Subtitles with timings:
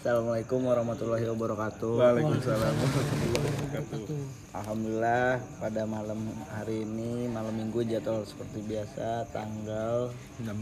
[0.00, 1.92] Assalamualaikum warahmatullahi wabarakatuh.
[2.00, 4.16] Waalaikumsalam warahmatullahi wabarakatuh.
[4.56, 10.08] Alhamdulillah pada malam hari ini malam minggu jadwal seperti biasa tanggal
[10.40, 10.56] 19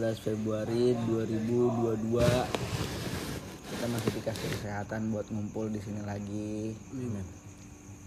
[0.24, 2.16] Februari 2022
[3.76, 6.72] kita masih dikasih kesehatan buat ngumpul di sini lagi.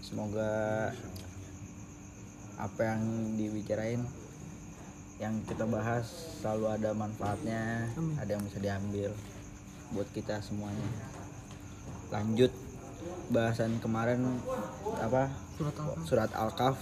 [0.02, 0.90] Semoga
[2.58, 3.02] apa yang
[3.38, 4.02] dibicarain
[5.22, 6.10] yang kita bahas
[6.42, 7.86] selalu ada manfaatnya,
[8.18, 9.14] ada yang bisa diambil
[9.90, 10.86] buat kita semuanya.
[12.10, 12.52] Lanjut
[13.30, 14.42] bahasan kemarin
[14.98, 16.78] apa surat al surat Al-Kahf.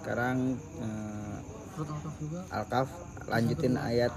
[0.00, 1.36] Sekarang eh,
[1.76, 2.88] surat al juga Al-Kahf
[3.28, 4.12] lanjutin ayat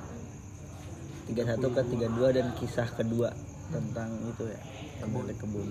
[1.32, 3.32] 31 ke 32 dan kisah kedua
[3.72, 4.62] tentang itu ya
[5.00, 5.68] pemilik kebun.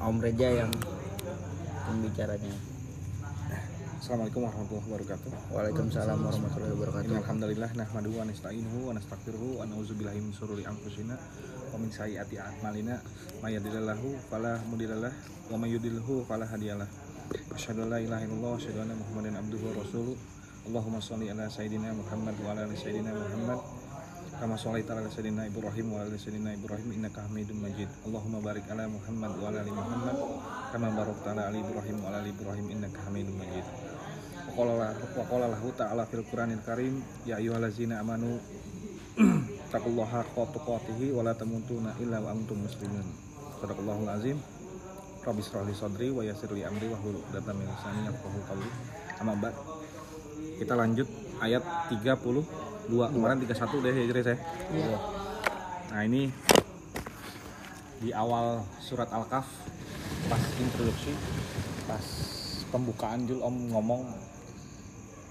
[0.00, 0.72] Om Reja yang
[1.84, 2.69] pembicaranya.
[4.00, 5.30] Assalamualaikum warahmatullahi wabarakatuh.
[5.52, 7.20] Waalaikumsalam warahmatullahi wabarakatuh.
[7.20, 12.96] Alhamdulillah nahmaduhu wa nasta'inuhu wa nastaghfiruhu wa na'udzubillahi min shururi anfusina wa min sayyiati a'malina
[13.44, 15.12] may yahdihillahu fala mudhillalah
[15.52, 16.88] wa may yudhlilhu fala hadiyalah.
[17.52, 20.16] Asyhadu an la ilaha illallah wa asyhadu anna Muhammadan abduhu wa rasuluh.
[20.64, 23.60] Allahumma shalli ala sayidina Muhammad wa ala ali sayidina Muhammad
[24.40, 27.92] kama shallaita ala sayidina Ibrahim wa ala ali sayidina Ibrahim innaka Hamidum Majid.
[28.08, 30.16] Allahumma barik ala Muhammad wa ala ali Muhammad
[30.72, 33.66] kama barakta ala ali Ibrahim wa ala ali Ibrahim innaka Hamidum Majid.
[34.56, 38.40] wa qala lahu ta'ala fil Qur'anil Karim ya ayyuhallazina amanu
[39.76, 43.04] taqullaha haqqa tuqatih wa la tamutunna illa wa antum muslimun.
[43.60, 44.40] Sadaqallahul azim.
[45.20, 48.68] Rabbi israh li sadri wa yassir li amri wa hlul 'uqdatam min lisani yafqahu qawli.
[49.20, 49.52] Amma.
[50.56, 51.08] Kita lanjut
[51.44, 51.60] ayat
[52.90, 53.14] 32.
[53.14, 54.38] Kemarin 31 deh ya saya.
[54.74, 54.98] Iya.
[55.94, 56.22] Nah, ini
[58.02, 59.46] di awal surat Al-Kahf
[60.26, 61.14] pas introduksi,
[61.86, 62.06] pas
[62.74, 64.02] pembukaan Jul Om ngomong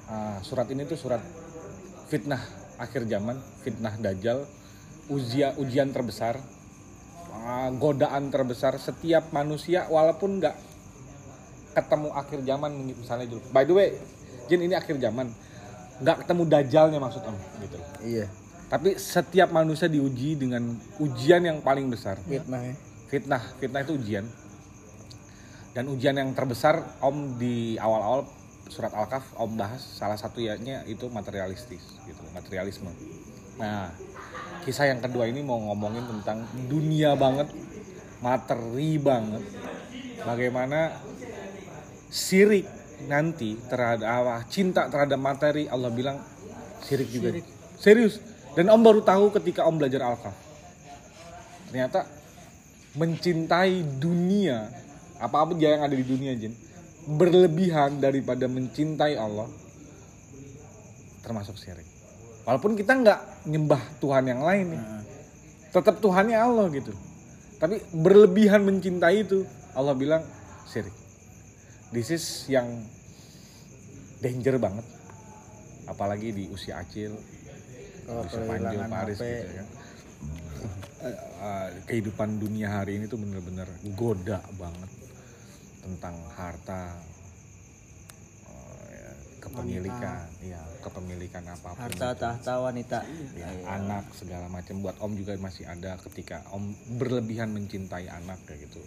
[0.08, 1.20] ah, surat ini tuh surat
[2.08, 2.40] fitnah
[2.80, 4.48] akhir zaman, fitnah dajjal,
[5.12, 6.40] ujian ujian terbesar,
[7.44, 10.56] ah, godaan terbesar setiap manusia walaupun nggak
[11.76, 13.42] ketemu akhir zaman misalnya Jul.
[13.52, 13.90] By the way,
[14.50, 15.30] Jin ini akhir zaman
[16.00, 17.78] nggak ketemu dajjalnya maksud Om gitu.
[18.04, 18.26] Iya.
[18.70, 22.22] Tapi setiap manusia diuji dengan ujian yang paling besar.
[22.24, 22.76] Fitnah ya.
[23.10, 24.26] Fitnah, fitnah itu ujian.
[25.74, 28.30] Dan ujian yang terbesar Om di awal-awal
[28.70, 32.94] surat Al-Kahf Om bahas salah satunya itu materialistis gitu, materialisme.
[33.58, 33.92] Nah,
[34.64, 37.50] kisah yang kedua ini mau ngomongin tentang dunia banget,
[38.22, 39.44] materi banget.
[40.22, 40.94] Bagaimana
[42.14, 42.70] sirik
[43.08, 46.20] nanti terhadap ah, cinta terhadap materi Allah bilang
[46.84, 47.40] sirik juga.
[47.80, 48.20] Serius.
[48.58, 50.36] Dan Om baru tahu ketika Om belajar Al-Kahf.
[51.70, 52.04] Ternyata
[52.98, 54.68] mencintai dunia,
[55.22, 56.52] apa-apa dia yang ada di dunia, Jin,
[57.06, 59.48] berlebihan daripada mencintai Allah,
[61.22, 61.86] termasuk syirik.
[62.44, 64.84] Walaupun kita nggak nyembah Tuhan yang lain nih,
[65.70, 66.92] tetap Tuhannya Allah gitu.
[67.62, 69.46] Tapi berlebihan mencintai itu,
[69.78, 70.26] Allah bilang
[70.66, 70.99] syirik.
[71.90, 72.86] This is yang
[74.22, 74.86] danger banget.
[75.90, 77.18] Apalagi di usia acil,
[78.06, 79.66] Kalau bisa panjang Paris HP, gitu ya.
[81.00, 84.92] Eh, kehidupan dunia hari ini tuh bener-bener goda banget
[85.80, 87.00] tentang harta
[88.44, 92.20] eh, ya, kepemilikan ya kepemilikan apa pun harta itu.
[92.20, 93.00] tahta wanita.
[93.34, 93.66] Ya, Iya.
[93.80, 96.70] anak segala macam buat om juga masih ada ketika om
[97.00, 98.84] berlebihan mencintai anak kayak gitu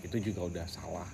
[0.00, 1.06] itu juga udah salah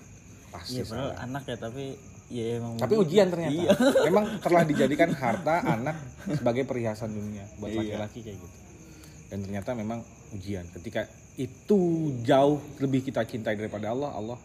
[0.56, 1.84] pasti Iya, salah anak ya tapi
[2.26, 3.70] ya emang tapi ujian ternyata Iya.
[4.08, 5.96] memang telah dijadikan harta anak
[6.26, 8.00] sebagai perhiasan dunia buat Iya.
[8.00, 8.56] laki-laki kayak gitu
[9.26, 10.00] dan ternyata memang
[10.32, 11.04] ujian ketika
[11.36, 11.78] itu
[12.24, 14.38] jauh lebih kita cintai daripada Allah Allah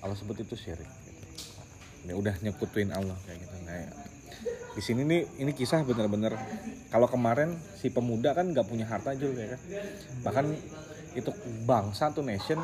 [0.00, 2.08] Allah sebut itu syirik gitu.
[2.08, 3.90] ya udah nyekutuin Allah kayak gitu nah, ya.
[4.70, 6.32] di sini nih ini kisah bener-bener
[6.88, 9.60] kalau kemarin si pemuda kan nggak punya harta juga ya kan
[10.24, 10.46] bahkan
[11.12, 11.30] itu
[11.66, 12.62] bangsa tuh nation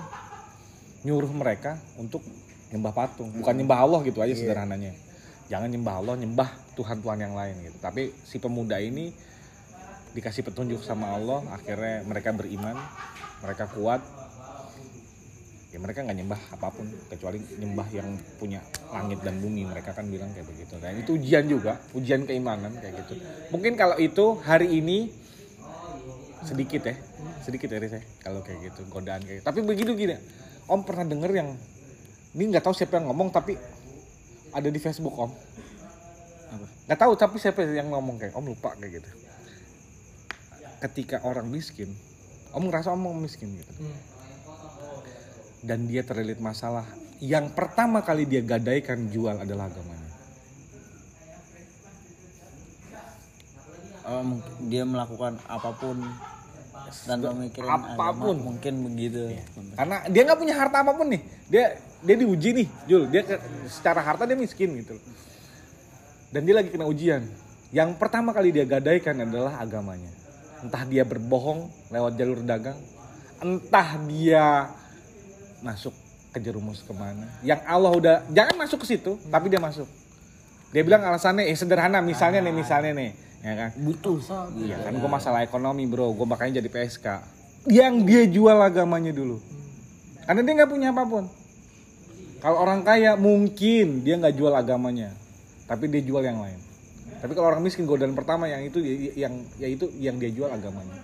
[1.06, 2.26] nyuruh mereka untuk
[2.74, 3.30] nyembah patung.
[3.30, 4.90] Bukan nyembah Allah gitu aja sederhananya.
[5.46, 7.78] Jangan nyembah Allah nyembah Tuhan Tuhan yang lain gitu.
[7.78, 9.14] Tapi si pemuda ini
[10.18, 12.74] dikasih petunjuk sama Allah akhirnya mereka beriman
[13.46, 14.02] mereka kuat.
[15.70, 18.08] Ya mereka nggak nyembah apa pun kecuali nyembah yang
[18.42, 18.58] punya
[18.90, 19.62] langit dan bumi.
[19.70, 20.74] Mereka kan bilang kayak begitu.
[20.82, 23.14] Dan itu ujian juga ujian keimanan kayak gitu.
[23.54, 25.14] Mungkin kalau itu hari ini
[26.42, 26.98] sedikit ya.
[27.46, 29.46] Sedikit dari saya kalau kayak gitu godaan kayak gitu.
[29.46, 30.18] tapi begitu gini
[30.66, 31.48] om pernah denger yang
[32.36, 33.56] ini nggak tahu siapa yang ngomong tapi
[34.52, 35.32] ada di Facebook om.
[36.86, 39.10] Nggak tahu tapi siapa yang ngomong kayak om lupa kayak gitu.
[40.82, 41.90] Ketika orang miskin
[42.52, 43.72] om ngerasa om miskin gitu.
[45.66, 46.86] Dan dia terlilit masalah.
[47.18, 50.12] Yang pertama kali dia gadaikan jual adalah agamanya.
[54.06, 55.98] Mungkin dia melakukan apa pun
[57.06, 58.34] dan memikirin apa pun.
[58.34, 59.22] agama, mungkin begitu.
[59.74, 61.22] Karena dia nggak punya harta apa pun nih.
[61.50, 61.64] Dia
[62.02, 63.02] dia diuji nih Jul.
[63.10, 64.98] Dia ke- secara harta dia miskin gitu.
[66.30, 67.26] Dan dia lagi kena ujian.
[67.74, 70.10] Yang pertama kali dia gadaikan adalah agamanya.
[70.62, 72.78] Entah dia berbohong lewat jalur dagang.
[73.42, 74.70] Entah dia
[75.60, 75.92] masuk
[76.30, 77.26] ke jerumus ke mana.
[77.42, 79.88] Yang Allah udah jangan masuk ke situ tapi dia masuk.
[80.70, 84.18] Dia bilang alasannya eh sederhana misalnya nih misalnya nih ya kan butuh
[84.58, 87.06] Iya kan gue masalah ekonomi bro, gue makanya jadi PSK.
[87.70, 89.38] Yang dia jual agamanya dulu,
[90.26, 91.24] karena dia nggak punya apa pun.
[92.42, 95.14] Kalau orang kaya mungkin dia nggak jual agamanya,
[95.66, 96.58] tapi dia jual yang lain.
[97.22, 98.78] Tapi kalau orang miskin godaan pertama yang itu
[99.14, 100.94] yang yaitu yang dia jual agamanya.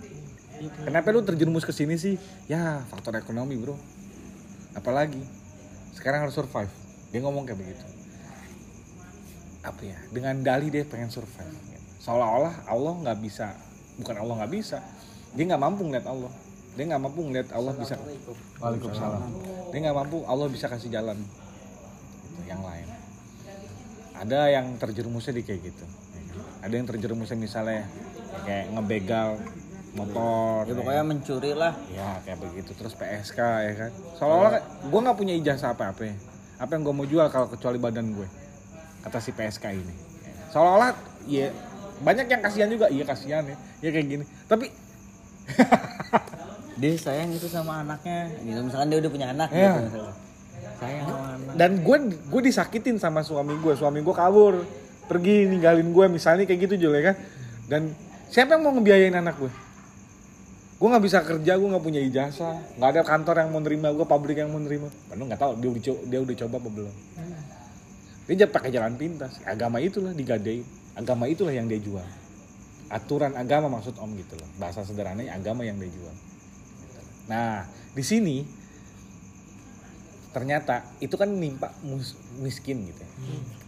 [0.87, 2.15] Kenapa lu terjerumus ke sini sih?
[2.47, 3.75] Ya faktor ekonomi bro.
[4.79, 5.19] Apalagi
[5.99, 6.71] sekarang harus survive.
[7.11, 7.85] Dia ngomong kayak begitu.
[9.67, 9.99] Apa ya?
[10.15, 11.72] Dengan dalih dia pengen survive.
[12.03, 13.55] Seolah-olah Allah nggak bisa,
[13.95, 14.83] bukan Allah nggak bisa.
[15.39, 16.33] Dia nggak mampu ngeliat Allah.
[16.75, 17.95] Dia nggak mampu ngeliat Allah bisa.
[18.59, 19.23] Waalaikumsalam.
[19.71, 21.15] Dia nggak mampu Allah bisa kasih jalan.
[21.23, 22.91] Gitu, yang lain.
[24.19, 25.85] Ada yang terjerumusnya di kayak gitu.
[25.87, 26.67] ya?
[26.67, 27.87] Ada yang terjerumusnya misalnya
[28.43, 29.39] kayak ngebegal
[29.93, 30.65] motor.
[30.65, 33.91] ya pokoknya mencuri lah Ya kayak begitu terus PSK ya kan.
[34.19, 34.53] Seolah-olah
[34.91, 36.03] gue nggak punya ijazah apa-apa.
[36.11, 36.17] ya.
[36.59, 38.29] Apa yang gue mau jual kalau kecuali badan gue.
[39.07, 39.95] Kata si PSK ini.
[40.51, 40.95] Seolah-olah
[41.31, 41.51] ya
[42.03, 42.87] banyak yang kasihan juga.
[42.91, 43.57] Iya kasihan ya.
[43.81, 44.25] Ya kayak gini.
[44.47, 44.67] Tapi
[46.81, 49.71] dia sayang itu sama anaknya gitu misalkan dia udah punya anak Iya.
[49.71, 50.17] gitu misalkan.
[50.81, 51.97] sayang sama anak dan gue
[52.27, 53.75] gue disakitin sama suami gue.
[53.75, 54.67] Suami gue kabur
[55.07, 57.17] pergi ninggalin gue misalnya kayak gitu Jul ya kan.
[57.71, 57.83] Dan
[58.29, 59.53] siapa yang mau ngebiayain anak gue?
[60.83, 64.03] Gue nggak bisa kerja, gue nggak punya ijazah, nggak ada kantor yang mau nerima gue,
[64.03, 64.91] pabrik yang mau nerima.
[65.07, 66.95] Padahal nggak tahu dia udah dia udah coba apa belum.
[68.27, 69.39] Dia pakai jalan pintas.
[69.47, 70.67] Agama itulah digadein.
[70.93, 72.05] Agama itulah yang dia jual.
[72.93, 74.49] Aturan agama maksud om gitu loh.
[74.61, 76.15] Bahasa sederhananya agama yang dia jual.
[77.29, 78.45] Nah di sini
[80.33, 81.73] ternyata itu kan nimpa
[82.41, 83.01] miskin gitu.
[83.01, 83.11] ya.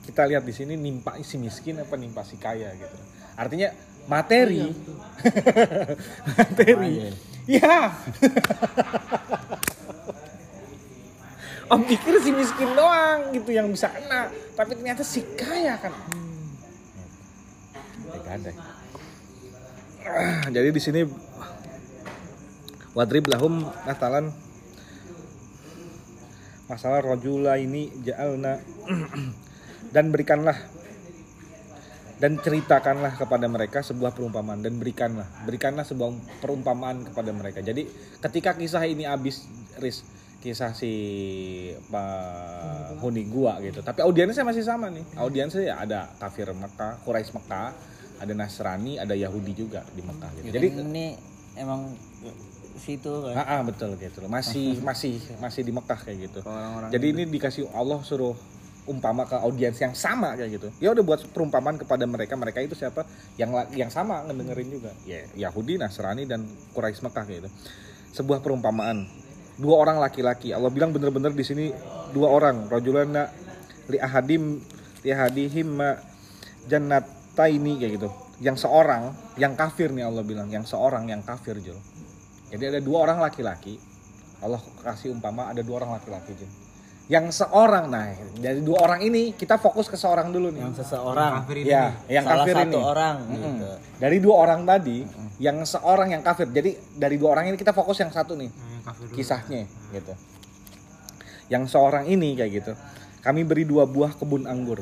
[0.05, 2.97] Kita lihat di sini nimpa si miskin apa nimpa si kaya gitu.
[3.37, 3.73] Artinya
[4.05, 4.69] materi,
[6.37, 7.12] materi,
[7.49, 7.93] ya.
[11.73, 15.93] Om pikir si miskin doang gitu yang bisa kena, tapi ternyata si kaya kan.
[15.97, 16.34] Ya,
[20.05, 21.01] Ah, Jadi di sini
[22.95, 24.35] wadrib lahum natalan
[26.67, 28.59] masalah rojula ini ja'alna.
[29.95, 30.59] Dan berikanlah
[32.19, 34.59] dan ceritakanlah kepada mereka sebuah perumpamaan.
[34.59, 37.63] Dan berikanlah berikanlah sebuah perumpamaan kepada mereka.
[37.63, 37.87] Jadi
[38.19, 39.47] ketika kisah ini habis
[39.79, 40.03] Riz
[40.43, 40.93] kisah si
[41.87, 43.81] penghuni gua gitu.
[43.81, 45.07] Tapi audiensnya masih sama nih.
[45.15, 50.55] Audiensnya ya ada kafir Mekah Quraisy Mekah ada Nasrani ada Yahudi juga di Mekah gitu
[50.55, 51.07] jadi ini
[51.59, 51.95] emang
[52.79, 54.27] situ kan Ah, ah, betul gitu.
[54.27, 56.41] Masih masih masih di Mekah kayak gitu.
[56.45, 58.35] orang-orang Jadi ini dikasih Allah suruh
[58.85, 60.69] umpama ke audiens yang sama kayak gitu.
[60.83, 62.37] Ya udah buat perumpamaan kepada mereka.
[62.37, 63.09] Mereka itu siapa?
[63.41, 64.91] Yang yang sama ngedengerin juga.
[65.09, 66.45] Ya Yahudi, Nasrani dan
[66.77, 67.51] Quraisy Mekah kayak gitu.
[68.23, 69.09] Sebuah perumpamaan.
[69.55, 70.51] Dua orang laki-laki.
[70.51, 71.71] Allah bilang bener-bener di sini
[72.13, 72.69] dua orang.
[72.69, 73.31] Rajulana
[73.89, 74.61] li ahadim
[75.07, 75.97] li ahadihim ma
[77.35, 78.09] jannataini kayak gitu.
[78.39, 81.79] Yang seorang yang kafir nih Allah bilang, yang seorang yang kafir Jul.
[82.55, 83.82] Jadi ada dua orang laki-laki.
[84.39, 86.51] Allah kasih umpama ada dua orang laki-laki Jul.
[87.05, 90.65] Yang seorang nah dari dua orang ini kita fokus ke seorang dulu nih.
[90.65, 92.81] yang seseorang ya, yang salah kafir satu ini.
[92.81, 93.37] orang Mm-mm.
[93.37, 93.69] gitu
[94.01, 94.99] Dari dua orang tadi,
[95.37, 96.49] yang seorang yang kafir.
[96.49, 98.49] Jadi dari dua orang ini kita fokus yang satu nih.
[99.13, 100.15] Kisahnya gitu.
[101.53, 102.73] Yang seorang ini kayak gitu.
[103.20, 104.81] Kami beri dua buah kebun anggur.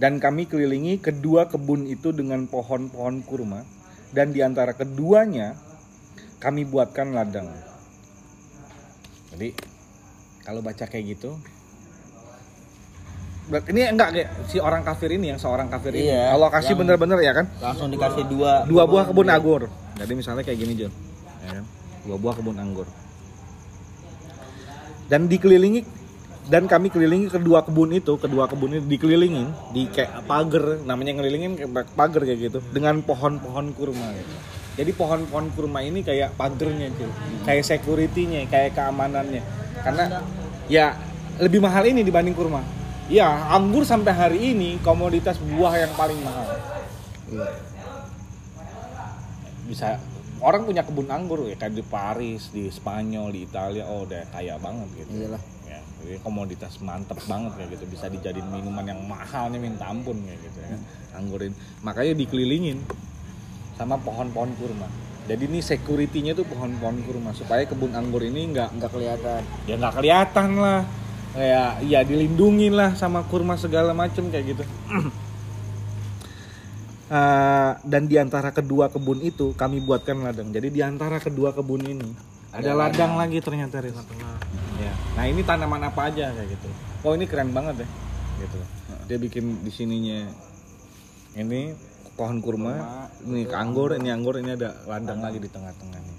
[0.00, 3.68] Dan kami kelilingi kedua kebun itu dengan pohon-pohon kurma.
[4.10, 5.54] Dan di antara keduanya
[6.40, 7.52] kami buatkan ladang.
[9.30, 9.52] Jadi
[10.40, 11.36] kalau baca kayak gitu
[13.50, 16.06] ini enggak kayak si orang kafir ini yang seorang kafir ini.
[16.06, 17.50] Iya, Allah kasih bener-bener ya kan?
[17.58, 19.66] langsung dikasih dua Dua buah kebun anggur.
[19.98, 20.92] Jadi misalnya kayak gini John.
[21.42, 21.64] Ya kan?
[22.06, 22.86] Dua buah kebun anggur.
[25.10, 25.82] Dan dikelilingi
[26.50, 31.54] dan kami kelilingi kedua kebun itu, kedua kebun itu dikelilingin di kayak pagar, namanya ngelilingin
[31.54, 34.34] kayak pagar kayak gitu dengan pohon-pohon kurma gitu.
[34.74, 37.06] Jadi pohon-pohon kurma ini kayak pagernya tuh,
[37.46, 39.46] kayak security-nya, kayak keamanannya.
[39.86, 40.26] Karena
[40.66, 40.98] ya
[41.38, 42.66] lebih mahal ini dibanding kurma.
[43.06, 46.50] Ya, anggur sampai hari ini komoditas buah yang paling mahal.
[49.70, 50.02] Bisa
[50.42, 54.58] orang punya kebun anggur ya kayak di Paris, di Spanyol, di Italia, oh udah kaya
[54.58, 55.26] banget gitu.
[55.26, 55.59] iyalah Ya.
[56.00, 57.84] Jadi komoditas mantep banget kayak gitu.
[57.88, 60.76] Bisa dijadiin minuman yang mahalnya minta ampun kayak gitu ya.
[61.16, 61.54] Anggur ini
[61.84, 62.78] makanya dikelilingin
[63.76, 64.88] sama pohon-pohon kurma.
[65.28, 69.42] Jadi ini security-nya tuh pohon-pohon kurma supaya kebun anggur ini nggak nggak kelihatan.
[69.68, 70.80] Ya nggak kelihatan lah.
[71.30, 74.64] Kayak ya dilindungin lah sama kurma segala macem kayak gitu.
[77.10, 80.54] Eh, dan di antara kedua kebun itu kami buatkan ladang.
[80.54, 82.06] Jadi di antara kedua kebun ini
[82.54, 83.98] ada ladang lagi ternyata Riz.
[84.80, 84.92] Ya.
[85.12, 86.68] Nah ini tanaman apa aja kayak gitu.
[87.04, 87.88] Oh ini keren banget ya,
[88.40, 88.58] gitu.
[89.12, 90.24] Dia bikin di sininya
[91.36, 91.76] ini
[92.16, 96.16] pohon kurma, ini anggur, ini anggur, ini ada ladang lagi di tengah-tengahnya,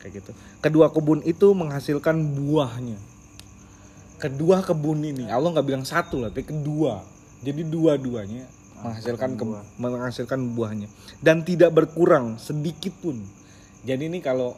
[0.00, 0.30] kayak gitu.
[0.64, 2.96] Kedua kebun itu menghasilkan buahnya.
[4.20, 7.00] Kedua kebun ini, Allah nggak bilang satu lah, tapi kedua.
[7.40, 8.44] Jadi dua-duanya
[8.80, 10.88] menghasilkan ke- menghasilkan buahnya
[11.24, 13.20] dan tidak berkurang sedikit pun.
[13.84, 14.56] Jadi ini kalau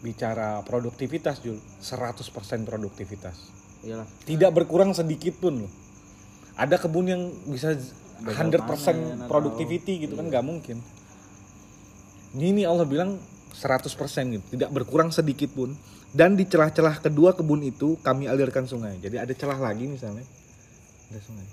[0.00, 3.36] bicara produktivitas Jul 100% produktivitas.
[3.84, 4.08] Iyalah.
[4.24, 5.72] Tidak berkurang sedikit pun loh.
[6.56, 7.72] Ada kebun yang bisa
[8.20, 10.80] 100% productivity gitu kan nggak mungkin.
[12.36, 13.16] Ini Allah bilang
[13.56, 13.88] 100%
[14.36, 15.72] gitu tidak berkurang sedikit pun.
[16.10, 18.98] Dan di celah-celah kedua kebun itu kami alirkan sungai.
[18.98, 20.26] Jadi ada celah lagi misalnya.
[21.12, 21.46] Ada sungai.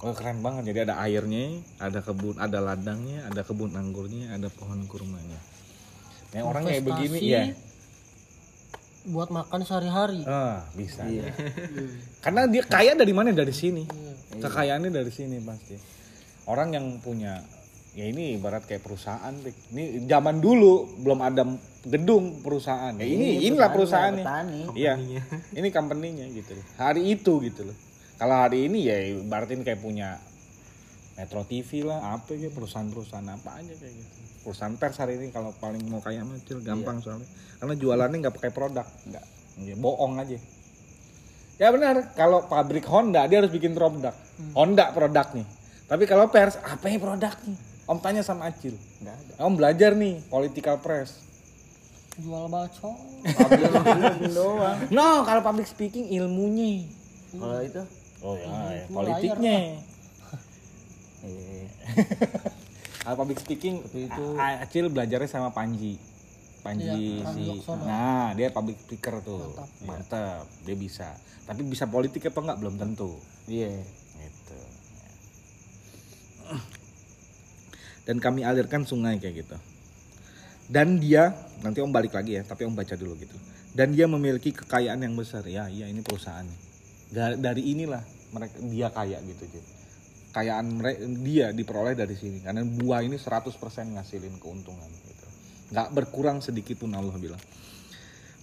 [0.00, 0.72] Oh keren banget.
[0.72, 5.36] Jadi ada airnya, ada kebun, ada ladangnya, ada kebun anggurnya, ada pohon kurmanya.
[6.30, 7.42] Yang orang kayak begini ya.
[9.00, 11.08] buat makan sehari-hari Ah, bisa.
[12.24, 13.32] Karena dia kaya dari mana?
[13.32, 13.82] Dari sini.
[13.88, 14.44] Iya.
[14.44, 15.74] Kekayaannya dari sini pasti.
[16.44, 17.40] Orang yang punya
[17.96, 19.32] ya ini ibarat kayak perusahaan.
[19.72, 21.42] Ini zaman dulu belum ada
[21.80, 22.92] gedung perusahaan.
[23.00, 24.24] Ya ini inilah perusahaannya.
[24.24, 24.94] petani Iya.
[25.58, 26.66] Ini company-nya gitu loh.
[26.76, 27.76] Hari itu gitu loh.
[28.20, 30.20] Kalau hari ini ya ibaratin kayak punya
[31.16, 34.19] Metro TV lah, apa ya perusahaan-perusahaan apa aja kayak gitu.
[34.40, 37.28] Perusahaan pers hari ini kalau paling mau kaya mah kecil gampang soalnya.
[37.60, 39.24] Karena jualannya nggak pakai produk, nggak,
[39.60, 40.40] ya, bohong aja.
[41.60, 44.16] Ya benar, kalau pabrik Honda dia harus bikin produk.
[44.56, 45.44] Honda produk nih.
[45.84, 47.54] Tapi kalau pers, apa ya produknya?
[47.84, 48.78] Om tanya sama Acil.
[49.02, 51.26] nggak ada Om belajar nih political press.
[52.20, 52.96] jual bacok
[53.32, 53.70] Public
[54.30, 56.86] doang No, kalau public speaking ilmunya.
[57.32, 57.82] kalau itu
[58.20, 59.58] Oh ya, ya, itu politiknya.
[63.00, 65.96] Kalau public speaking itu- Acil belajarnya sama Panji.
[66.60, 67.72] Panji Iya, Panji si.
[67.80, 69.56] Nah, dia public speaker tuh.
[69.56, 69.68] Mantap.
[69.82, 71.08] Mantap, dia bisa.
[71.42, 73.16] Tapi bisa politik apa enggak belum tentu.
[73.46, 73.72] iya
[74.20, 74.58] Gitu.
[78.02, 79.56] Dan kami alirkan sungai kayak gitu.
[80.66, 83.34] Dan dia nanti Om balik lagi ya, tapi Om baca dulu gitu.
[83.70, 85.42] Dan dia memiliki kekayaan yang besar.
[85.44, 86.58] Ya, iya ini perusahaannya.
[87.08, 89.64] Da- Dari inilah mereka dia kaya gitu, Jin.
[90.30, 93.50] Kayaan mereka dia diperoleh dari sini karena buah ini 100%
[93.98, 95.26] ngasilin keuntungan gitu.
[95.74, 97.42] Nggak berkurang sedikit pun Allah bilang.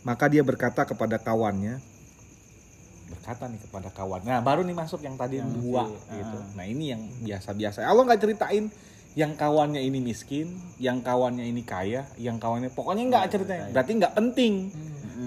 [0.03, 1.79] Maka dia berkata kepada kawannya,
[3.07, 4.23] berkata nih kepada kawan.
[4.23, 6.37] Nah, baru nih masuk yang tadi dua gitu.
[6.55, 7.83] Nah, ini yang biasa-biasa.
[7.83, 8.71] Allah nggak ceritain
[9.17, 13.71] yang kawannya ini miskin, yang kawannya ini kaya, yang kawannya pokoknya nggak ceritain.
[13.73, 14.53] Berarti nggak penting.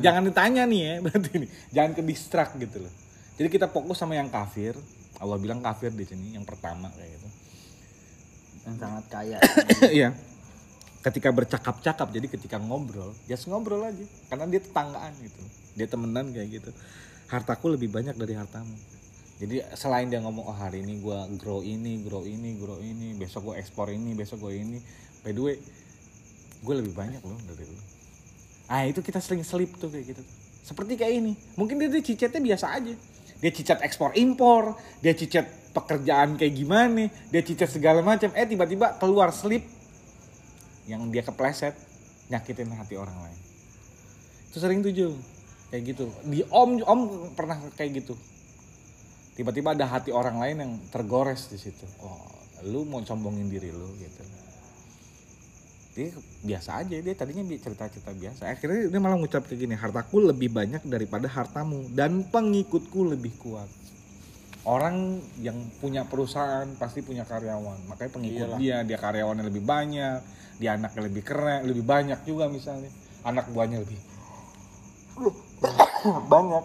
[0.00, 1.50] Jangan ditanya nih ya, berarti nih.
[1.74, 2.92] Jangan ke distract gitu loh.
[3.34, 4.76] Jadi kita fokus sama yang kafir.
[5.20, 7.28] Allah bilang kafir di sini yang pertama kayak gitu.
[8.64, 9.38] yang sangat kaya
[10.00, 10.10] Iya.
[11.00, 14.04] Ketika bercakap-cakap, jadi ketika ngobrol, just ngobrol aja.
[14.28, 15.40] Karena dia tetanggaan gitu.
[15.72, 16.70] Dia temenan kayak gitu.
[17.32, 18.76] Hartaku lebih banyak dari hartamu.
[19.40, 23.48] Jadi selain dia ngomong, oh hari ini gua grow ini, grow ini, grow ini, besok
[23.48, 24.76] gua ekspor ini, besok gua ini.
[25.24, 25.56] By the way,
[26.60, 27.80] gue lebih banyak loh dari lu.
[28.68, 30.22] Ah itu kita sering selip tuh kayak gitu.
[30.60, 31.32] Seperti kayak ini.
[31.56, 32.94] Mungkin dia, dia cicatnya biasa aja.
[33.40, 38.28] Dia cicat ekspor impor, dia cicat pekerjaan kayak gimana, dia cicat segala macam.
[38.36, 39.64] Eh tiba-tiba keluar slip
[40.84, 41.72] yang dia kepleset
[42.28, 43.38] nyakitin hati orang lain.
[44.52, 45.14] Itu sering tuh Jul.
[45.70, 46.04] Kayak gitu.
[46.26, 47.00] Di Om Om
[47.38, 48.14] pernah kayak gitu.
[49.38, 51.86] Tiba-tiba ada hati orang lain yang tergores di situ.
[52.02, 52.18] Oh,
[52.66, 54.22] lu mau sombongin diri lu gitu.
[56.00, 58.48] Dia biasa aja dia tadinya cerita-cerita biasa.
[58.48, 63.68] Akhirnya dia malah ngucap kayak gini, hartaku lebih banyak daripada hartamu dan pengikutku lebih kuat.
[64.64, 70.20] Orang yang punya perusahaan pasti punya karyawan, makanya pengikut dia, dia karyawannya lebih banyak,
[70.60, 72.92] dia anaknya lebih keren, lebih banyak juga misalnya,
[73.24, 74.00] anak buahnya lebih
[76.32, 76.64] banyak.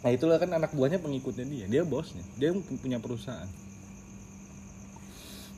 [0.00, 3.46] Nah itulah kan anak buahnya pengikutnya dia, dia bosnya, dia punya perusahaan.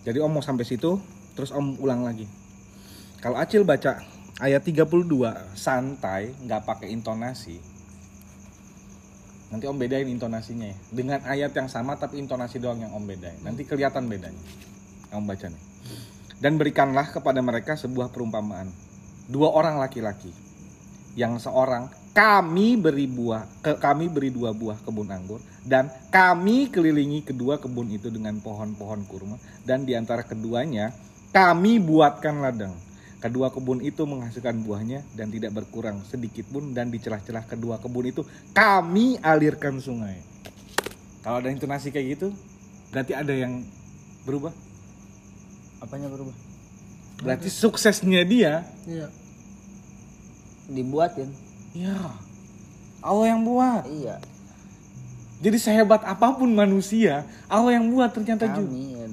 [0.02, 0.98] Jadi om mau sampai situ,
[1.38, 2.26] terus om ulang lagi.
[3.22, 4.02] Kalau Acil baca
[4.42, 4.82] ayat 32
[5.54, 7.62] santai, nggak pakai intonasi.
[9.54, 10.76] Nanti om bedain intonasinya ya.
[10.90, 13.38] Dengan ayat yang sama tapi intonasi doang yang om bedain.
[13.46, 14.42] Nanti kelihatan bedanya.
[15.14, 15.62] Yang om baca nih.
[16.42, 18.74] Dan berikanlah kepada mereka sebuah perumpamaan.
[19.30, 20.34] Dua orang laki-laki.
[21.14, 27.24] Yang seorang kami beri buah ke, kami beri dua buah kebun anggur dan kami kelilingi
[27.24, 30.92] kedua kebun itu dengan pohon-pohon kurma dan di antara keduanya
[31.32, 32.76] kami buatkan ladang
[33.22, 38.10] kedua kebun itu menghasilkan buahnya dan tidak berkurang sedikit pun dan di celah-celah kedua kebun
[38.10, 40.18] itu kami alirkan sungai.
[41.22, 42.34] Kalau ada intonasi kayak gitu
[42.90, 43.62] berarti ada yang
[44.26, 44.50] berubah?
[45.78, 46.34] Apanya berubah?
[47.22, 49.06] Berarti suksesnya dia Iya.
[50.66, 51.30] dibuatin.
[51.78, 51.94] Ya
[52.98, 53.86] Allah yang buat.
[53.86, 54.18] Iya.
[55.42, 58.74] Jadi sehebat apa pun manusia Allah yang buat ternyata juga.
[58.74, 59.06] ya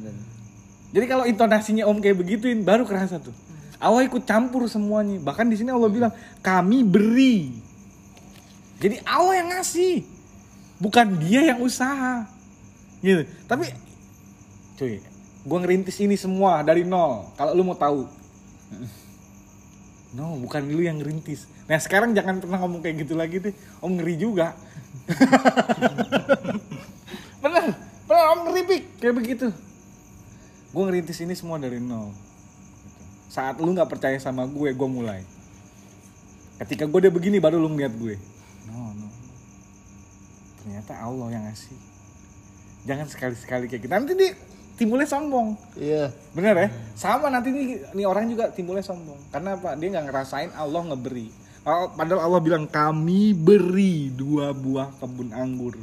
[0.90, 3.34] Jadi kalau intonasinya Om kayak begituin baru kerasa tuh.
[3.80, 5.18] Allah ikut campur semuanya.
[5.24, 7.50] Bahkan di sini Allah bilang kami beri.
[8.80, 10.04] Jadi Allah yang ngasih,
[10.80, 12.28] bukan dia yang usaha.
[13.04, 13.28] Gitu.
[13.48, 13.72] Tapi
[14.80, 15.04] cuy,
[15.44, 17.28] gua ngerintis ini semua dari nol.
[17.36, 18.08] Kalau lu mau tahu.
[20.10, 21.46] No, bukan lu yang ngerintis.
[21.70, 23.54] Nah sekarang jangan pernah ngomong kayak gitu lagi deh.
[23.78, 24.58] Om ngeri juga.
[27.46, 27.78] bener,
[28.10, 29.54] bener Om ngeri kayak begitu
[30.70, 32.14] gue ngerintis ini semua dari nol.
[33.30, 35.22] Saat lu nggak percaya sama gue gue mulai.
[36.60, 38.18] Ketika gue udah begini baru lu ngeliat gue.
[38.68, 39.08] No no.
[40.60, 41.78] Ternyata Allah yang ngasih.
[42.90, 43.94] Jangan sekali-sekali kayak gitu.
[43.94, 44.34] Nanti dia
[44.76, 45.56] timbulnya sombong.
[45.78, 46.10] Iya.
[46.34, 46.68] Bener ya?
[46.98, 49.22] Sama nanti nih, nih orang juga timbulnya sombong.
[49.30, 49.78] Karena apa?
[49.78, 51.30] Dia nggak ngerasain Allah ngeberi.
[51.62, 55.78] Padahal- padahal Allah bilang kami beri dua buah kebun anggur.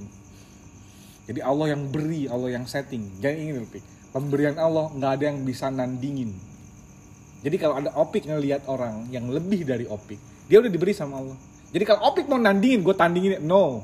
[1.30, 3.06] Jadi Allah yang beri Allah yang setting.
[3.22, 6.34] Jangan ingin lebih pemberian Allah nggak ada yang bisa nandingin
[7.44, 11.38] jadi kalau ada opik ngelihat orang yang lebih dari opik dia udah diberi sama Allah.
[11.74, 13.82] Jadi kalau opik mau nandingin gue tandingin no.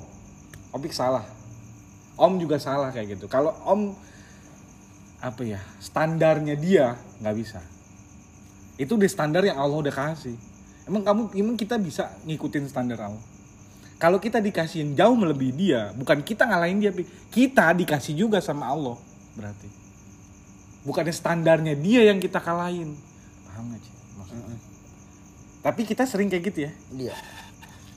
[0.70, 1.26] Opik salah.
[2.14, 3.26] Om juga salah kayak gitu.
[3.26, 3.92] Kalau om
[5.22, 7.60] apa ya standarnya dia nggak bisa.
[8.78, 10.38] Itu udah standar yang Allah udah kasih.
[10.86, 13.22] Emang kamu emang kita bisa ngikutin standar Allah?
[13.98, 16.90] Kalau kita dikasih yang jauh melebihi dia bukan kita ngalahin dia
[17.30, 18.98] kita dikasih juga sama Allah
[19.34, 19.70] berarti.
[20.82, 22.98] Bukannya standarnya dia yang kita kalahin
[23.52, 24.58] paham gak sih maksudnya.
[25.60, 26.72] Tapi kita sering kayak gitu ya?
[26.96, 27.14] Dia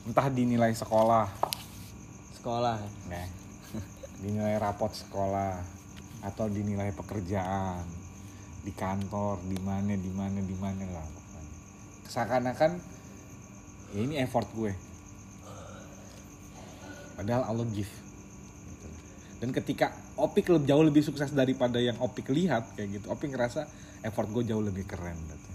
[0.04, 1.32] entah dinilai sekolah.
[2.36, 2.76] Sekolah.
[3.08, 3.26] Nah,
[4.22, 5.64] dinilai rapot sekolah
[6.20, 7.88] atau dinilai pekerjaan.
[8.60, 11.08] Di kantor di mana di mana di mana lah
[12.06, 12.78] seakan-akan
[13.94, 14.74] ya ini effort gue.
[17.16, 17.90] Padahal Allah give
[18.66, 18.88] Gitu.
[19.40, 23.68] dan ketika Opik lebih jauh lebih sukses daripada yang Opik lihat kayak gitu Opik ngerasa
[24.02, 25.45] effort gue jauh lebih keren gitu.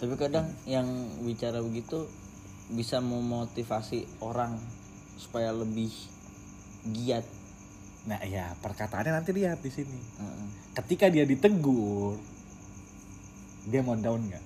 [0.00, 0.88] Tapi kadang yang
[1.20, 2.08] bicara begitu
[2.72, 4.56] bisa memotivasi orang
[5.20, 5.92] supaya lebih
[6.88, 7.28] giat.
[8.08, 10.00] Nah ya perkataannya nanti lihat di sini.
[10.00, 10.48] Heeh.
[10.80, 12.16] ketika dia ditegur
[13.68, 14.44] dia mau down nggak?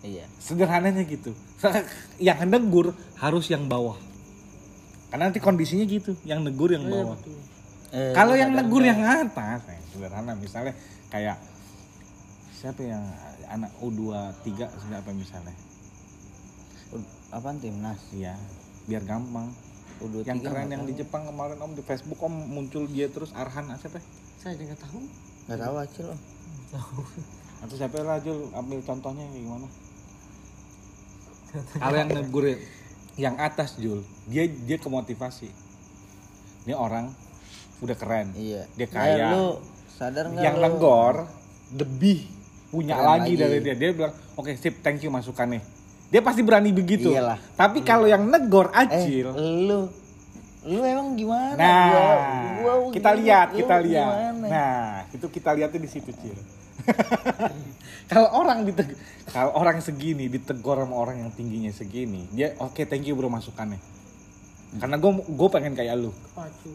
[0.00, 0.24] Iya.
[0.40, 1.36] Sederhananya gitu.
[2.16, 4.00] Yang negur harus yang bawah.
[5.12, 7.18] Karena nanti kondisinya gitu yang negur yang bawah.
[7.90, 10.32] Eh, kalau yang negur yang atas nah, sederhana.
[10.38, 10.72] Misalnya
[11.10, 11.36] kayak
[12.54, 13.02] siapa yang
[13.50, 15.54] anak U23 siapa misalnya?
[16.90, 18.38] U- apaan timnas iya
[18.84, 19.50] biar gampang.
[20.00, 21.00] U23 yang keren yang di tahu.
[21.00, 24.00] Jepang kemarin om di Facebook om muncul dia terus Arhan ah, siapa
[24.36, 24.98] Saya juga tahu.
[25.44, 26.20] nggak tahu acil om.
[27.60, 28.48] Atau siapa lah Jul?
[28.50, 29.68] Ambil contohnya kayak gimana?
[31.74, 32.44] Kalau yang negur
[33.16, 35.50] yang atas Jul dia dia kemotivasi.
[36.62, 37.10] Ini orang
[37.80, 38.32] udah keren.
[38.32, 38.64] Iya.
[38.72, 39.26] Dia Eh, kaya.
[39.30, 39.58] lu
[39.90, 40.62] sadar nggak yang lu?
[40.64, 41.28] negor
[41.72, 42.24] lebih
[42.70, 43.34] punya Keren lagi, lagi.
[43.36, 45.58] dari dia dia bilang oke sip thank you masukannya
[46.06, 47.38] dia pasti berani begitu Iyalah.
[47.54, 49.90] tapi kalau yang negor eh acil lu
[50.60, 51.88] lu emang gimana nah
[52.60, 54.46] Gua- gua kita begini, lihat lu kita lihat gimana?
[54.46, 54.78] nah
[55.10, 56.38] itu kita lihatnya di situ cil
[58.10, 58.92] kalau orang diteg
[59.28, 63.78] kalau orang segini ditegor sama orang yang tingginya segini dia oke thank you bro masukannya
[64.76, 66.70] karena gue gue pengen kayak lu Pacu.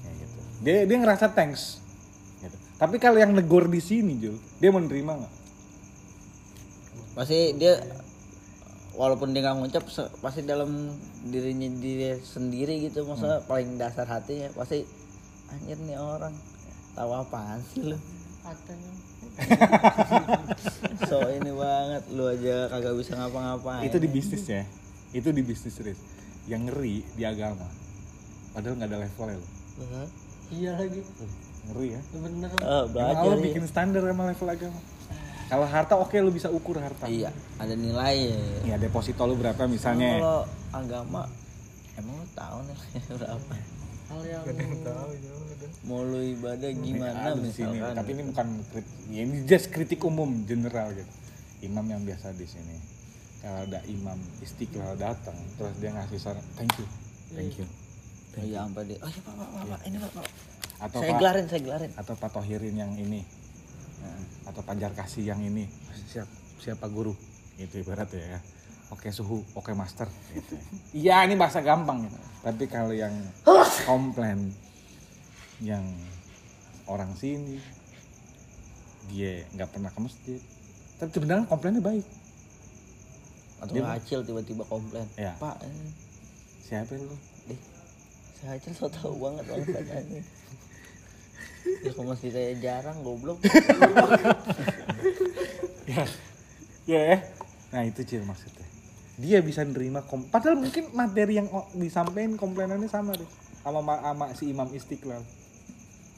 [0.00, 0.38] Kayak gitu.
[0.60, 1.80] dia dia ngerasa thanks.
[2.74, 5.34] Tapi kalau yang negor di sini Jul dia menerima nggak
[7.14, 7.78] pasti dia
[8.92, 9.84] walaupun dia nggak ngucap
[10.18, 10.90] pasti dalam
[11.24, 13.46] dirinya dia sendiri gitu masa Hmm.
[13.46, 14.82] paling dasar hatinya pasti
[15.48, 16.34] anjir nih orang
[16.92, 17.98] tahu apaan sih lu
[18.44, 18.92] Katanya.
[21.08, 24.62] so ini banget lu aja kagak bisa ngapa-ngapain itu di bisnis ya
[25.10, 25.96] itu di bisnis Riz.
[26.44, 27.64] yang ngeri di agama
[28.52, 30.06] padahal nggak ada levelnya lo Heeh.
[30.54, 31.00] Iya lagi.
[31.70, 32.00] Ngeri ya.
[32.12, 32.50] Bener.
[32.50, 33.44] Emang belajar Allah ya.
[33.44, 34.80] bikin standar sama level agama?
[35.44, 37.04] Kalau harta oke lu bisa ukur harta.
[37.06, 38.32] Iya ada nilai.
[38.64, 40.38] Ya ya deposito lu berapa misalnya kalau
[40.72, 41.22] agama
[41.94, 42.76] emang lu tahu nih
[43.20, 43.52] berapa?
[44.04, 44.44] Hal yang
[45.84, 47.76] mau lu ibadah gimana di sini.
[47.76, 47.96] misalkan?
[48.00, 51.12] Tapi ini bukan krit- ya ini just kritik umum general gitu.
[51.60, 52.76] Imam yang biasa di sini.
[53.44, 56.88] Kalau ada imam istiqlal datang terus dia ngasih saran thank you
[57.36, 57.68] thank you
[58.34, 60.26] oh iya sampai dia oh iya pak pak pak, pak ini pak, pak.
[60.82, 61.90] Atau saya pak gelarin saya gelarin.
[61.94, 63.22] atau pak tohirin yang ini.
[64.02, 65.66] Nah, atau pajar kasih yang ini.
[66.10, 66.28] Siap
[66.60, 67.14] siapa guru?
[67.58, 68.40] Itu ibarat ya
[68.94, 70.54] oke suhu oke master gitu.
[71.04, 72.06] Iya ini bahasa gampang.
[72.44, 73.12] Tapi kalau yang
[73.88, 74.54] komplain
[75.62, 75.82] yang
[76.86, 77.58] orang sini
[79.10, 80.40] dia nggak pernah ke masjid.
[81.00, 82.06] Tapi sebenarnya komplainnya baik.
[83.60, 85.08] Atau Dia- acil tiba-tiba komplain.
[85.16, 85.34] Ya.
[85.40, 85.90] pak eh,
[86.64, 87.16] siapa lu?
[87.48, 87.60] Eh,
[88.40, 90.22] saya acil so tau banget bangsanya
[91.64, 93.38] ya ke masjid saya jarang goblok.
[95.84, 96.04] Ya
[96.84, 97.18] ya
[97.70, 98.62] nah itu cil maksudnya.
[99.18, 103.26] Dia bisa nerima kom padahal mungkin materi yang disampaikan komplainannya sama deh.
[103.62, 105.22] Sama ma- sama si imam istiqlal.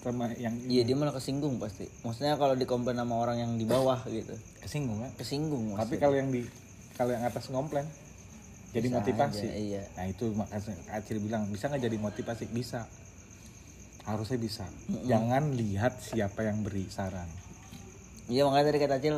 [0.03, 1.89] Sama yang iya dia malah kesinggung pasti.
[2.03, 4.35] Maksudnya kalau dikomplain sama orang yang di bawah gitu.
[4.61, 6.01] Kesinggung kan kesinggung tapi maksudnya.
[6.03, 6.43] kalau yang di
[6.97, 7.87] kalau yang atas ngomplain
[8.75, 9.47] jadi Bisa motivasi.
[9.49, 9.83] aja, iya.
[9.97, 12.45] nah itu makanya Acil bilang bisa nggak jadi motivasi?
[12.53, 12.85] Bisa
[14.07, 14.65] harusnya bisa.
[15.05, 17.27] Jangan lihat siapa yang beri saran.
[18.31, 19.17] Iya makanya tadi kata Acil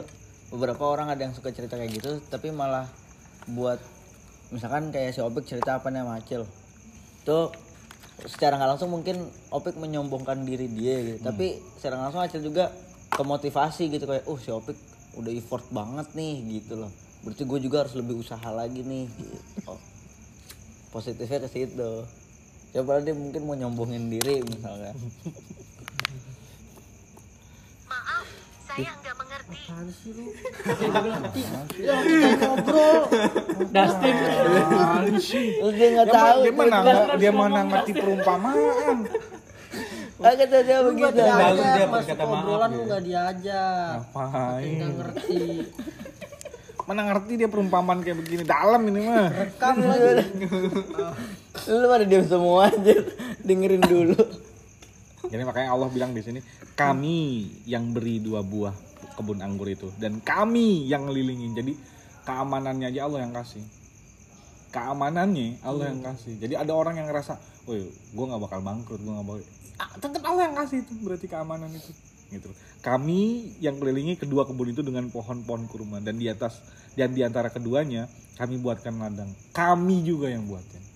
[0.48, 2.88] beberapa orang ada yang suka cerita kayak gitu tapi malah
[3.52, 3.80] buat
[4.48, 6.42] misalkan kayak si Opik cerita apa nih sama Acil
[7.24, 7.52] tuh
[8.24, 11.20] secara nggak langsung mungkin Opik menyombongkan diri dia gitu.
[11.20, 12.72] Tapi secara langsung Acil juga
[13.12, 14.76] kemotivasi gitu kayak oh si Opik
[15.16, 16.92] udah effort banget nih gitu loh.
[17.24, 19.36] Berarti gue juga harus lebih usaha lagi nih gitu.
[19.68, 19.80] Oh.
[20.88, 21.92] positifnya ke situ
[22.70, 24.92] coba dia mungkin mau nyombongin diri misalnya
[27.84, 28.26] Maaf,
[28.62, 29.56] saya nggak mengerti.
[29.58, 30.24] Apaan sih lu?
[31.78, 33.00] Ya kita ngobrol.
[33.66, 34.14] Dustin.
[35.72, 38.96] Dia nggak tahu dia tuh, mana dia- dia mana ngerti perumpamaan
[40.18, 41.14] Ah, kata dia begitu.
[41.14, 43.92] diajak, masuk obrolan lu nggak diajak.
[43.96, 45.40] ngapain Nggak ngerti.
[46.84, 50.24] mana ngerti dia perumpamaan kayak begini dalam ini mah Rekam lagi.
[51.66, 52.94] Lu pada diam semua aja.
[53.42, 54.18] Dengerin dulu.
[55.28, 56.40] Jadi makanya Allah bilang di sini,
[56.78, 58.72] kami yang beri dua buah
[59.18, 61.52] kebun anggur itu dan kami yang ngelilingin.
[61.58, 61.72] Jadi
[62.22, 63.64] keamanannya aja Allah yang kasih.
[64.70, 66.38] Keamanannya Allah yang kasih.
[66.38, 69.44] Jadi ada orang yang ngerasa, "Woi, gue nggak bakal bangkrut, gue nggak bakal."
[69.78, 71.92] Ah, tetap Allah yang kasih itu berarti keamanan itu.
[72.28, 72.52] Gitu.
[72.84, 76.60] Kami yang kelilingi kedua kebun itu dengan pohon-pohon kurma dan di atas
[76.92, 78.04] dan di antara keduanya
[78.36, 79.32] kami buatkan ladang.
[79.56, 80.87] Kami juga yang buatkan.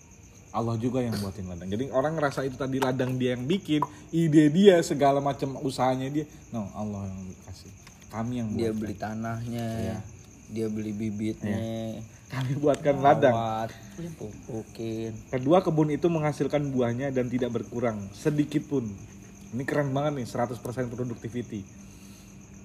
[0.52, 1.68] Allah juga yang buatin ladang.
[1.72, 3.80] Jadi orang ngerasa itu tadi ladang dia yang bikin,
[4.12, 6.28] ide dia segala macam usahanya dia.
[6.52, 7.72] No, Allah yang kasih.
[8.12, 8.84] Kami yang Dia buat.
[8.84, 9.66] beli tanahnya.
[9.80, 9.98] Iya.
[10.52, 11.56] Dia beli bibitnya.
[12.28, 13.32] Kami buatkan ladang.
[13.32, 13.70] Rawat,
[14.20, 15.16] pupukin.
[15.32, 18.84] Kedua kebun itu menghasilkan buahnya dan tidak berkurang sedikit pun.
[19.56, 20.60] Ini keren banget nih, 100%
[20.92, 21.64] productivity.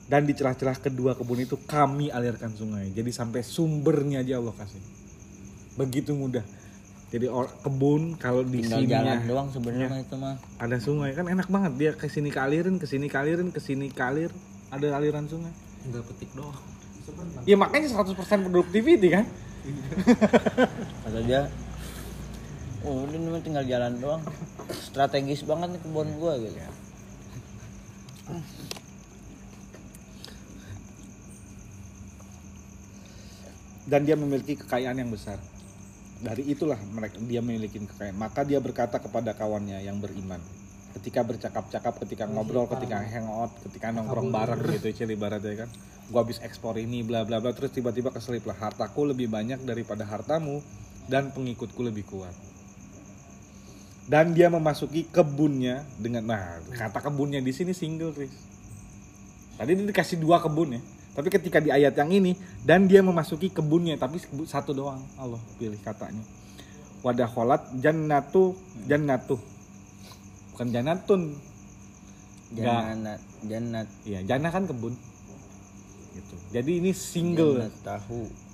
[0.08, 2.91] Dan di celah-celah kedua kebun itu kami alirkan sungai.
[2.91, 4.80] Jadi sampai sumbernya aja Allah kasih.
[5.80, 6.43] Begitu mudah.
[7.08, 10.36] Jadi or- kebun kalau di sini jalan doang sebenarnya mah itu mah.
[10.60, 14.28] ada sungai kan enak banget dia ke sini kalirin ke sini kalirin ke sini kalir
[14.67, 16.52] ada aliran sungai Tinggal petik doang.
[17.48, 18.12] ya makanya 100%
[18.43, 19.24] productivity kan
[21.04, 21.48] Kata dia
[22.84, 24.24] Oh, ini mah tinggal jalan doang.
[24.70, 26.56] Strategis banget nih kebun gua gitu.
[33.88, 35.39] dan dia memiliki kekayaan yang besar
[36.18, 38.18] dari itulah mereka dia memiliki kekayaan.
[38.18, 40.42] Maka dia berkata kepada kawannya yang beriman.
[40.98, 45.70] Ketika bercakap-cakap ketika ngobrol ketika hangout ketika nongkrong bareng gitu cil ibaratnya kan.
[46.08, 48.58] Gua habis ekspor ini bla bla bla terus tiba-tiba keselip lah.
[48.58, 50.64] Hartaku lebih banyak daripada hartamu
[51.06, 52.34] dan pengikutku lebih kuat.
[54.08, 58.32] Dan dia memasuki kebunnya dengan nah kata kebunnya di sini single Chris
[59.58, 60.82] tadi dia dikasih dua kebun ya
[61.18, 65.82] tapi ketika di ayat yang ini dan dia memasuki kebunnya tapi satu doang Allah pilih
[65.82, 66.22] katanya.
[67.02, 68.54] Wadah kholat jannatu
[68.86, 69.42] jannatu.
[70.54, 71.34] Bukan jannatun.
[72.54, 74.94] Jannat, jannat, iya jannah kan kebun.
[76.14, 76.36] Gitu.
[76.54, 77.66] Jadi ini single.
[77.66, 78.47] Jannat tahu.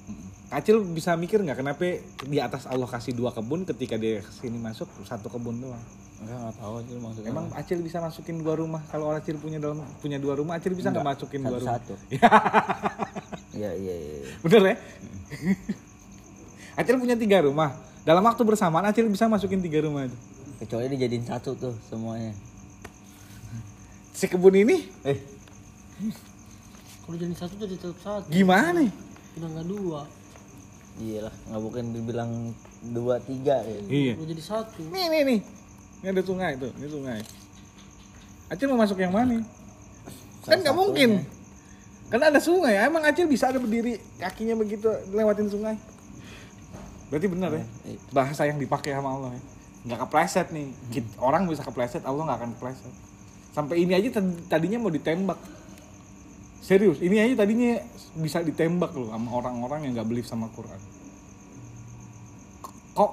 [0.54, 1.82] Kacil bisa mikir nggak kenapa
[2.24, 5.82] di atas Allah kasih dua kebun ketika dia sini masuk satu kebun doang
[6.22, 7.30] Enggak enggak tahu aja maksudnya.
[7.34, 10.88] Emang Acil bisa masukin dua rumah kalau Acil punya dalam punya dua rumah Acil bisa
[10.88, 11.94] nggak masukin dua rumah satu-satu.
[13.54, 14.14] Iya, iya, iya.
[14.24, 14.34] iya.
[14.42, 14.76] Bener ya?
[16.80, 17.76] Acil punya tiga rumah.
[18.02, 20.18] Dalam waktu bersamaan Acil bisa masukin tiga rumah itu.
[20.58, 22.32] Kecuali dijadiin satu tuh semuanya.
[24.10, 25.18] Si kebun ini Eh,
[27.04, 28.32] Kalau jadi satu jadi tetap satu.
[28.32, 28.86] gimana?
[29.36, 30.02] Udah nggak dua.
[31.00, 32.32] Iyalah, nggak mungkin dibilang
[32.86, 33.80] dua tiga ya.
[33.86, 34.14] Iya.
[34.18, 34.82] Udah jadi satu.
[34.90, 35.40] Nih nih nih.
[36.04, 37.20] Ini ada sungai tuh, ini sungai.
[38.52, 39.42] Acil mau masuk yang mana?
[40.44, 41.24] Kan nggak mungkin.
[42.12, 45.80] Karena ada sungai, emang Acil bisa ada berdiri kakinya begitu lewatin sungai.
[47.10, 47.66] Berarti benar ya?
[47.88, 47.98] Iya.
[48.12, 49.42] Bahasa yang dipakai sama Allah ya.
[49.84, 50.68] Nggak kepleset nih.
[50.92, 52.94] Kit- Orang bisa kepleset, Allah nggak akan kepleset.
[53.54, 55.38] Sampai ini aja tad- tadinya mau ditembak.
[56.64, 57.76] Serius, ini aja tadinya
[58.16, 60.80] bisa ditembak loh sama orang-orang yang nggak believe sama Quran.
[62.96, 63.12] Kok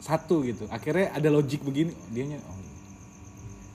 [0.00, 0.64] satu gitu?
[0.72, 2.72] Akhirnya ada logik begini, dianya oh iya.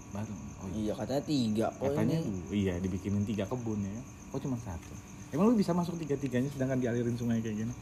[0.10, 0.82] Baru, oh iya.
[0.90, 2.40] Iya katanya tiga kok Katanya ini.
[2.50, 4.02] iya dibikinin tiga kebun ya.
[4.34, 4.94] Kok cuma satu?
[5.30, 7.74] Emang lu bisa masuk tiga-tiganya sedangkan dialirin sungai kayak gini?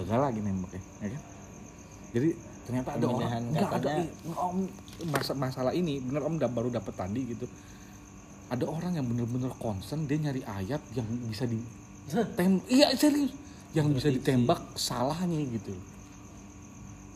[0.00, 0.80] Gagal lagi nembak ya,
[1.12, 1.22] kan?
[2.16, 2.28] Jadi
[2.64, 3.90] ternyata ada orang Pemindahan enggak ada
[4.32, 4.56] om
[5.12, 7.44] masa- masalah ini bener om baru dapat tadi gitu.
[8.48, 11.60] Ada orang yang bener-bener concern dia nyari ayat yang bisa di
[12.32, 13.32] tem iya serius
[13.76, 15.76] yang bisa ditembak salahnya gitu.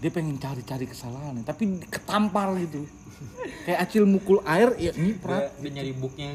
[0.03, 2.85] Dia pengen cari-cari kesalahannya tapi ketampar gitu.
[3.65, 6.29] Kayak acil mukul air ya nyiprat Dia nyari booknya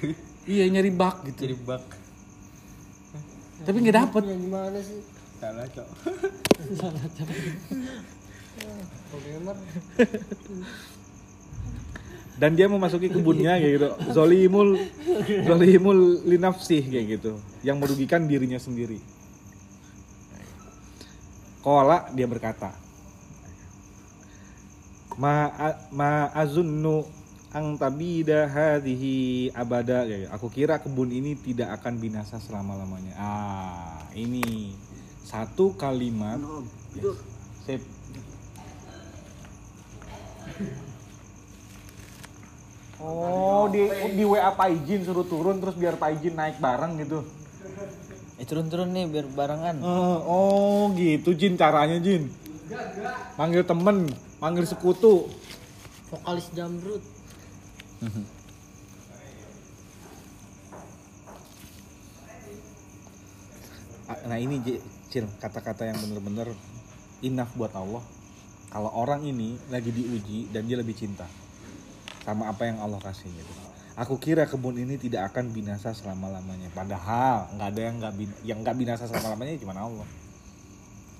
[0.46, 1.42] Iya nyari bak gitu.
[1.42, 1.82] jadi bug.
[3.66, 4.22] Tapi nggak dapet.
[4.30, 5.00] yang gimana sih
[5.42, 5.88] Salah cok.
[9.10, 9.56] programmer
[12.36, 13.88] Dan dia memasuki kebunnya kayak gitu.
[14.12, 14.76] Zolimul
[15.48, 17.32] zolimul linafsih kayak gitu.
[17.64, 19.00] Yang merugikan dirinya sendiri.
[21.64, 22.76] Kola dia berkata.
[25.16, 25.48] Ma
[25.88, 27.08] ma azunnu
[27.56, 30.30] ang tabida hadhihi abada kayak gitu.
[30.36, 33.16] Aku kira kebun ini tidak akan binasa selama-lamanya.
[33.16, 34.76] Ah, ini
[35.24, 36.36] satu kalimat.
[37.00, 37.16] Yes.
[37.64, 37.82] Sip.
[43.06, 43.86] Oh, di
[44.18, 47.22] di WA Pak Ijin suruh turun terus biar Pak Ijin naik bareng gitu.
[48.36, 49.78] Eh turun-turun nih biar barengan.
[49.78, 52.26] Eh, oh, gitu Jin caranya Jin.
[53.38, 54.10] Manggil temen,
[54.42, 55.30] manggil sekutu.
[56.06, 57.02] vokalis jamrut
[64.06, 64.78] Ah, Nah ini J-
[65.10, 66.54] Cil, kata-kata yang bener-bener
[67.22, 68.02] enough buat Allah.
[68.70, 71.26] Kalau orang ini lagi diuji dan dia lebih cinta
[72.26, 73.52] sama apa yang Allah kasih gitu.
[73.96, 76.68] Aku kira kebun ini tidak akan binasa selama-lamanya.
[76.68, 80.04] Padahal nggak ada yang nggak bin- yang nggak binasa selama-lamanya cuma Allah.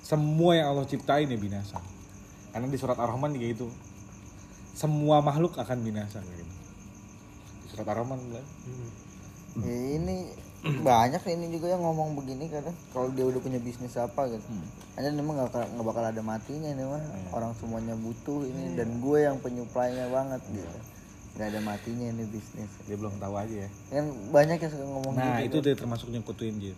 [0.03, 1.79] Semua yang Allah ciptain ya binasa.
[2.51, 3.67] Karena di surat Ar-Rahman juga itu.
[4.71, 6.53] Semua makhluk akan binasa kayak gitu.
[7.63, 8.47] Di surat Ar-Rahman bilang,
[9.57, 10.29] Ya, ini
[10.85, 14.45] banyak ini juga yang ngomong begini kadang kalau dia udah punya bisnis apa gitu.
[14.93, 17.01] Hanya memang nggak bakal- nggak bakal ada matinya ini mah.
[17.31, 20.77] Orang semuanya butuh ini dan gue yang penyuplainya banget gitu.
[21.37, 22.71] Nggak ada matinya ini bisnis.
[22.83, 23.69] dia belum tahu aja ya.
[23.87, 25.47] Kan banyak yang suka ngomong Nah gitu.
[25.47, 26.77] itu dia termasuk nyekutuin Jil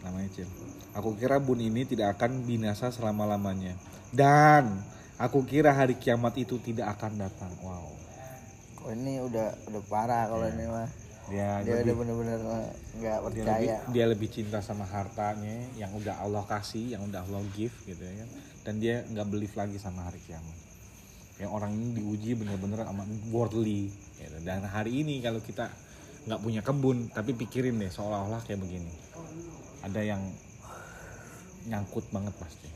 [0.00, 0.48] Namanya Cil
[0.92, 3.76] Aku kira bun ini tidak akan binasa selama-lamanya
[4.10, 4.80] Dan
[5.16, 7.96] aku kira hari kiamat itu tidak akan datang Wow
[8.80, 10.88] Oh, ini udah udah parah kalau ini mah.
[11.28, 13.76] Dia, Dia udah lebih, bener-bener nggak dia, lebih, percaya.
[13.86, 18.24] dia lebih cinta sama hartanya Yang udah Allah kasih, yang udah Allah give gitu ya
[18.24, 18.28] kan
[18.64, 20.56] Dan dia nggak believe lagi sama hari kiamat
[21.40, 23.88] Yang orang ini diuji bener-bener sama worldly
[24.20, 24.38] gitu.
[24.44, 25.72] Dan hari ini kalau kita
[26.28, 28.92] nggak punya kebun Tapi pikirin deh seolah-olah kayak begini.
[29.80, 30.20] Ada yang
[31.72, 32.68] nyangkut banget pasti.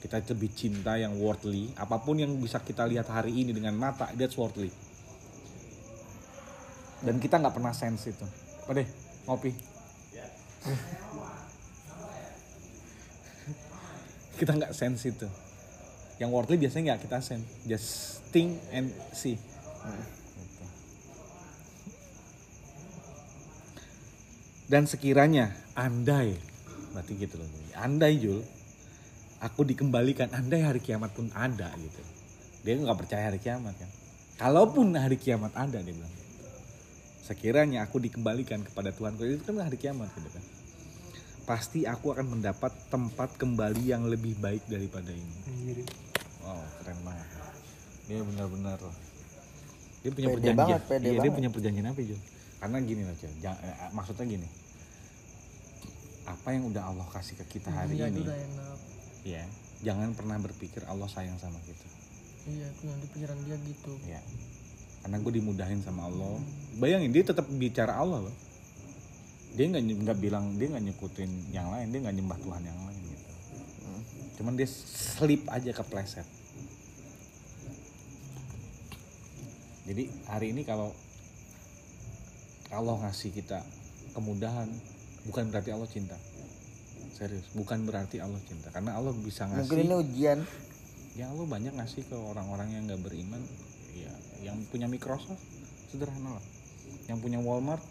[0.00, 4.08] Kita lebih cinta yang worldly apa pun yang bisa kita lihat hari ini dengan mata
[4.16, 4.72] that's worldly.
[7.04, 8.24] Dan kita nggak pernah sense itu.
[8.64, 8.88] Apa deh
[9.28, 9.52] ngopi?
[14.40, 15.28] Kita nggak sense itu
[16.20, 19.40] yang worldly biasanya nggak kita sense just think and see.
[19.40, 20.64] Gitu.
[24.70, 26.36] dan sekiranya andai
[26.92, 27.48] berarti gitu loh
[27.80, 28.44] andai Jul
[29.40, 32.00] aku dikembalikan andai hari kiamat pun ada gitu.
[32.60, 33.90] Dia nggak percaya hari kiamat kan?
[34.36, 36.14] Kalaupun hari kiamat ada dia bilang
[37.24, 40.44] sekiranya aku dikembalikan kepada Tuhanku itu kan hari kiamat gitu kan?
[41.48, 45.34] Pasti aku akan mendapat tempat kembali yang lebih baik daripada ini
[46.90, 47.26] keren banget.
[48.10, 48.78] Dia benar-benar
[50.00, 50.58] dia punya Pede perjanjian.
[50.58, 51.36] banget, pede iya, dia banget.
[51.36, 52.20] punya perjanjian apa Jul
[52.60, 54.48] karena gini loh Jang- eh, maksudnya gini.
[56.24, 58.22] Apa yang udah Allah kasih ke kita hari Iya, ini
[59.20, 59.44] ya
[59.84, 61.84] jangan pernah berpikir Allah sayang sama kita.
[62.48, 63.92] Iya itu nanti pikiran dia gitu.
[64.08, 64.20] Ya
[65.00, 66.40] karena gue dimudahin sama Allah.
[66.80, 68.36] Bayangin dia tetap bicara Allah loh.
[69.52, 73.00] Dia nggak nggak bilang dia nggak nyekutin yang lain dia nggak nyembah Tuhan yang lain
[73.04, 73.32] gitu.
[74.40, 76.24] Cuman dia slip aja kepleset
[79.88, 80.92] jadi hari ini kalau
[82.70, 83.64] Allah ngasih kita
[84.14, 84.68] kemudahan
[85.26, 86.16] bukan berarti Allah cinta.
[87.16, 88.70] Serius bukan berarti Allah cinta.
[88.70, 90.40] Karena Allah bisa ngasih Mungkin ini ujian.
[91.18, 93.42] ya Allah banyak ngasih ke orang-orang yang nggak beriman.
[93.96, 94.12] Ya
[94.46, 95.42] yang punya Microsoft
[95.90, 96.44] sederhana lah.
[97.08, 97.82] Yang punya Walmart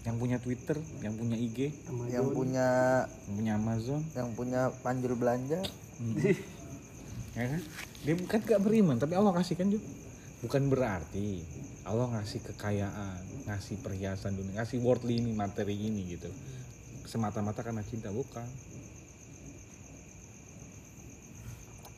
[0.00, 1.76] yang punya Twitter yang punya IG
[2.08, 2.68] yang punya
[3.04, 4.00] yang punya Amazon.
[4.16, 5.60] yang punya panjul belanja.
[7.36, 7.60] Ya kan?
[8.08, 9.84] Dia bukan gak beriman tapi Allah kasih kan juga
[10.40, 11.44] bukan berarti
[11.84, 16.30] Allah ngasih kekayaan ngasih perhiasan dunia ngasih worldly ini materi ini gitu.
[17.04, 18.46] Semata-mata karena cinta bukan.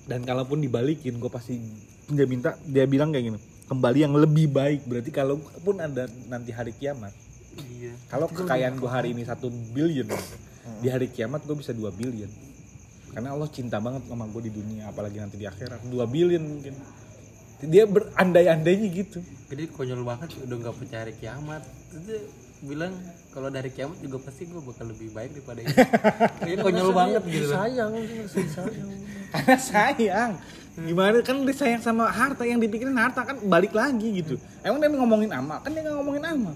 [0.02, 1.62] Dan kalaupun dibalikin gue pasti
[2.10, 3.38] dia minta dia bilang kayak gini
[3.70, 4.84] kembali yang lebih baik.
[4.84, 7.14] Berarti kalaupun ada nanti hari kiamat
[7.52, 7.92] Iya.
[8.08, 10.36] kalau kekayaan gue hari ini satu billion gitu,
[10.80, 12.30] di hari kiamat gue bisa 2 billion.
[13.12, 15.84] Karena Allah cinta banget sama gue di dunia apalagi nanti di akhirat.
[15.84, 16.72] 2 billion mungkin
[17.62, 19.18] dia berandai-andainya gitu.
[19.46, 21.62] Jadi konyol banget udah nggak percaya hari kiamat.
[21.94, 22.18] Dia
[22.62, 22.94] bilang
[23.30, 25.74] kalau dari kiamat juga pasti gue bakal lebih baik daripada ini.
[26.42, 27.46] Kayaknya konyol banget gitu.
[27.54, 27.90] sayang
[28.26, 28.70] sayang.
[29.30, 30.32] Karena sayang.
[30.72, 34.34] Gimana kan dia sayang sama harta yang dipikirin harta kan balik lagi gitu.
[34.66, 36.54] Emang dia ngomongin amal kan dia nggak ngomongin amal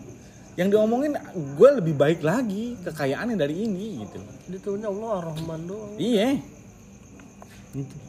[0.57, 4.19] yang diomongin gue lebih baik lagi kekayaannya dari ini gitu.
[4.49, 5.95] Dia tahunya Allah Rahman doang.
[6.01, 6.41] Iya.
[7.77, 8.06] Gitu.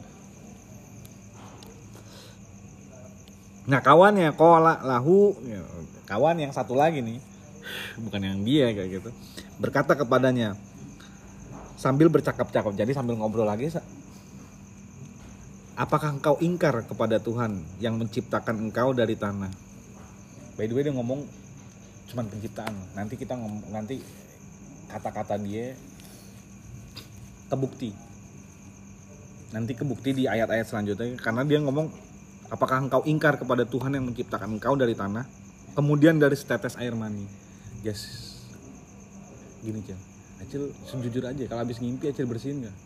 [3.68, 5.60] Nah kawannya kola lahu ya,
[6.08, 7.20] kawan yang satu lagi nih.
[8.00, 9.10] Bukan yang dia kayak gitu.
[9.60, 10.56] Berkata kepadanya
[11.76, 13.70] sambil bercakap-cakap jadi sambil ngobrol lagi
[15.78, 19.52] apakah engkau ingkar kepada Tuhan yang menciptakan engkau dari tanah?
[20.58, 21.22] By the way dia ngomong
[22.10, 22.74] cuman penciptaan.
[22.98, 24.02] Nanti kita ngomong nanti
[24.90, 25.78] kata-kata dia
[27.46, 27.94] kebukti.
[29.54, 32.07] Nanti kebukti di ayat-ayat selanjutnya karena dia ngomong
[32.48, 35.24] apakah engkau ingkar kepada Tuhan yang menciptakan engkau dari tanah?
[35.76, 37.24] Kemudian dari setetes air mani.
[37.86, 38.34] Yes.
[39.62, 39.98] Gini cil.
[40.38, 41.44] Acil sejujur aja.
[41.46, 42.76] Kalau habis ngimpi Acil bersihin nggak?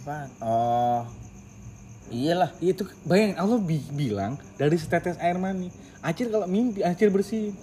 [0.00, 1.02] Apa oh
[2.12, 2.52] iyalah.
[2.60, 5.68] Iya, itu bayangin Allah bi- bilang dari setetes air mani.
[6.00, 7.56] Acil kalau mimpi Acil bersihin.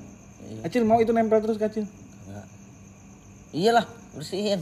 [0.45, 0.69] Iya.
[0.69, 1.85] Acil mau itu nempel terus ke Acil?
[2.29, 2.45] Enggak.
[3.53, 4.59] iyalah bersihin.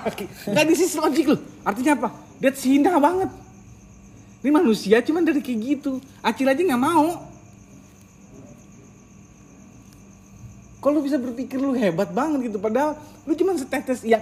[0.54, 1.40] Nggak di sisi logik loh.
[1.66, 2.08] Artinya apa?
[2.38, 3.30] That's hina banget.
[4.44, 6.04] Ini manusia cuman dari kayak gitu.
[6.20, 7.32] Acil aja nggak mau.
[10.84, 12.60] Kok lu bisa berpikir lu hebat banget gitu.
[12.60, 14.20] Padahal lu cuman setetes ya.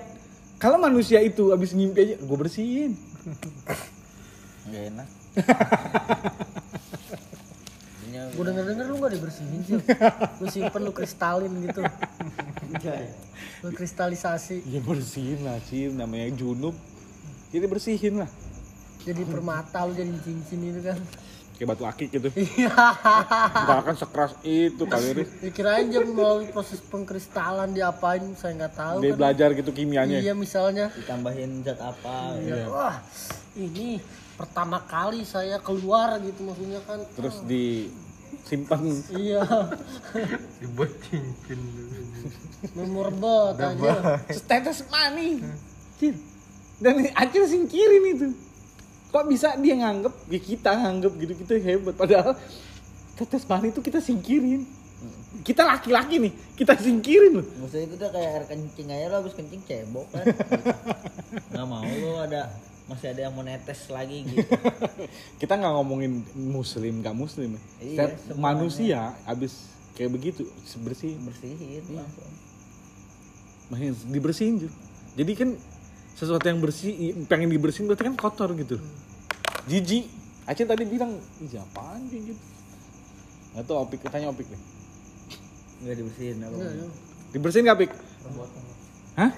[0.63, 2.95] Kalau manusia itu abis ngimpi aja, gue bersihin.
[4.63, 5.09] nggak enak
[8.33, 9.75] gue denger denger lu gak dibersihin sih
[10.39, 11.83] lu simpen lu kristalin gitu
[13.63, 15.95] lu kristalisasi Ya bersihin lah, Cil.
[15.95, 16.75] Namanya junub.
[17.55, 18.31] Jadi bersihin lah.
[19.03, 20.99] Jadi permata lu jadi cincin itu kan
[21.53, 22.29] Kayak batu akik gitu.
[22.35, 22.73] iya
[23.63, 25.31] Gak akan sekeras itu kali Riz.
[25.39, 30.19] ya kirain dia melalui proses pengkristalan diapain saya nggak tahu Dia kan belajar gitu kimianya.
[30.19, 32.67] iya misalnya ditambahin zat apa Iya.
[32.67, 32.97] wah
[33.55, 34.01] ini
[34.35, 38.81] pertama kali saya keluar gitu maksudnya kan Terus disimpan
[39.13, 39.45] iya
[40.59, 41.61] Dibuat cincin.
[42.73, 45.43] memorable aja Status money.
[45.97, 46.15] Cil.
[46.79, 48.29] Dan Acil singkirin itu.
[49.13, 51.95] Kok bisa dia nganggep, ya kita nganggep gitu, kita hebat.
[51.95, 52.33] Padahal
[53.15, 54.65] tetes money itu kita singkirin.
[55.45, 57.47] Kita laki-laki nih, kita singkirin loh.
[57.59, 60.25] maksudnya itu udah kayak air kencing aja lo habis kencing cebok kan
[61.51, 62.55] nggak mau lo ada
[62.87, 64.47] masih ada yang mau netes lagi gitu
[65.43, 67.59] Kita nggak ngomongin muslim, nggak muslim.
[67.83, 70.47] Iya, manusia abis kayak begitu
[70.87, 72.31] bersih, bersihin langsung
[73.75, 74.73] makin dibersihin Jul.
[75.19, 75.51] Jadi kan
[76.17, 76.93] sesuatu yang bersih,
[77.27, 78.77] pengen dibersihin berarti kan kotor gitu.
[79.67, 80.07] Jijik.
[80.43, 82.35] Acil tadi bilang, "Ih, apaan gitu?"
[83.53, 84.63] Nggak tahu Opik, tanya Opik deh.
[85.83, 86.87] nggak dibersihin apa Iya, iya.
[87.35, 87.91] Dibersihin nggak, Pik?
[89.19, 89.31] Hah?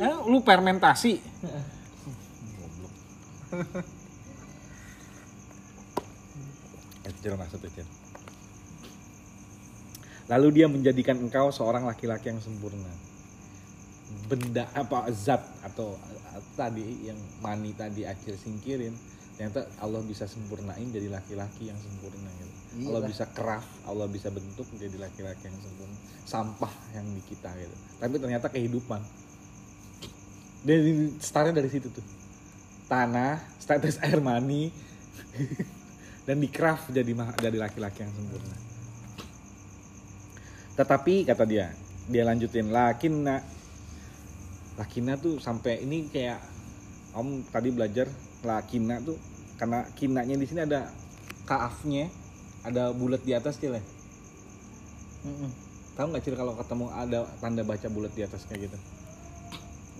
[0.00, 1.12] Eh, lu fermentasi?
[7.06, 7.86] Acil maksud Acil.
[10.30, 13.09] Lalu dia menjadikan engkau seorang laki-laki yang sempurna.
[14.26, 15.98] Benda apa zat atau
[16.54, 18.94] tadi yang mani tadi Acil singkirin,
[19.34, 22.52] ternyata Allah bisa sempurnain jadi laki-laki yang sempurna gitu.
[22.86, 23.10] Allah Iyalah.
[23.10, 25.98] bisa craft, Allah bisa bentuk menjadi laki-laki yang sempurna.
[26.28, 27.76] Sampah yang di kita gitu.
[27.98, 29.00] Tapi ternyata kehidupan.
[30.60, 32.04] Dari startnya dari situ tuh.
[32.86, 34.70] Tanah, status air mani,
[36.26, 38.56] dan di craft jadi jadi laki-laki yang sempurna.
[40.78, 41.74] Tetapi kata dia,
[42.06, 43.42] dia lanjutin lakinna
[44.80, 46.40] lakina tuh sampai ini kayak
[47.12, 48.08] om tadi belajar
[48.40, 49.20] lakina tuh
[49.60, 50.88] karena kinanya di sini ada
[51.44, 52.08] kaafnya
[52.64, 53.84] ada bulat di atas cil ya?
[55.20, 55.52] Mm-mm.
[56.00, 58.76] tahu nggak cil kalau ketemu ada tanda baca bulat di atas kayak gitu?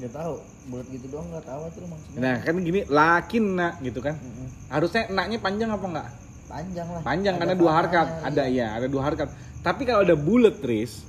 [0.01, 0.35] Nggak tahu
[0.73, 2.21] bulat gitu doang nggak tahu itu maksudnya.
[2.25, 4.17] Nah kan gini lakina gitu kan?
[4.17, 4.49] Mm-mm.
[4.73, 6.09] harusnya naknya panjang apa enggak
[6.51, 7.01] panjang lah.
[7.05, 8.07] Panjang Ada karena dua harkat.
[8.25, 8.67] ada iya.
[8.67, 9.29] iya ada dua harkat.
[9.61, 11.05] Tapi kalau ada bullet Riz,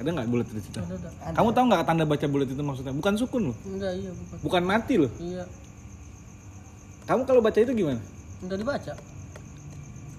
[0.00, 0.78] ada nggak bullet Riz itu?
[0.78, 1.34] Ada, ada.
[1.34, 2.92] Kamu tahu nggak tanda baca bullet itu maksudnya?
[2.92, 4.36] Bukan sukun loh, Enggak, iya bukan.
[4.40, 5.12] bukan mati loh.
[5.14, 5.44] Iya,
[7.02, 8.00] Kamu kalau baca itu gimana?
[8.40, 8.92] enggak dibaca.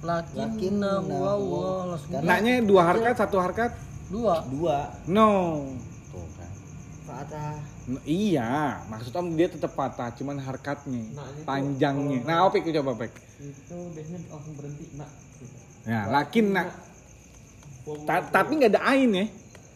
[0.01, 3.71] Lakin Lakinna wa wa- langsung Karena- Naknya dua harkat, satu harkat?
[4.07, 4.35] dua.
[4.47, 5.29] dua No.
[6.09, 6.49] Tuh kan.
[7.03, 7.53] patah
[7.83, 11.01] N- iya, maksud om dia tetap patah, cuman harkatnya,
[11.43, 12.21] panjangnya.
[12.23, 13.13] Nah, opik coba opik.
[13.39, 15.09] itu biasanya langsung berhenti nak
[15.81, 16.67] Ya, lakin nak.
[18.05, 19.25] Ta- tapi nggak ada ain ya.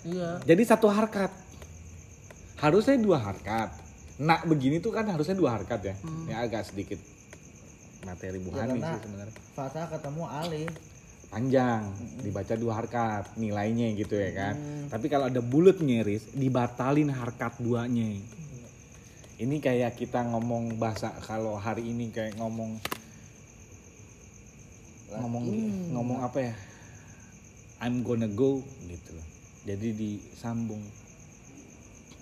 [0.05, 0.29] Iya.
[0.45, 1.33] Jadi satu harkat.
[2.61, 3.73] Harusnya dua harkat.
[4.21, 5.95] Nak begini tuh kan harusnya dua harkat ya.
[6.29, 7.01] Ya agak sedikit
[8.05, 9.35] materi buhani karena- sih sebenarnya.
[9.57, 10.69] patah ketemu alih
[11.25, 11.89] Panjang,
[12.21, 14.55] dibaca dua harkat nilainya gitu ya kan.
[14.87, 18.21] Tapi kalau ada bulat nyeris, dibatalin harkat duanya.
[19.35, 22.79] Ini kayak kita ngomong bahasa kalau hari ini kayak ngomong
[25.11, 25.43] ngomong
[25.91, 26.53] ngomong apa ya?
[27.83, 29.27] I'm gonna go gitu loh.
[29.65, 30.81] Jadi disambung.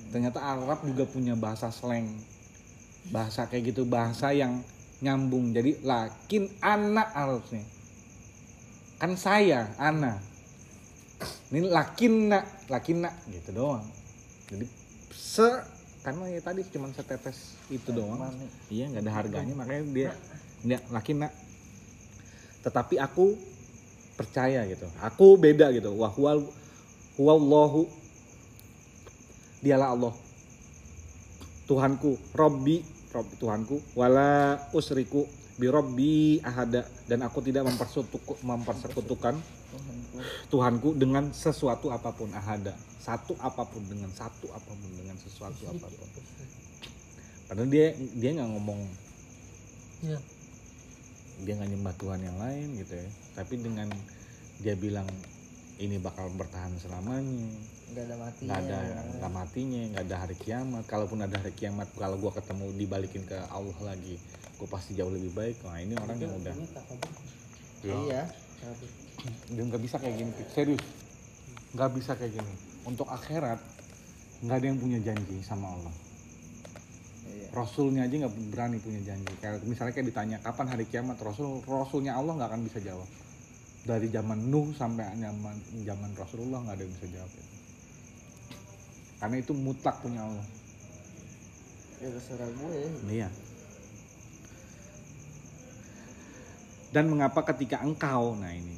[0.09, 2.07] Ternyata Arab juga punya bahasa slang.
[3.11, 4.63] Bahasa kayak gitu, bahasa yang
[5.03, 5.51] nyambung.
[5.51, 7.67] Jadi lakin anak harusnya.
[8.95, 10.23] Kan saya, ana.
[11.51, 13.85] Ini lakin nak, lakin nak gitu doang.
[14.49, 14.65] Jadi
[15.13, 15.45] se
[16.03, 18.19] karena ya tadi cuma setetes itu doang.
[18.19, 18.47] Mani.
[18.67, 20.11] Iya nggak ada harganya makanya dia
[20.65, 21.33] nggak lakin nak.
[22.65, 23.37] Tetapi aku
[24.17, 24.87] percaya gitu.
[25.03, 25.93] Aku beda gitu.
[25.93, 26.47] Wahwal
[27.18, 27.86] huwallahu
[29.64, 30.14] dialah Allah.
[31.64, 32.84] Tuhanku, Robbi,
[33.16, 35.24] Robbi Tuhanku, wala usriku
[35.55, 36.84] bi Robbi ahada.
[37.07, 37.64] Dan aku tidak
[38.43, 39.39] mempersekutukan,
[40.51, 42.76] Tuhanku dengan sesuatu apa pun ahada.
[42.99, 46.09] Satu apa pun dengan satu apa pun dengan sesuatu apa pun.
[47.49, 48.82] Padahal dia dia nggak ngomong.
[50.03, 50.20] Iya.
[51.47, 53.09] dia nggak nyembah Tuhan yang lain gitu ya.
[53.39, 53.88] Tapi dengan
[54.61, 55.07] dia bilang
[55.82, 57.49] ini bakal bertahan selamanya.
[57.93, 58.78] Nggak ada mati nggak ada
[59.21, 60.84] nggak matinya nggak ada hari kiamat.
[60.86, 64.17] Kalaupun ada hari kiamat kalau gua ketemu dibalikin ke Allah lagi
[64.63, 65.59] gue pasti jauh lebih baik.
[65.67, 66.55] Nah ini orang yang udah.
[67.84, 68.24] Iya.
[69.53, 70.32] Dia nggak bisa kayak gini.
[70.55, 70.84] Serius.
[71.76, 72.53] Nggak bisa kayak gini.
[72.88, 73.59] Untuk akhirat
[74.39, 75.95] nggak ada yang punya janji sama Allah.
[77.28, 77.47] Iya.
[77.51, 79.34] Rasulnya aja nggak berani punya janji.
[79.43, 81.19] Kayak misalnya kayak ditanya kapan hari kiamat?
[81.19, 83.09] Rasul Rasulnya Allah nggak akan bisa jawab
[83.84, 87.53] dari zaman Nuh sampai zaman zaman Rasulullah nggak ada yang bisa jawab itu
[89.23, 90.43] karena itu mutlak punya Allah.
[92.03, 92.75] Ya terserah gue.
[93.07, 93.31] Iya.
[96.91, 98.75] Dan mengapa ketika engkau, nah ini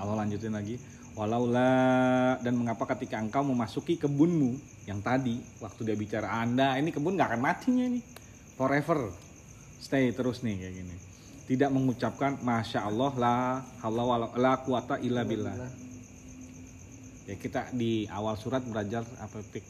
[0.00, 0.80] Allah lanjutin lagi,
[1.12, 4.56] walaula dan mengapa ketika engkau memasuki kebunmu
[4.88, 8.00] yang tadi waktu dia bicara anda ini kebun nggak akan matinya ini
[8.56, 9.12] forever.
[9.84, 11.11] Stay terus nih kayak gini
[11.46, 13.36] tidak mengucapkan masya Allah la
[13.82, 15.56] haula wala la quwata illa billah.
[17.26, 19.64] Ya kita di awal surat belajar apa pik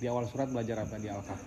[0.00, 0.96] di awal surat belajar apa?
[0.96, 1.40] Di al-kahf.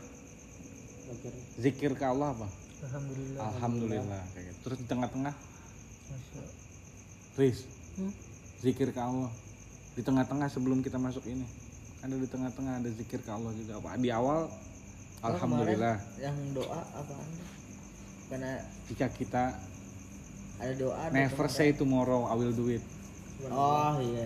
[1.57, 2.47] Zikir ke Allah apa?
[2.85, 3.41] Alhamdulillah.
[3.41, 4.21] alhamdulillah.
[4.37, 4.59] Kayak gitu.
[4.61, 5.35] terus di tengah-tengah.
[7.33, 7.59] Riz?
[7.97, 8.13] Hmm?
[8.63, 9.33] zikir ke Allah.
[9.97, 11.43] Di tengah-tengah sebelum kita masuk ini?
[12.05, 13.81] Ada di tengah-tengah ada zikir ke Allah juga.
[13.81, 13.97] Apa?
[13.97, 14.47] Di awal?
[14.47, 15.97] Oh, alhamdulillah.
[16.19, 17.15] yang doa apa
[18.33, 18.57] karena
[18.89, 19.53] jika kita
[20.57, 22.81] ada doa never say tomorrow I will do it
[23.45, 24.25] oh iya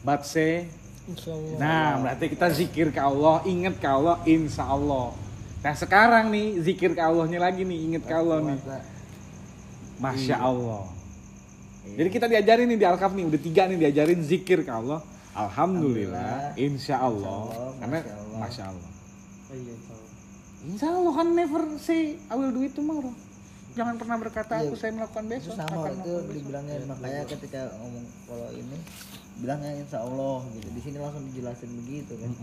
[0.00, 0.72] but say
[1.04, 1.56] Insya Allah.
[1.60, 5.12] nah berarti kita zikir ke Allah ingat ke Allah insya Allah
[5.60, 8.56] nah sekarang nih zikir ke Allahnya lagi nih ingat ke Allah nih
[10.00, 10.88] Masya Allah.
[11.84, 15.04] Jadi kita diajarin nih di Alkaf nih, udah tiga nih diajarin zikir ke Allah.
[15.36, 17.52] Alhamdulillah, insya Allah.
[17.52, 18.40] Allah, Karena Masya Allah.
[18.40, 18.90] Masya Allah.
[19.50, 19.74] oh iya
[20.62, 23.12] insya Allah kan never say I will do it tomorrow.
[23.70, 24.68] Jangan pernah berkata Iya.
[24.68, 25.54] aku saya melakukan itu besok.
[25.56, 28.78] sama akan itu dibilangnya makanya ketika ngomong kalau ini
[29.38, 32.34] bilangnya insya Allah gitu di sini langsung dijelasin begitu kan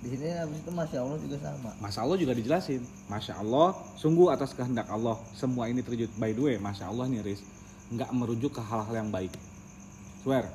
[0.00, 2.80] di sini habis itu masya Allah juga sama Masya Allah juga dijelasin.
[3.04, 6.08] Masya Allah, sungguh atas kehendak Allah semua ini terwujud.
[6.16, 7.44] By the way, Masya Allah nih Riz,
[7.92, 9.28] nggak merujuk ke hal-hal yang baik.
[10.24, 10.48] Swear.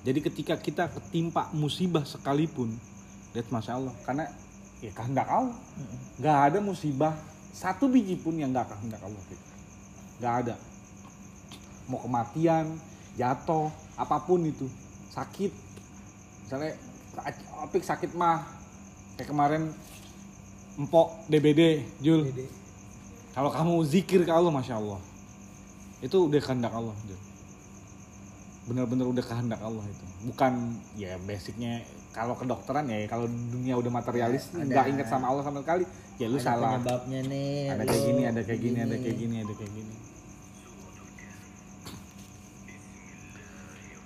[0.00, 2.72] Jadi ketika kita ketimpa musibah sekalipun,
[3.36, 3.92] that's Masya Allah.
[4.08, 4.32] Karena
[4.84, 5.56] ya kehendak Allah.
[6.20, 7.16] Nggak ada musibah
[7.56, 9.22] satu biji pun yang nggak kehendak Allah.
[10.20, 10.54] Nggak ada.
[11.88, 12.76] Mau kematian,
[13.16, 14.68] jatuh, apa pun itu,
[15.12, 15.52] sakit.
[16.44, 16.76] Misalnya
[17.62, 18.42] Opik sakit mah
[19.14, 19.70] kayak kemarin
[20.74, 22.26] empok DBD Jul
[23.30, 24.98] kalau kamu zikir ke Allah masya Allah
[26.02, 27.20] itu udah kehendak Allah Jul
[28.66, 34.54] bener-bener udah kehendak Allah itu bukan ya basicnya kalau kedokteran ya kalau dunia udah materialis
[34.54, 35.84] nggak inget sama Allah sama sekali
[36.16, 38.86] ya lu ada salah penyebabnya nih ada kayak gini ada kayak gini begini.
[38.86, 39.94] ada kayak gini ada kayak gini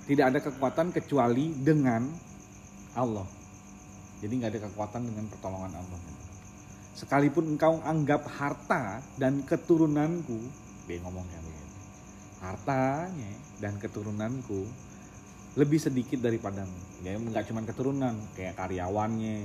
[0.09, 2.09] tidak ada kekuatan kecuali dengan
[2.97, 3.29] Allah.
[4.25, 6.01] Jadi nggak ada kekuatan dengan pertolongan Allah.
[6.97, 10.41] Sekalipun engkau anggap harta dan keturunanku,
[10.89, 11.73] dia ngomong kayak begini.
[12.41, 14.65] Hartanya dan keturunanku
[15.59, 16.71] lebih sedikit daripadamu.
[17.03, 19.43] Dia nggak cuma keturunan, kayak karyawannya,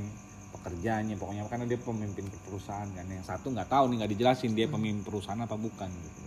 [0.53, 3.05] pekerjaannya, pokoknya karena dia pemimpin perusahaan kan.
[3.05, 6.20] Yang satu nggak tahu nih nggak dijelasin dia pemimpin perusahaan apa bukan gitu.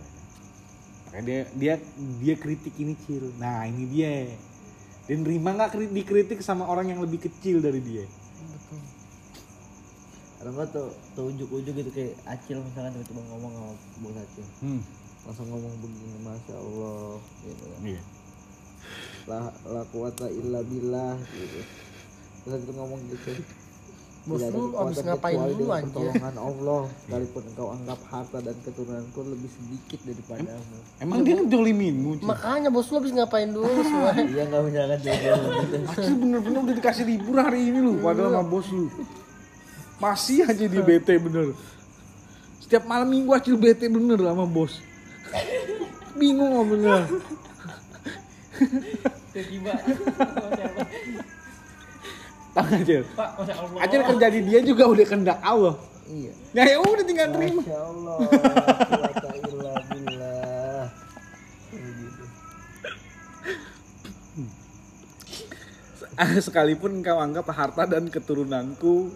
[1.07, 1.73] Makanya dia dia
[2.19, 3.31] dia kritik ini cil.
[3.39, 4.27] Nah ini dia.
[5.07, 8.03] Dan nerima nggak kri- dikritik sama orang yang lebih kecil dari dia.
[10.37, 14.79] betul nggak tuh, tuh ujuk-ujuk gitu kayak Acil misalkan tiba-tiba ngomong sama Bos Acil Hmm.
[15.25, 18.01] langsung ngomong begini masya Allah gitu kan Iya.
[19.27, 21.59] La la quwata illa billah gitu.
[22.47, 23.31] Terus itu ngomong gitu.
[24.27, 25.87] Bos lu abis ngapain dulu anjir?
[25.87, 26.81] pertolongan Allah.
[27.07, 32.99] Sekalipun engkau anggap harta dan keturunanku lebih sedikit daripadamu Emang dia ngejoliminmu makanya bos lu
[32.99, 34.11] abis ngapain dulu semua?
[34.19, 38.67] Iya menyalahkan jawaban gitu Acil bener-bener udah dikasih libur hari ini lu padahal sama bos
[38.67, 38.91] lu.
[39.97, 41.55] Masih aja di bete bener.
[42.59, 44.83] Setiap malam minggu Acil bete bener sama bos.
[46.19, 46.67] Bingung
[49.45, 51.23] ngomongnya.
[52.57, 53.03] Tahu Acil?
[53.77, 55.77] Acil kerja di dia juga udah kendak Allah.
[56.09, 57.61] iya Ya ya udah tinggal terima.
[57.61, 58.17] masya Allah
[61.77, 62.23] gitu.
[66.41, 69.13] Sekalipun engkau anggap harta dan keturunanku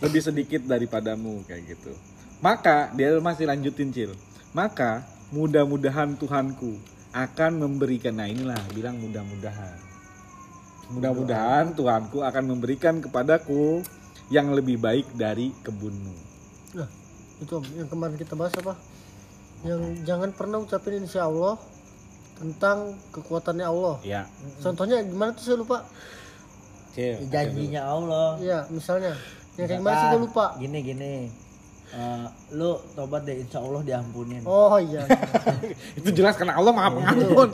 [0.00, 1.92] lebih sedikit daripadamu kayak gitu.
[2.40, 4.16] Maka dia masih lanjutin cil.
[4.56, 6.78] Maka mudah-mudahan Tuhanku
[7.14, 9.78] akan memberikan nah inilah bilang mudah-mudahan.
[10.90, 13.86] Mudah-mudahan Tuhanku akan memberikan kepadaku
[14.34, 16.12] yang lebih baik dari kebunmu.
[16.74, 16.90] nah
[17.38, 18.74] itu yang kemarin kita bahas apa?
[19.62, 21.56] Yang jangan pernah ucapin insya Allah
[22.34, 23.96] tentang kekuatannya Allah.
[24.02, 24.26] Ya,
[24.58, 25.86] contohnya gimana tuh saya lupa?
[26.98, 27.30] Cil.
[27.30, 28.38] janjinya Allah.
[28.42, 29.14] Iya misalnya.
[29.54, 30.44] Yang kayak gimana sih gue lupa?
[30.58, 31.43] gini gini
[31.94, 35.06] Eh, lu tobat deh insya Allah diampunin oh iya
[35.98, 36.98] Itu jelas karena Allah maha betul,
[37.30, 37.48] pengampun.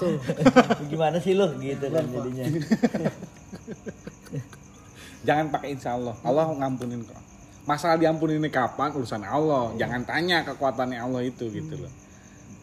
[0.90, 2.44] gimana sih lu gitu kan jadinya
[5.20, 6.16] Jangan pakai insya Allah.
[6.22, 7.20] Allah ngampunin kok.
[7.62, 9.76] Masalah diampunin ini kapan urusan Allah.
[9.76, 11.92] Jangan tanya kekuatannya Allah itu gitu loh.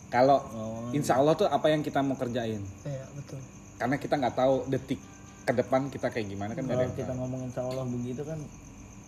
[0.10, 0.90] Kalau Oh.
[0.90, 2.64] insya Allah tuh apa yang kita mau kerjain.
[2.82, 3.38] iya betul
[3.78, 4.98] Karena kita nggak tahu detik
[5.46, 8.36] ke depan kita kayak gimana kan kalau kita ngomong insya Allah begitu kan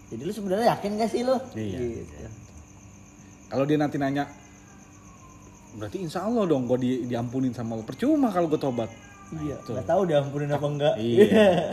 [0.07, 1.77] jadi lu sebenarnya yakin gak sih lu Iya.
[1.99, 2.15] gitu.
[3.49, 4.29] Kalau dia nanti nanya
[5.69, 7.85] berarti insya Allah dong gue di, diampunin sama Allah.
[7.85, 8.89] Percuma kalau gue tobat.
[9.37, 9.77] iya Tuh.
[9.77, 11.25] nggak tahu diampunin apa enggak Iya.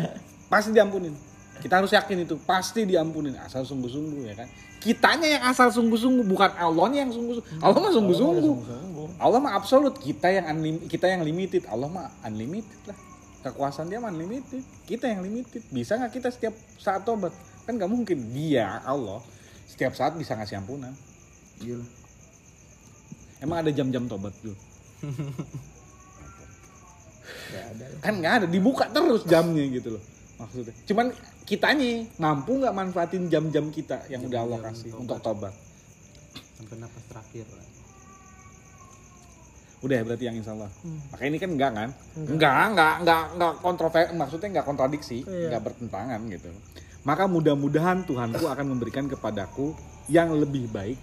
[0.52, 1.16] Pasti diampunin.
[1.56, 4.44] Kita harus yakin itu pasti diampunin asal sungguh-sungguh ya kan.
[4.76, 7.64] Kitanya yang asal sungguh-sungguh bukan Allahnya yang sungguh-sungguh.
[7.64, 8.44] Allah mah sungguh-sungguh.
[8.44, 9.08] Sungguh-sungguh.
[9.16, 11.64] Allah mah absolut, kita yang unlim- kita yang limited.
[11.64, 12.98] Allah mah unlimited lah.
[13.40, 14.60] Kekuasaan dia mah unlimited.
[14.84, 15.64] Kita yang limited.
[15.72, 17.32] Bisa nggak kita setiap saat tobat?
[17.64, 18.36] Kan nggak mungkin.
[18.36, 19.24] Dia Allah
[19.64, 20.92] setiap saat bisa ngasih ampunan.
[21.64, 21.88] Iya lah.
[23.40, 24.52] Emang ada jam-jam tobat ada
[27.84, 28.00] lah.
[28.04, 30.02] Kan nggak ada, dibuka terus jamnya gitu loh.
[30.36, 30.74] Maksudnya.
[30.84, 31.06] Cuman
[31.48, 35.00] kitanya mampu nggak manfaatin jam-jam kita yang udah Allah kasih tobat.
[35.00, 35.54] untuk tobat.
[36.56, 37.66] sampai napas terakhir lah.
[39.84, 40.72] Udah berarti yang insya Allah.
[40.80, 40.98] Hmm.
[41.12, 41.90] Makanya ini kan enggak kan?
[42.16, 45.52] Enggak, enggak, enggak, enggak kontroversi, maksudnya enggak kontradiksi, Iya.
[45.52, 46.48] enggak bertentangan gitu.
[47.04, 49.76] Maka mudah-mudahan Tuhanku akan memberikan kepadaku
[50.08, 50.96] yang lebih baik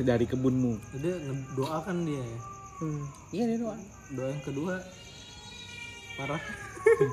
[0.00, 0.78] dari kebunmu.
[0.96, 1.08] Jadi
[1.58, 2.38] doakan dia ya.
[2.78, 3.02] Hmm.
[3.34, 3.76] Iya dia doa.
[4.14, 4.74] Doa yang kedua
[6.18, 6.42] parah.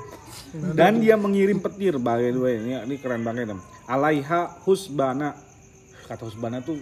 [0.80, 2.56] Dan dia mengirim petir by the way.
[2.62, 3.54] Ini, ini keren banget.
[3.54, 3.62] Em.
[3.86, 5.38] Alaiha husbana.
[6.06, 6.78] Kata husbana tuh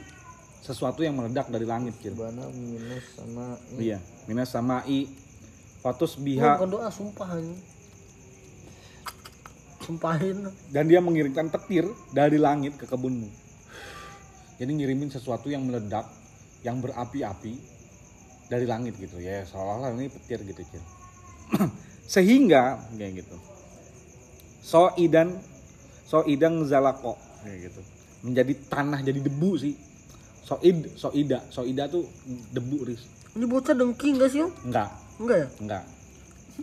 [0.63, 2.15] sesuatu yang meledak dari langit gitu.
[2.15, 3.99] Bana minus sama Iya,
[4.31, 5.11] minas sama i
[5.83, 7.43] fatus biha bukan doa sumpahan
[9.83, 11.83] sumpahin dan dia mengirimkan petir
[12.15, 13.27] dari langit ke kebunmu.
[14.63, 16.07] Jadi ngirimin sesuatu yang meledak,
[16.63, 17.51] yang berapi-api
[18.47, 20.83] dari langit gitu ya, seolah-olah ini petir gitu Cil.
[22.15, 23.35] Sehingga kayak gitu.
[24.63, 25.35] So idan
[26.07, 27.81] so idang zalako kayak gitu.
[28.23, 29.75] Menjadi tanah jadi debu sih.
[30.47, 32.07] Soid, soida, soida tuh
[32.55, 33.03] debu ris.
[33.35, 35.83] ini bocah dengki gak sih Enggak, enggak ya enggak.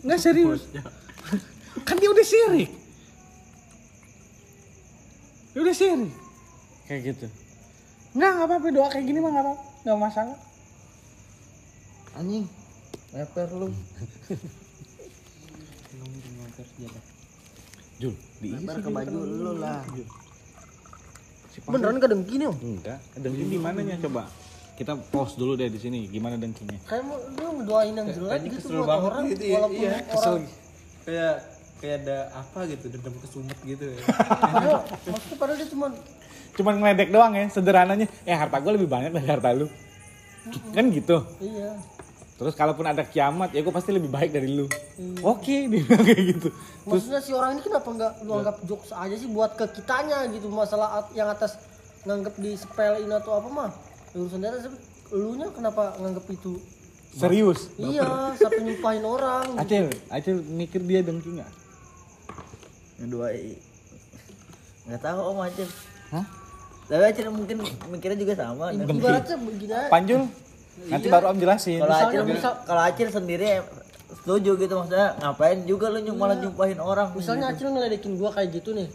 [0.01, 0.63] Enggak serius.
[1.89, 2.71] kan dia udah sirik.
[5.53, 6.13] Dia udah sirik.
[6.89, 7.50] Kayak gitu.
[8.11, 9.65] Enggak, enggak apa-apa doa kayak gini mah enggak apa-apa.
[9.85, 10.39] Enggak masalah.
[12.19, 12.47] anjing.
[13.11, 13.69] Meper lu.
[18.01, 19.83] Jul, diisi Meper ke baju lu lah.
[21.61, 24.31] beneran gak dengki nih om Enggak, dengki di mananya coba?
[24.79, 26.09] Kita pause dulu deh di sini.
[26.09, 26.79] Gimana dengkinya?
[26.89, 30.43] kayak mau dia ngedoain yang jelek gitu buat orang banget gitu ya, walaupun iya, orang
[31.05, 31.35] kayak
[31.81, 34.81] kayak ada apa gitu dendam kesumet gitu ya padahal
[35.13, 35.87] maksudnya padahal dia cuma
[36.57, 38.07] Cuman ngeledek doang ya, sederhananya.
[38.27, 39.67] Eh harta gue lebih banyak dari harta lu.
[40.73, 41.21] Kan gitu.
[41.43, 41.77] iya
[42.41, 44.65] Terus kalaupun ada kiamat, ya gue pasti lebih baik dari lu.
[45.21, 46.49] Oke, dia bilang kayak gitu.
[46.89, 50.49] maksudnya si orang ini kenapa nggak lu anggap jokes aja sih buat ke kitanya gitu
[50.49, 51.61] masalah yang atas
[52.09, 53.71] nganggep di sepelein atau apa mah
[54.17, 54.81] urusan dia tapi
[55.13, 56.57] elunya kenapa nganggep itu
[57.11, 57.69] Serius.
[57.77, 59.61] iya sampai nyumpahin orang gitu.
[59.61, 61.51] Acil, Acil mikir dia dengki nggak?
[63.03, 63.29] Kedua
[64.89, 65.69] nggak tahu om Acil.
[66.15, 66.25] Hah?
[66.91, 68.74] Tapi Acil mungkin mikirnya juga sama.
[68.74, 70.20] dan- ibaratnya begini aja Panjul,
[70.84, 71.78] nanti baru om jelasin.
[71.78, 73.49] Kalau Misalnya- Acil kalau Acil sendiri
[74.12, 77.14] setuju gitu maksudnya ngapain juga lu nyum- malah nyumpahin orang.
[77.14, 78.91] misalnya Acil ngeledekin gua kayak gitu nih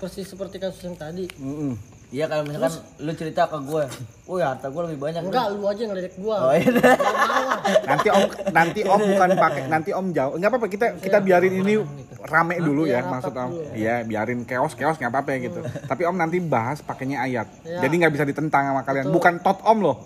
[0.00, 1.76] persis seperti kasus yang tadi Mm-mm.
[2.14, 2.70] Iya kalau misalkan
[3.02, 3.82] lu cerita ke gue,
[4.30, 5.26] oh ya harta gue lebih banyak.
[5.26, 6.36] enggak lu aja yang ngeledek gua.
[6.38, 6.70] Oh iya.
[7.90, 10.38] nanti om nanti om bukan pakai nanti om jauh.
[10.38, 11.82] Nggak apa-apa kita kita biarin ini
[12.22, 13.50] rame dulu ya maksud om.
[13.74, 17.50] iya biarin chaos chaos nggak apa-apa ya gitu tapi om nanti bahas pakainya ayat.
[17.66, 17.82] Iya.
[17.82, 19.10] jadi nggak bisa ditentang sama kalian.
[19.10, 19.96] Bukan tot om loh.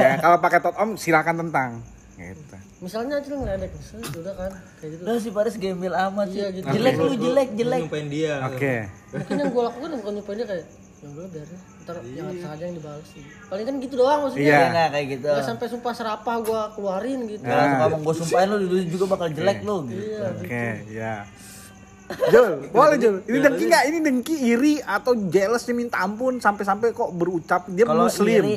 [0.00, 1.84] Ya kalau pakai tot om silakan tentang.
[2.16, 2.56] Gitu.
[2.80, 5.02] Misalnya Acil ngeledek misalnya udah kan kayak gitu.
[5.04, 6.40] Lu si Paris gembel amat sih.
[6.40, 6.66] Iya, gitu.
[6.72, 7.80] Jelek lu jelek jelek.
[7.84, 8.34] nyumpahin dia.
[8.48, 8.74] Oke.
[9.12, 10.64] Mungkin yang gua lakukan bukan nyumpahin dia kayak
[10.96, 14.42] ya udah biarin ntar yang atas aja yang dibales sih paling kan gitu doang maksudnya
[14.42, 14.56] Iya.
[14.56, 15.28] Iya nggak kayak gitu.
[15.28, 19.04] Nggak sampai sumpah serapah gua keluarin gitu Kalau suka ngomong gue sumpahin lu dulu juga
[19.06, 20.02] bakal jelek lu gitu.
[20.02, 21.14] iya oke ya
[22.06, 23.16] Jul, boleh Jul.
[23.20, 23.84] Ini dengki nggak?
[23.84, 28.30] Ini dengki iri atau jealousnya minta ampun sampai-sampai kok berucap dia Kalau muslim.
[28.40, 28.56] iri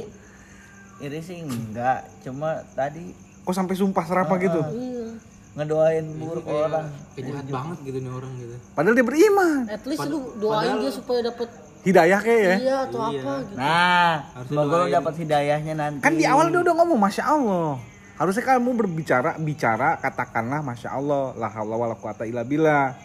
[1.00, 3.10] iri sih enggak, cuma tadi
[3.42, 4.62] Kok sampai sumpah serapa gitu?
[4.72, 5.18] iya
[5.50, 6.94] ngedoain buruk orang.
[7.12, 9.58] kayak jahat banget gitu nih orang gitu Padahal dia beriman.
[9.68, 11.50] at least lu doain dia supaya dapet
[11.80, 12.56] Hidayah kayak ya.
[12.60, 14.12] iya atau apa gitu Nah,
[14.44, 16.04] semoga lu dapat hidayahnya nanti.
[16.04, 17.80] Kan di awal dia udah ngomong Masya Allah.
[18.20, 21.32] Harusnya kamu berbicara, bicara, katakanlah Masya Allah.
[21.40, 23.00] La haula wa la quwata illa billah.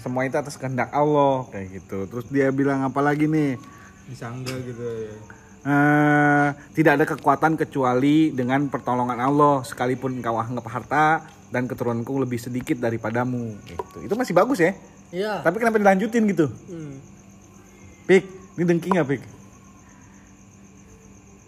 [0.00, 1.44] Semua itu atas kehendak Allah.
[1.52, 1.98] Kayak gitu.
[2.08, 3.60] Terus dia bilang apa lagi nih?
[4.04, 5.16] disanggah gitu ya
[5.64, 9.64] Eh, tidak ada kekuatan kecuali dengan pertolongan Allah.
[9.64, 13.56] Sekalipun engkau anggap harta dan keturunanku lebih sedikit daripadamu.
[13.64, 14.04] Gitu.
[14.04, 14.76] Itu masih bagus ya.
[15.08, 16.52] iya Tapi kenapa dilanjutin gitu?
[16.68, 17.00] Hmm.
[18.04, 18.24] Pik,
[18.60, 19.22] ini dengki nggak Pik?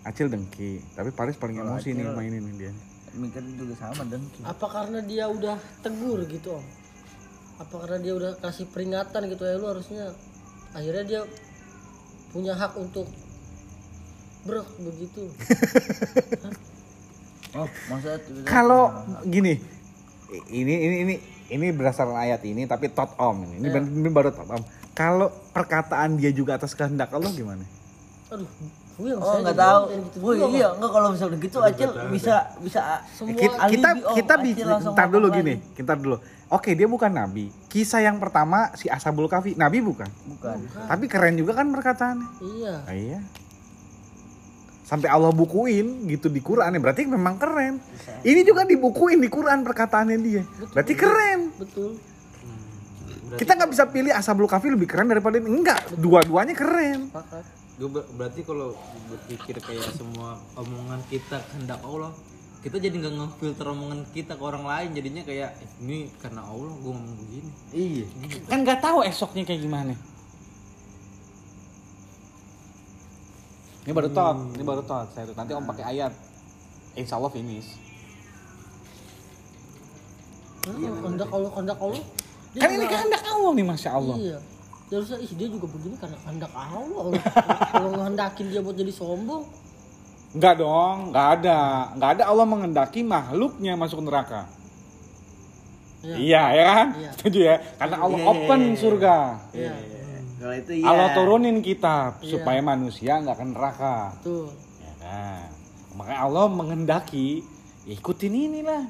[0.06, 2.72] Acil dengki, tapi Paris paling emosi nih mainin nih dia.
[3.16, 4.44] mikir juga sama dengki.
[4.44, 6.64] apa karena dia udah tegur gitu om
[7.56, 10.12] apa karena dia udah kasih peringatan gitu ya lu harusnya
[10.76, 11.20] akhirnya dia
[12.28, 13.08] punya hak untuk
[14.44, 15.32] brok begitu
[17.56, 18.92] Oh, maksudnya Kalau
[19.24, 19.56] gini,
[20.52, 21.14] ini ini ini
[21.48, 24.60] ini berdasarkan ayat ini, tapi tot om ini, ini, ben- ini baru tot om.
[24.96, 27.62] Kalau perkataan dia juga atas kehendak Allah gimana?
[28.26, 28.48] aduh
[28.96, 29.82] gue yang Oh saya nggak tahu.
[29.86, 32.80] gitu juga, iya enggak kalau misalnya gitu Acil bisa bisa
[33.12, 34.14] Semua- kita kita, alibi, Om.
[34.16, 36.16] kita bisa ntar dulu gini, kita dulu.
[36.48, 37.52] Oke dia bukan nabi.
[37.68, 40.56] Kisah yang pertama si Ashabul Kahfi nabi bukan, Bukan.
[40.88, 42.26] tapi keren juga kan perkataannya.
[42.56, 43.20] iya Ah, iya.
[44.82, 47.82] Sampai Allah bukuin gitu di Quran ya berarti memang keren.
[48.22, 50.42] Ini juga dibukuin di Quran perkataannya dia.
[50.72, 51.50] Berarti keren.
[51.54, 51.98] betul
[53.34, 55.50] Kita nggak bisa pilih Ashabul Kahfi lebih keren daripada ini.
[55.50, 57.10] Enggak, dua-duanya keren.
[57.10, 57.42] pakat
[57.76, 58.72] gue ber- berarti kalau
[59.06, 62.08] berpikir kayak semua omongan kita kehendak Allah
[62.64, 66.72] kita jadi nggak ngefilter omongan kita ke orang lain jadinya kayak "Eh, ini karena Allah
[66.72, 68.06] gue ngomong begini Iya.
[68.48, 69.92] Kan nggak tahu esoknya kayak gimana.
[73.84, 75.06] Ini baru tot, ini baru tot.
[75.12, 76.12] Saya tuh nanti om pakai ayat.
[76.96, 77.70] Insya Allah finish.
[80.66, 82.02] Nah, kondak Allah kondak Allah
[82.56, 84.16] Kan ini kehendak Allah nih masya Allah.
[84.16, 84.38] iya
[84.86, 87.10] dia harusnya ih dia juga begini karena kehendak Allah
[87.74, 89.44] kalau ngehendakin dia buat jadi sombong
[90.36, 91.60] Enggak dong, nggak ada,
[91.96, 94.44] nggak ada Allah mengendaki makhluknya masuk neraka.
[96.04, 96.14] Iya.
[96.20, 96.88] Iya ya kan?
[96.92, 97.10] Iya.
[97.16, 97.56] Setuju ya?
[97.80, 99.16] Karena Allah open surga.
[99.56, 99.72] iya
[100.36, 100.84] Kalau itu iya.
[100.92, 103.96] Allah turunin kitab supaya manusia nggak ke neraka.
[104.20, 104.52] betul
[104.84, 105.48] Ya kan?
[105.96, 107.40] Makanya Allah mengendaki,
[107.88, 108.84] ya ikutin inilah.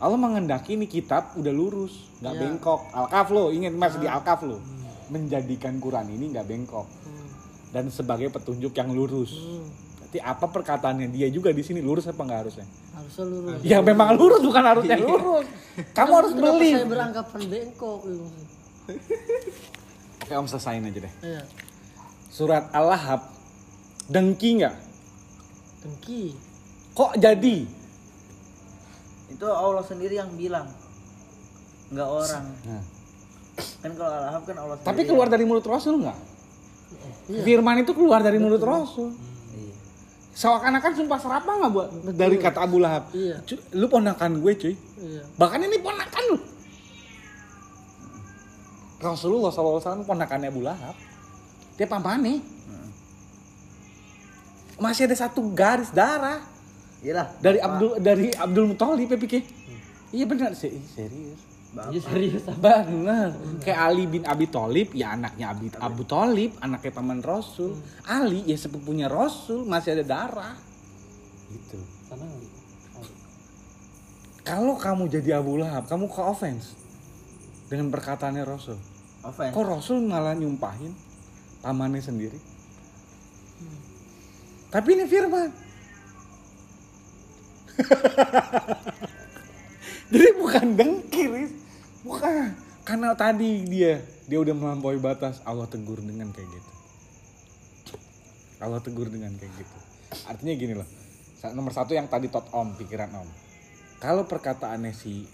[0.00, 2.40] Allah mengendaki ini kitab udah lurus, nggak Iya.
[2.40, 2.80] bengkok.
[2.88, 4.56] Al-Kaf lo, ingat masih di Al-Kaf lo.
[5.12, 7.28] Menjadikan Quran ini nggak bengkok hmm.
[7.76, 9.36] dan sebagai petunjuk yang lurus.
[9.36, 9.68] Hmm.
[10.00, 12.66] Berarti apa perkataannya dia juga di sini lurus apa nggak harusnya?
[12.90, 15.46] harusnya lurus Ya memang lurus bukan harusnya lurus.
[15.96, 16.70] Kamu harus beli.
[16.74, 18.00] saya beranggapan bengkok.
[20.20, 21.14] Oke om selesain aja deh.
[21.26, 21.42] Iya.
[22.30, 23.26] Surat Al-Lahab
[24.06, 24.76] dengki nggak?
[25.82, 26.22] Dengki.
[26.94, 27.79] Kok jadi?
[29.40, 30.68] Itu Allah sendiri yang bilang.
[31.88, 32.44] Enggak orang.
[32.68, 32.84] Nah.
[33.80, 36.18] Kan kalau Al-Lahab kan Allah Tapi keluar dari mulut Rasul nggak?
[37.32, 37.40] Iya.
[37.40, 39.16] Firman itu keluar dari mulut Rasul.
[39.56, 39.72] Iya.
[40.36, 43.08] Seakan-akan sumpah serapa nggak buat dari kata Abu Lahab?
[43.16, 43.40] Iya.
[43.48, 44.74] Cu- Lu ponakan gue cuy.
[44.76, 45.24] Iya.
[45.40, 46.38] Bahkan ini ponakan lu.
[49.00, 50.92] Rasulullah SAW ponakannya Abu Lahab.
[51.80, 52.44] Dia pamane.
[54.76, 56.44] Masih ada satu garis darah
[57.00, 57.26] Iyalah.
[57.40, 59.42] dari Abdul dari Abdul Muthalib ya pikir.
[60.10, 61.40] Iya benar sih, Ih, serius.
[61.70, 62.42] Iya serius.
[62.64, 63.30] Benar.
[63.62, 67.78] Kayak Ali bin Abi Thalib, ya anaknya Abi Abu Thalib, anaknya paman Rasul.
[68.02, 70.58] Ali ya sepupunya Rasul, masih ada darah.
[71.46, 71.78] Gitu.
[72.10, 72.26] Sana
[74.42, 76.74] Kalau kamu jadi Abu Lahab, kamu ke offense
[77.70, 78.78] dengan perkataannya Rasul.
[79.22, 79.54] Offense.
[79.54, 80.90] Kok Rasul malah nyumpahin
[81.62, 82.40] pamannya sendiri?
[84.74, 85.69] Tapi ini firman.
[90.10, 91.52] Jadi bukan dengkir, Is.
[92.02, 92.50] bukan.
[92.82, 96.70] Karena tadi dia dia udah melampaui batas, Allah tegur dengan kayak gitu.
[98.60, 99.78] Allah tegur dengan kayak gitu.
[100.26, 100.88] Artinya gini loh.
[101.54, 103.28] Nomor satu yang tadi tot om pikiran om.
[104.02, 105.24] Kalau perkataannya si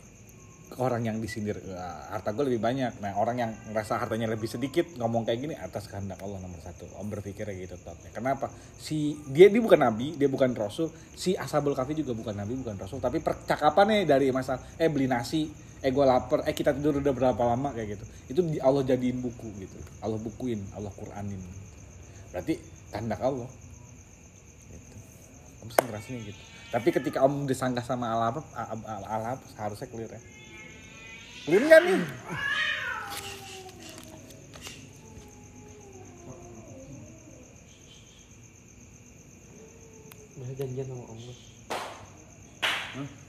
[0.77, 3.01] orang yang disindir "Wah, harta gue lebih banyak.
[3.01, 6.85] Nah orang yang ngerasa hartanya lebih sedikit ngomong kayak gini atas kehendak Allah nomor satu.
[7.01, 8.12] Om berpikirnya gitu topnya.
[8.12, 8.53] Kenapa?
[8.77, 10.93] Si dia dia bukan nabi dia bukan rasul.
[11.16, 13.01] Si ashabul kafi juga bukan nabi bukan rasul.
[13.01, 15.49] Tapi percakapannya dari masa eh beli nasi
[15.81, 18.05] eh gue lapar eh kita tidur udah berapa lama kayak gitu.
[18.37, 19.81] Itu Allah jadiin buku gitu.
[20.05, 21.41] Allah bukuin Allah Quranin.
[22.37, 22.61] Berarti
[22.93, 23.49] kehendak Allah.
[24.68, 24.95] Gitu.
[25.64, 26.41] om sih ngerasanya gitu.
[26.68, 28.45] Tapi ketika om disangka sama alap
[29.09, 30.36] alap harusnya clear ya
[31.47, 32.03] clear nggak nih
[40.37, 41.37] Bisa janjian sama Allah.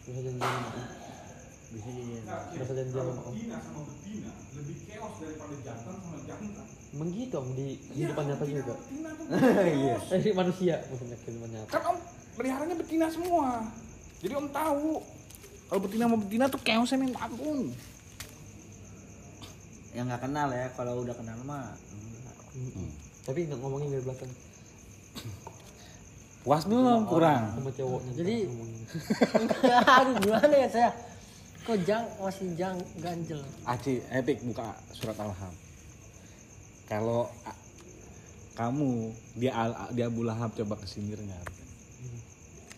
[0.04, 0.88] Bisa janjian sama Allah.
[1.68, 2.14] Bisa jadi.
[2.58, 3.60] Bisa janjian sama Allah.
[3.64, 6.66] sama betina lebih chaos daripada jantan sama jantan
[6.98, 8.76] Emang gitu om di kehidupan nyata juga.
[9.78, 9.96] Iya.
[10.10, 11.70] Eh di manusia maksudnya kehidupan nyata.
[11.70, 11.98] kan om
[12.38, 13.66] peliharanya betina semua
[14.22, 15.02] jadi om tahu
[15.68, 17.74] kalau betina sama betina tuh chaosnya minta ampun
[19.98, 21.74] Yang nggak kenal ya, kalau udah kenal mah.
[23.26, 24.32] Tapi nggak ngomongin dari belakang
[26.48, 28.12] puas belum kurang sama cowoknya.
[28.16, 28.48] Jadi-.
[30.00, 30.92] Aduh gimana ya saya?
[31.68, 33.44] Kok jang masih jang ganjel.
[33.68, 35.52] Aci epic buka surat al-ham
[36.88, 37.28] kalau
[38.56, 41.46] kamu dia al, dia Abu Lahab coba kesindir nggak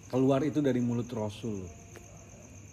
[0.10, 1.62] keluar itu dari mulut Rasul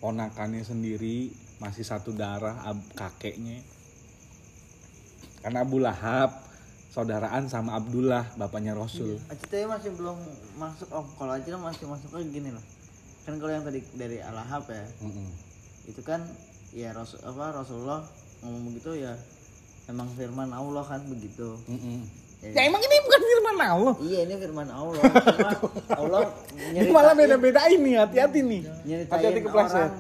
[0.01, 1.30] ponakannya sendiri
[1.61, 3.61] masih satu darah ab- kakeknya
[5.47, 6.42] karena Abu Lahab
[6.90, 10.18] saudaraan sama Abdullah bapaknya Rasul Acita masih belum
[10.59, 11.07] masuk om.
[11.14, 12.64] Kalau Acita masih masuknya gini loh.
[13.22, 15.30] Kan kalau yang tadi dari Alahab ya, Mm-mm.
[15.86, 16.18] itu kan
[16.70, 18.03] ya Rasul apa Rasulullah
[18.38, 19.14] ngomong begitu ya
[19.86, 21.55] emang firman Allah kan begitu.
[21.66, 22.03] Mm-mm.
[22.36, 25.03] Ya, ya emang ini bukan firman Allah Iya ini firman Allah.
[25.90, 26.20] Allah
[26.74, 29.94] ini malah nyeritain- beda-beda ini hati-hati nih nyeritain hati-hati kepleset orang.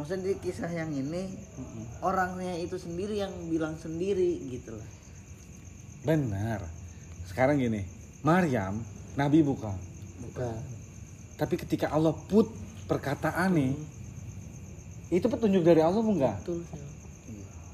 [0.00, 1.28] Maksudnya di kisah yang ini
[2.00, 4.88] orangnya itu sendiri yang bilang sendiri gitu lah.
[6.00, 6.64] benar
[7.28, 7.84] sekarang gini
[8.20, 8.80] Maryam
[9.12, 9.76] nabi bukan
[10.24, 10.56] Bukan.
[11.36, 12.48] tapi ketika Allah put
[12.88, 13.76] perkataannya
[15.10, 16.64] itu petunjuk dari Allah bu enggak Betul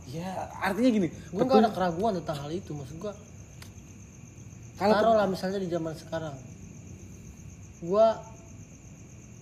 [0.06, 0.26] ya
[0.58, 3.14] artinya gini Gue gak ada keraguan tentang hal itu maksud gue.
[4.74, 6.34] kalau Taruh lah misalnya di zaman sekarang.
[7.80, 8.06] Gue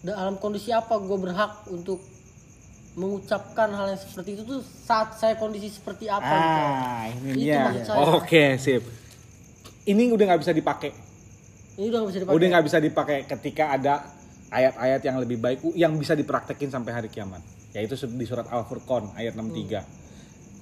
[0.03, 1.99] dalam kondisi apa gue berhak untuk
[2.95, 6.63] mengucapkan hal yang seperti itu tuh saat saya kondisi seperti apa gitu.
[6.63, 7.99] ah ini Itu dia maksud saya.
[8.15, 8.83] oke sip
[9.85, 10.91] ini udah nggak bisa dipakai
[11.75, 12.37] Ini udah gak bisa dipakai.
[12.39, 13.95] udah nggak bisa dipakai ketika ada
[14.49, 17.43] ayat-ayat yang lebih baik yang bisa dipraktekin sampai hari kiamat
[17.75, 19.83] yaitu di surat al furqan ayat 63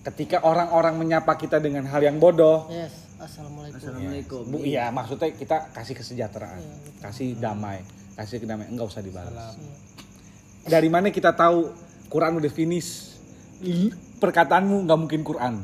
[0.09, 3.77] ketika orang-orang menyapa kita dengan hal yang bodoh Yes, assalamualaikum.
[3.79, 4.43] Assalamualaikum.
[4.49, 6.59] Bu, iya maksudnya kita kasih kesejahteraan,
[6.99, 7.85] kasih damai,
[8.17, 9.55] kasih kedamaian, enggak usah dibalas.
[10.65, 11.71] Dari mana kita tahu
[12.13, 13.17] Quran udah finish?
[13.65, 13.89] Ih,
[14.21, 15.55] Perkataanmu nggak mungkin Quran.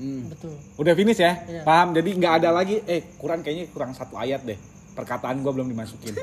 [0.00, 0.22] Hmm.
[0.34, 0.58] Betul.
[0.74, 1.32] Udah finish ya?
[1.46, 1.62] Iya.
[1.62, 1.94] Paham?
[1.94, 2.82] Jadi nggak ada lagi.
[2.90, 4.58] Eh Quran kayaknya kurang satu ayat deh.
[4.98, 6.18] Perkataan gua belum dimasukin.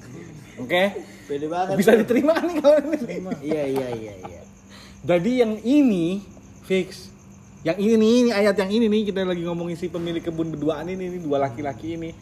[0.62, 0.82] Oke?
[1.26, 1.74] Pede banget.
[1.74, 2.98] Bisa diterima nih kalau ini.
[3.42, 4.40] Iya iya iya iya.
[5.02, 6.22] Jadi yang ini
[6.62, 7.10] fix.
[7.64, 10.84] Yang ini nih, ini ayat yang ini nih kita lagi ngomongin si pemilik kebun berduaan
[10.84, 12.12] ini, nih dua laki-laki ini.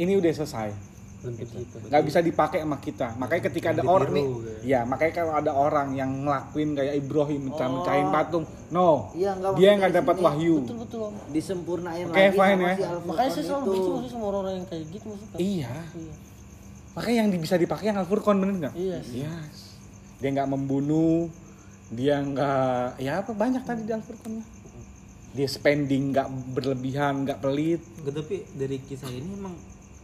[0.00, 0.87] Ini udah selesai.
[1.18, 1.58] Situ.
[1.90, 3.18] nggak bisa dipakai sama kita.
[3.18, 4.50] Makanya ketika ada orang nih, gitu.
[4.62, 9.50] ya makanya kalau ada orang yang ngelakuin kayak Ibrahim mencah mecahin patung, no, Iya, nggak
[9.58, 10.62] dia nggak dapat wahyu.
[10.62, 11.14] Betul betul om.
[11.34, 12.70] Disempurnain Oke, lagi fine ya.
[12.70, 15.38] si Makanya saya selalu benci maksudnya sama orang-orang yang kayak gitu maksudnya.
[15.42, 16.14] Iya, Iya.
[16.94, 18.74] makanya yang bisa dipakai yang Al-Furqan bener nggak?
[18.78, 18.98] Iya.
[19.02, 19.58] Yes.
[20.22, 21.26] Dia nggak membunuh,
[21.90, 24.46] dia nggak, ya apa banyak tadi di Al-Furqan lah.
[25.28, 27.82] Dia spending nggak berlebihan, nggak pelit.
[28.00, 29.54] Enggak, tapi dari kisah ini emang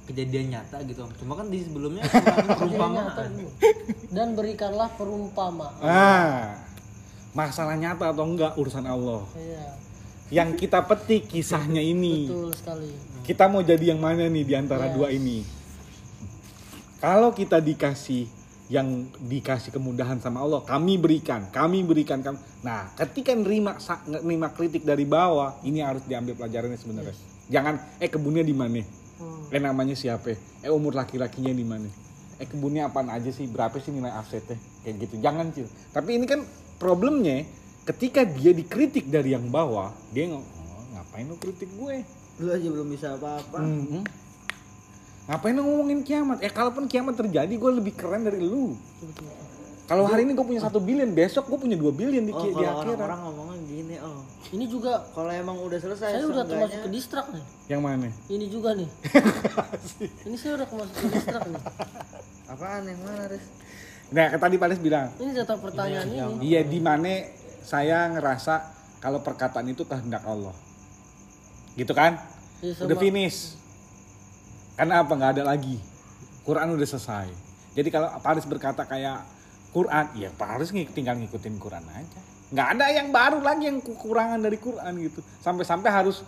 [0.05, 1.11] kejadian nyata gitu om.
[1.15, 2.05] Cuma kan di sebelumnya
[2.61, 3.31] perumpamaan.
[4.09, 5.81] Dan berikanlah perumpamaan.
[5.81, 6.61] Ah,
[7.33, 9.67] masalah nyata atau enggak urusan Allah Iya,
[10.31, 12.89] yang kita petik kisahnya ini betul sekali.
[13.23, 14.95] kita mau jadi yang mana nih di antara Yes.
[14.95, 15.43] dua ini
[16.97, 18.31] kalau kita dikasih
[18.65, 18.87] yang
[19.21, 23.77] dikasih kemudahan sama Allah kami berikan kami berikan kami nah ketika nerima
[24.07, 27.13] nerima kritik dari bawah ini harus diambil pelajarannya sebenarnya
[27.45, 28.81] jangan eh kebunnya di mana.
[29.55, 31.87] Eh namanya siapa eh umur laki-lakinya di mana
[32.43, 36.27] eh kebunnya apaan aja sih berapa sih nilai asetnya kayak gitu jangan cil tapi ini
[36.27, 36.43] kan
[36.83, 37.47] problemnya
[37.87, 42.03] ketika dia dikritik dari yang bawah dia ngomong oh, ngapain lu kritik gue
[42.43, 43.63] Lu aja belum bisa apa-apa.
[43.63, 44.03] Mhm.
[45.31, 46.43] Ngapain lu ngomongin kiamat?
[46.43, 48.75] Eh kalaupun kiamat terjadi, gue lebih keren dari lu.
[49.85, 52.57] Kalau hari ini gue punya satu billion, besok gue punya dua billion di, Oh, di
[52.57, 52.97] akhirat.
[52.97, 54.25] orang-orang ngomongnya gini, oh.
[54.49, 57.45] Ini juga Kalau emang udah selesai, saya udah termasuk ke distrak nih.
[57.69, 58.09] Yang mana?
[58.33, 58.89] Ini juga nih.
[60.29, 61.63] ini saya udah termasuk ke distrak nih.
[62.49, 63.45] Apaan yang mana, Riz?
[64.09, 66.49] Nah, kayak tadi Paris bilang, Ini data pertanyaan ini.
[66.49, 67.29] iya di mana
[67.61, 68.55] saya ngerasa
[69.01, 70.57] kalau perkataan itu kehendak Allah.
[71.77, 72.17] Gitu kan?
[72.65, 73.61] Iya, Udah finish.
[74.81, 75.13] Karena apa?
[75.13, 75.77] Nggak ada lagi.
[76.41, 77.29] Quran udah selesai.
[77.75, 79.34] Jadi kalau Paris berkata kayak
[79.75, 82.21] Quran, ya ngik- tinggal ngikutin Quran aja.
[82.55, 85.19] Nggak ada yang baru lagi yang kekurangan dari Quran gitu.
[85.43, 86.23] Sampai-sampai harus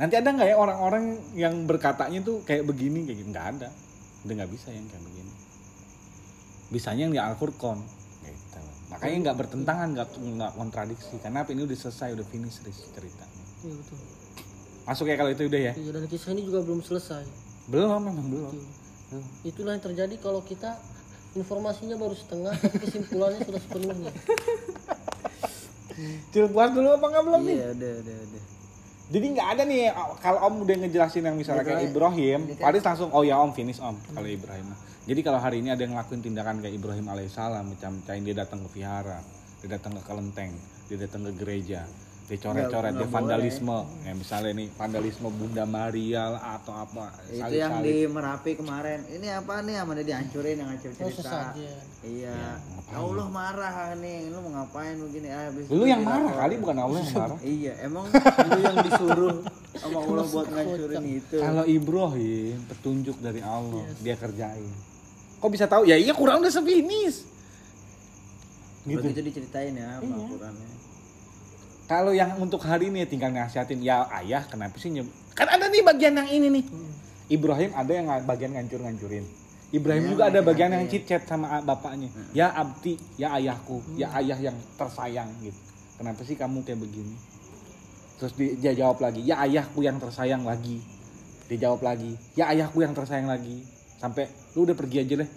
[0.00, 3.28] nanti ada nggak ya orang-orang yang berkatanya tuh kayak begini kayak gitu?
[3.28, 3.68] Nggak ada.
[4.24, 5.32] Udah nggak bisa yang kayak begini.
[6.72, 7.78] Bisanya yang di Al-Furqan.
[8.24, 8.60] Gitu.
[8.88, 11.14] Makanya nggak bertentangan, nggak nggak kontradiksi.
[11.20, 13.44] Karena apa ini udah selesai, udah finish ceritanya.
[13.60, 13.98] Iya betul.
[14.86, 15.72] Masuk ya kalau itu udah ya?
[15.74, 17.26] Iya, dan kisah ini juga belum selesai.
[17.66, 18.54] Belum, memang belum.
[18.54, 19.22] Betul.
[19.42, 20.78] Itulah yang terjadi kalau kita
[21.36, 24.12] informasinya baru setengah, tapi kesimpulannya sudah sepenuhnya.
[26.32, 27.56] Cil puas dulu apa nggak belum nih?
[27.56, 28.42] Iya, udah, udah, udah.
[29.06, 29.80] Jadi nggak ada nih
[30.18, 33.94] kalau Om udah ngejelasin yang misalnya kayak Ibrahim, Paris langsung oh ya Om finish Om
[34.10, 34.66] kalau Ibrahim.
[35.06, 38.66] Jadi kalau hari ini ada yang ngelakuin tindakan kayak Ibrahim alaihissalam macam cain dia datang
[38.66, 39.22] ke vihara,
[39.62, 40.50] dia datang ke kelenteng,
[40.90, 41.86] dia datang ke gereja,
[42.26, 47.54] dia coret-coret, dia vandalisme, ya misalnya nih vandalisme Bunda Maria lah atau apa, Itu salib-salib.
[47.54, 48.98] yang di Merapi kemarin.
[49.06, 51.54] Ini apa nih yang mana dihancurin yang hancur Oh, cerita.
[51.54, 51.78] sesajen.
[52.02, 52.58] Iya.
[52.88, 54.26] Allah marah nih.
[54.26, 55.28] Lu mau ngapain begini?
[55.28, 57.38] Ah, habis Lu itu yang marah kali bukan Allah yang marah.
[57.40, 59.36] Iya, emang lu yang disuruh
[59.72, 61.36] sama Allah buat ngancurin itu.
[61.38, 64.74] Kalau Ibrahim petunjuk dari Allah, dia kerjain.
[65.38, 65.86] Kok bisa tahu?
[65.86, 67.22] Ya iya kurang udah sefinis.
[68.82, 68.98] Gitu.
[68.98, 70.68] Begitu diceritain ya sama Qurannya.
[71.86, 75.06] Kalau yang untuk hari ini tinggal nasihatin, ya ayah kenapa sih nyeb...
[75.38, 76.64] Kan ada nih bagian yang ini nih.
[77.30, 79.26] Ibrahim ada yang bagian ngancur-ngancurin.
[79.70, 82.10] Ibrahim juga ada bagian yang cicet sama bapaknya.
[82.34, 85.58] Ya abdi, ya ayahku, ya ayah yang tersayang gitu.
[85.98, 87.14] Kenapa sih kamu kayak begini?
[88.18, 90.82] Terus di- dia jawab lagi, ya ayahku yang tersayang lagi.
[91.46, 93.62] Dia jawab lagi, ya ayahku yang tersayang lagi.
[93.98, 94.26] Sampai
[94.58, 95.30] lu udah pergi aja deh.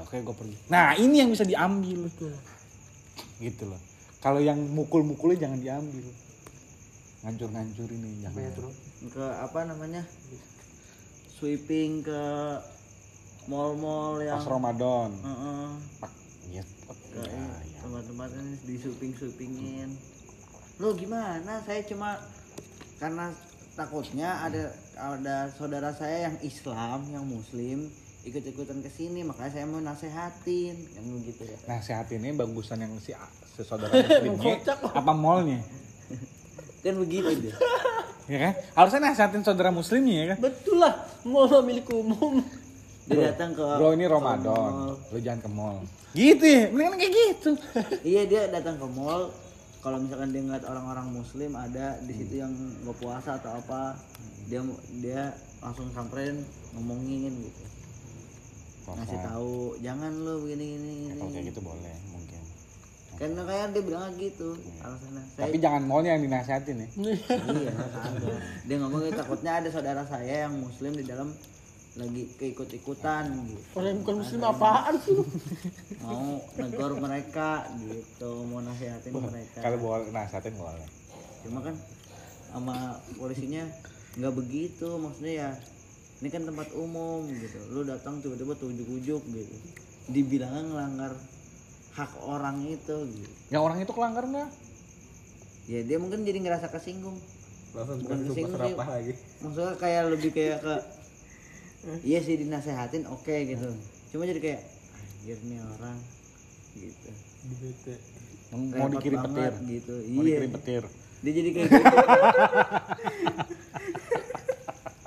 [0.00, 0.56] Oke, gue pergi.
[0.72, 3.80] Nah, ini yang bisa diambil gitu loh.
[4.22, 6.06] Kalau yang mukul-mukulnya jangan diambil.
[7.26, 8.70] Ngancur-ngancurin nih jangan.
[9.10, 10.02] Ke apa namanya?
[11.36, 12.22] Sweeping ke
[13.50, 15.10] mall-mall yang Pas Ramadan.
[15.98, 16.12] Pak,
[16.54, 16.62] iya,
[17.12, 17.78] ke ya, ya.
[17.82, 19.90] tempat-tempat ini di sweeping sweepingin
[20.80, 22.16] lu gimana saya cuma
[22.96, 23.30] karena
[23.76, 27.92] takutnya ada ada saudara saya yang Islam yang Muslim
[28.22, 33.10] ikut-ikutan ke sini makanya saya mau nasehatin yang begitu ya sehat ini bagusan yang si,
[33.56, 34.62] si saudara muslimnya
[35.02, 35.60] apa mallnya?
[36.82, 37.54] kan begitu dia
[38.30, 38.52] Ya kan?
[38.78, 40.38] Harusnya nasihatin saudara muslimnya ya kan?
[40.46, 40.94] Betul lah,
[41.26, 42.38] mau milik umum.
[43.02, 44.94] dia datang ke Bro ini Ramadan, mall.
[45.10, 45.78] lu jangan ke mall.
[46.14, 47.50] Gitu ya, mendingan kayak gitu.
[48.14, 49.34] iya dia datang ke mall
[49.82, 53.98] kalau misalkan dia ngeliat orang-orang muslim ada di situ yang nggak puasa atau apa
[54.46, 54.62] dia
[55.02, 56.46] dia langsung samperin
[56.78, 57.62] ngomongin gitu
[58.84, 62.40] ngasih tahu jangan lu begini gini Ya, kalau kayak gitu boleh mungkin.
[63.12, 66.88] karena kayak dia bilang gitu alasannya saya Tapi jangan mallnya yang dinasihatin ya.
[67.54, 68.38] iya kagak.
[68.64, 71.30] dia ngomong gitu, takutnya ada saudara saya yang muslim di dalam
[71.92, 75.12] lagi keikut-ikutan gitu Orang yang bukan muslim apaan sih?
[75.12, 75.24] lu?
[76.00, 76.24] mau
[76.56, 80.88] negor mereka gitu mau nasihatin mereka Kalau boleh nasihatin boleh.
[81.42, 81.76] cuma kan
[82.48, 82.76] sama
[83.14, 83.64] polisinya
[84.14, 85.50] nggak begitu maksudnya ya
[86.22, 89.54] ini kan tempat umum gitu lu datang tiba-tiba tuh ujuk-ujuk gitu
[90.06, 91.12] dibilang ngelanggar
[91.92, 94.48] hak orang itu gitu Ya orang itu kelanggar nggak?
[95.64, 97.18] ya dia mungkin jadi ngerasa kesinggung
[97.72, 99.12] Langsung bukan kesinggung sih lagi.
[99.38, 100.74] maksudnya kayak lebih kayak ke
[102.08, 103.68] iya sih dinasehatin oke gitu
[104.08, 104.60] cuma jadi kayak
[104.94, 105.98] anjir nih orang
[106.72, 107.10] gitu
[107.52, 107.94] bete.
[108.52, 109.70] Mau dikirim banget petir.
[109.72, 110.82] gitu Mau iya dikirim petir.
[111.20, 111.82] dia jadi kayak gitu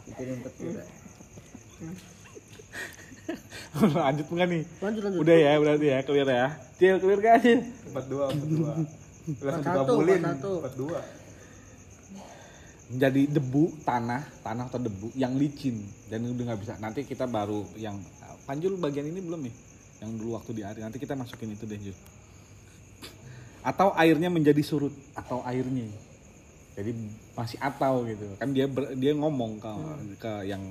[0.07, 0.64] dikirim petir.
[3.75, 4.63] Lanjut enggak nih?
[4.79, 5.19] Lanjut lanjut.
[5.19, 6.47] Udah ya, berarti ya, clear ya.
[6.79, 7.19] Cil, clear
[7.91, 8.25] empat dua.
[9.25, 10.87] Empat satu, empat satu.
[12.85, 15.81] menjadi debu tanah tanah atau debu yang licin.
[16.07, 16.73] Dan udah nggak bisa.
[16.77, 17.97] Nanti kita baru yang
[18.45, 19.55] panjul bagian ini belum nih?
[20.05, 20.77] Yang dulu waktu di air.
[20.77, 21.97] Nanti kita masukin itu deh Jul.
[23.65, 24.93] Atau airnya menjadi surut.
[25.17, 25.89] Atau airnya.
[26.77, 26.91] Jadi
[27.33, 28.29] masih atau gitu.
[28.37, 29.71] Kan dia ber- dia ngomong ke
[30.21, 30.61] ke yang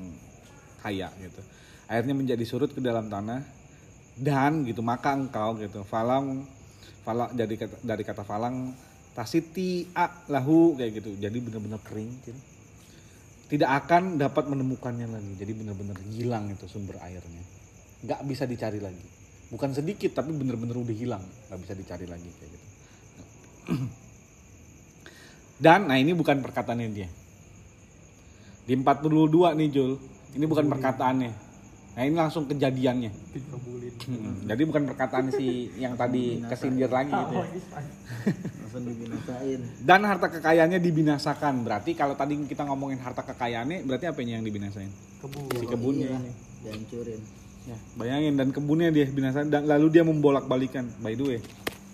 [0.84, 1.40] kaya gitu.
[1.88, 3.40] Airnya menjadi surut ke dalam tanah
[4.20, 5.80] dan gitu maka engkau gitu.
[5.88, 6.44] Falang
[7.00, 8.76] falang jadi kata, dari kata falang
[9.16, 11.16] tasiti a lahu kayak gitu.
[11.16, 12.40] Jadi benar-benar kering gitu.
[13.44, 15.32] tidak akan dapat menemukannya lagi.
[15.40, 17.44] Jadi benar-benar hilang itu sumber airnya.
[18.04, 19.04] Nggak bisa dicari lagi.
[19.52, 21.24] Bukan sedikit tapi benar-benar udah hilang.
[21.48, 22.68] Nggak bisa dicari lagi kayak gitu.
[25.64, 27.08] Dan nah ini bukan perkataannya dia.
[28.64, 29.92] Di 42 nih Jul
[30.34, 31.32] ini bukan perkataannya
[31.94, 33.10] nah ini langsung kejadiannya
[34.04, 37.46] Hmm, jadi bukan perkataan si yang tadi kesindir lagi gitu ya.
[38.60, 41.64] langsung dibinasain Dan harta kekayaannya dibinasakan.
[41.64, 44.90] Berarti kalau tadi kita ngomongin harta kekayaannya, berarti apa yang dibinasain?
[45.24, 45.48] Kebun.
[45.56, 46.20] Si kebunnya Iya,
[46.68, 47.20] dihancurin
[47.64, 50.84] Ya, bayangin dan kebunnya dia binasain dan lalu dia membolak-balikan.
[51.00, 51.38] By the way,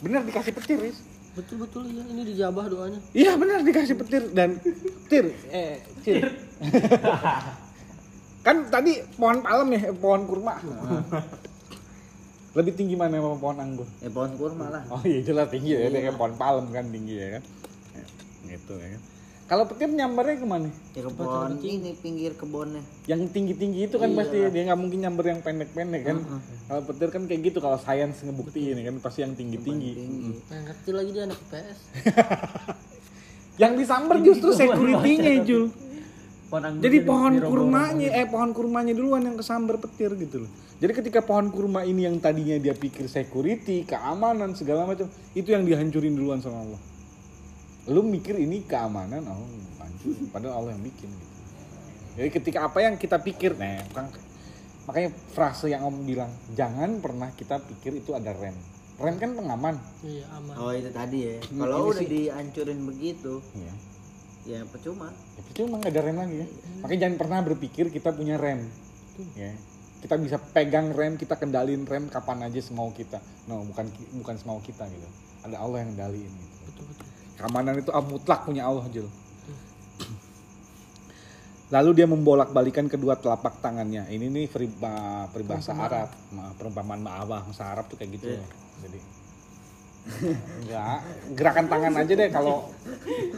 [0.03, 0.99] benar dikasih petir, Riz.
[1.39, 2.99] Betul betul ya ini dijabah doanya.
[3.15, 6.27] Iya benar dikasih petir dan petir eh cir.
[8.41, 10.55] kan tadi pohon palem ya, eh, pohon kurma.
[12.59, 13.87] Lebih tinggi mana sama pohon anggur?
[14.03, 17.29] eh pohon kurma lah Oh iya jelas tinggi ya, kayak pohon palem kan tinggi ya
[17.39, 17.43] kan.
[17.95, 18.05] Ya,
[18.57, 19.03] Gitu ya kan.
[19.51, 20.71] Kalau petir nyambernya ke mana?
[20.95, 25.27] ya ke pohon ini pinggir kebunnya Yang tinggi-tinggi itu kan pasti dia nggak mungkin nyamber
[25.27, 26.17] yang pendek-pendek kan.
[26.71, 29.93] Kalau petir kan kayak gitu kalau sains ngebuktiin kan pasti yang tinggi-tinggi.
[29.99, 30.33] Mm.
[30.55, 31.79] Nah, ngerti lagi dia anak PS.
[33.61, 35.69] Yang disamber justru security-nya Jul.
[36.51, 40.51] Jadi pohon kurmanya, eh pohon kurmanya duluan yang kesambar petir gitu loh.
[40.77, 45.63] Jadi ketika pohon kurma ini yang tadinya dia pikir security, keamanan segala macam, itu yang
[45.63, 46.81] dihancurin duluan sama Allah.
[47.87, 49.47] Lu mikir ini keamanan, oh
[49.79, 50.11] hancur.
[50.29, 51.29] Padahal Allah yang bikin gitu.
[52.19, 54.05] Jadi ketika apa yang kita pikir, nah bukan
[54.85, 58.59] makanya frase yang Om bilang, jangan pernah kita pikir itu ada rem.
[58.99, 59.79] Rem kan pengaman.
[60.03, 60.55] Iya aman.
[60.59, 62.09] oh itu tadi ya Hmm, kalau udah sih.
[62.11, 63.73] dihancurin begitu Iya.
[64.51, 66.47] Ya percuma Ya, itu emang gak ada rem lagi ya.
[66.83, 68.67] Makanya jangan pernah berpikir kita punya rem.
[69.39, 69.55] Ya.
[70.01, 73.23] Kita bisa pegang rem, kita kendalin rem kapan aja semau kita.
[73.47, 73.87] No, bukan
[74.19, 75.09] bukan semau kita gitu.
[75.47, 76.57] Ada Allah yang kendaliin gitu.
[76.67, 77.07] Betul betul.
[77.39, 79.09] Keamanan itu ah, mutlak punya Allah, Jul.
[81.71, 84.11] Lalu dia membolak-balikan kedua telapak tangannya.
[84.11, 88.27] Ini nih periba- peribahasa Arab, Ma- perumpamaan ma'awah bahasa Arab tuh kayak gitu.
[88.35, 88.43] Iya.
[88.83, 88.99] Jadi
[90.61, 90.99] enggak,
[91.33, 92.73] gerakan tangan aja deh kalau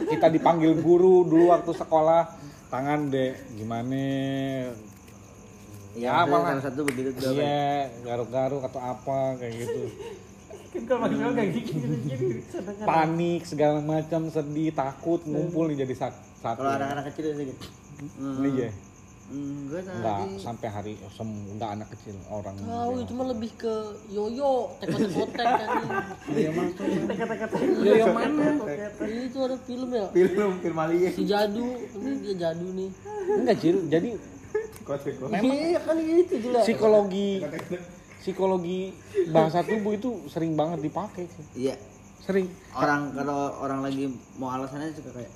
[0.05, 2.33] kita dipanggil guru dulu waktu sekolah,
[2.67, 4.71] tangan deh gimana ya,
[5.93, 6.57] Ya, malah.
[6.57, 9.81] salah satu begitu tuh Iya, garuk-garuk atau apa kayak gitu.
[10.73, 12.41] Kan kalau maksimal kayak gini.
[12.81, 16.59] Panik segala macam, sedih, takut, ngumpul nih jadi sat- satu.
[16.59, 17.65] kalau anak-anak kecil itu gitu
[18.17, 18.69] Ini ya.
[19.33, 22.53] Enggak Enggak tadi sampai hari sem enggak anak kecil orang.
[22.55, 23.73] Tahu itu mah lebih ke
[24.07, 25.69] yoyo, tekotek-kotek kan.
[26.29, 27.01] Iya maksudnya.
[27.81, 28.45] Ya yang mana?
[29.01, 30.05] Itu ada film ya.
[30.13, 31.11] Film film alien.
[31.11, 31.65] Si Jadu,
[31.97, 32.89] ini dia Jadu nih.
[33.33, 34.09] Enggak Cil, jadi
[34.83, 36.63] Iya kan gitu jelas.
[36.67, 37.39] psikologi
[38.19, 38.91] psikologi
[39.31, 41.45] bahasa tubuh itu sering banget dipakai sih.
[41.67, 41.75] iya
[42.19, 42.47] Sering.
[42.71, 45.31] orang kalau orang lagi mau alasannya suka kayak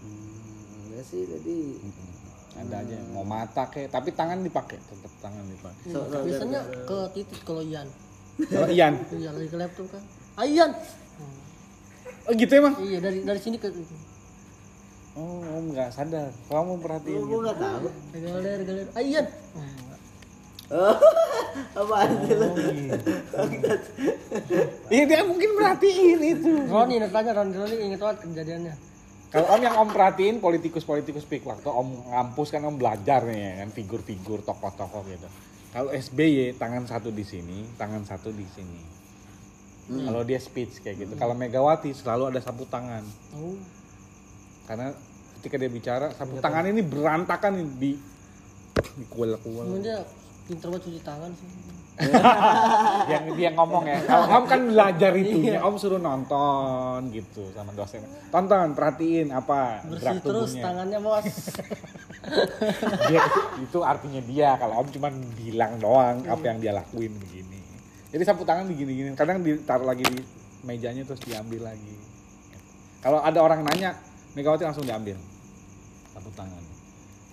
[0.00, 1.56] hmm, enggak sih tadi
[2.54, 5.90] Ada aja mau mata kayak tapi tangan dipakai, tetap tangan dipakai.
[5.90, 7.88] so, so, Biasanya ke titik kalau Ian.
[8.46, 10.02] Kalau Ian, Iya lagi ke laptop kan.
[10.38, 10.70] Ah, Ian.
[12.24, 12.74] oh gitu emang?
[12.78, 13.68] Iya dari dari sini ke
[15.14, 16.30] Oh, om nggak sadar.
[16.50, 17.22] Kamu perhatiin.
[17.22, 17.86] gue nggak tahu
[18.18, 18.86] galer galer.
[18.94, 19.26] Ah, Ian.
[21.78, 22.48] apa sih lu?
[24.90, 26.52] Iya dia mungkin perhatiin itu.
[26.66, 28.74] Roni tanya Roni Roni inget banget kejadiannya.
[29.34, 33.52] Kalau om yang om perhatiin politikus-politikus pik waktu om ngampus kan om belajar nih ya
[33.66, 35.26] kan figur-figur tokoh-tokoh gitu.
[35.74, 38.78] Kalau SBY tangan satu di sini, tangan satu di sini.
[39.90, 41.12] Kalau dia speech kayak gitu.
[41.18, 43.02] Kalau Megawati selalu ada sapu tangan.
[43.34, 43.58] Oh.
[44.70, 44.94] Karena
[45.42, 47.98] ketika dia bicara sapu tangan ini berantakan di
[48.94, 49.82] di kuel-kuel.
[49.82, 50.06] Dia
[50.46, 51.48] pinter banget cuci tangan sih.
[53.12, 53.98] yang dia ngomong ya.
[54.02, 58.02] Kalau om kan belajar itunya, om suruh nonton gitu sama dosen.
[58.34, 60.62] Tonton, perhatiin apa Bersih gerak terus tubuhnya.
[60.66, 61.26] tangannya bos.
[63.12, 63.22] dia
[63.60, 67.60] itu artinya dia kalau om cuma bilang doang apa yang dia lakuin begini
[68.08, 70.24] jadi sapu tangan begini-gini kadang ditaruh lagi di
[70.64, 71.96] mejanya terus diambil lagi
[73.04, 73.92] kalau ada orang nanya
[74.32, 75.20] Megawati langsung diambil
[76.16, 76.64] sapu tangan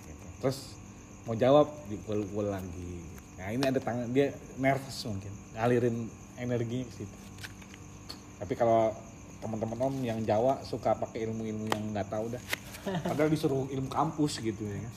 [0.04, 0.26] Gitu.
[0.44, 0.76] terus
[1.24, 3.00] mau jawab dipul-pul lagi
[3.42, 6.06] nah ini ada tangan dia nervous mungkin ngalirin
[6.38, 7.16] energinya ke situ.
[8.38, 8.94] Tapi kalau
[9.42, 12.42] teman-teman om yang Jawa suka pakai ilmu-ilmu yang nggak tahu dah.
[12.82, 14.94] Padahal disuruh ilmu kampus gitu ya kan.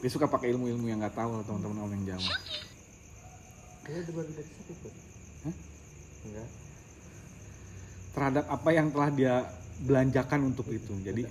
[0.00, 2.30] Dia suka pakai ilmu-ilmu yang nggak tahu teman-teman om yang Jawa.
[3.82, 4.92] Dia sakit.
[5.44, 5.54] Hah?
[6.22, 6.48] Enggak.
[8.12, 9.34] terhadap apa yang telah dia
[9.88, 10.92] belanjakan untuk itu.
[11.00, 11.24] Jadi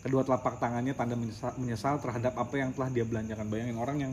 [0.00, 3.44] kedua telapak tangannya tanda menyesal, menyesal terhadap apa yang telah dia belanjakan.
[3.52, 4.12] Bayangin orang yang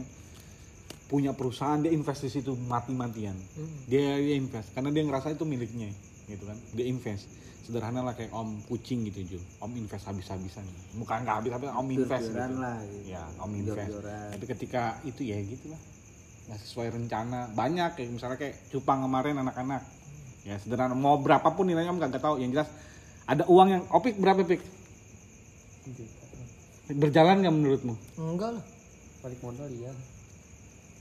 [1.14, 3.38] punya perusahaan dia invest di situ mati-matian.
[3.86, 5.94] Dia, dia invest karena dia ngerasa itu miliknya
[6.26, 6.58] gitu kan.
[6.74, 7.30] Dia invest.
[7.64, 9.44] Sederhana lah kayak om kucing gitu Jul.
[9.62, 10.66] Om invest habis-habisan.
[10.98, 12.58] Bukan nggak habis-habisan om invest gitu.
[12.58, 13.14] lah, gitu.
[13.14, 13.94] ya om invest.
[13.94, 14.30] Jor-joran.
[14.34, 15.82] tapi ketika itu ya gitu lah
[16.50, 17.40] nggak sesuai rencana.
[17.54, 19.86] Banyak kayak misalnya kayak cupang kemarin anak-anak.
[20.50, 20.98] Ya sederhana.
[20.98, 22.42] Mau berapapun nilainya om nggak tahu.
[22.42, 22.70] Yang jelas
[23.30, 24.66] ada uang yang opik berapa pik?
[26.90, 27.94] Berjalan nggak menurutmu?
[28.18, 28.66] Enggak lah.
[29.22, 29.94] Balik modal iya.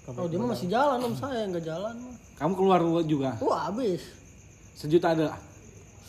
[0.04, 2.16] Oh dia mah masih jalan om saya nggak jalan mah.
[2.34, 4.02] kamu keluar juga Wah habis.
[4.72, 5.38] sejuta ada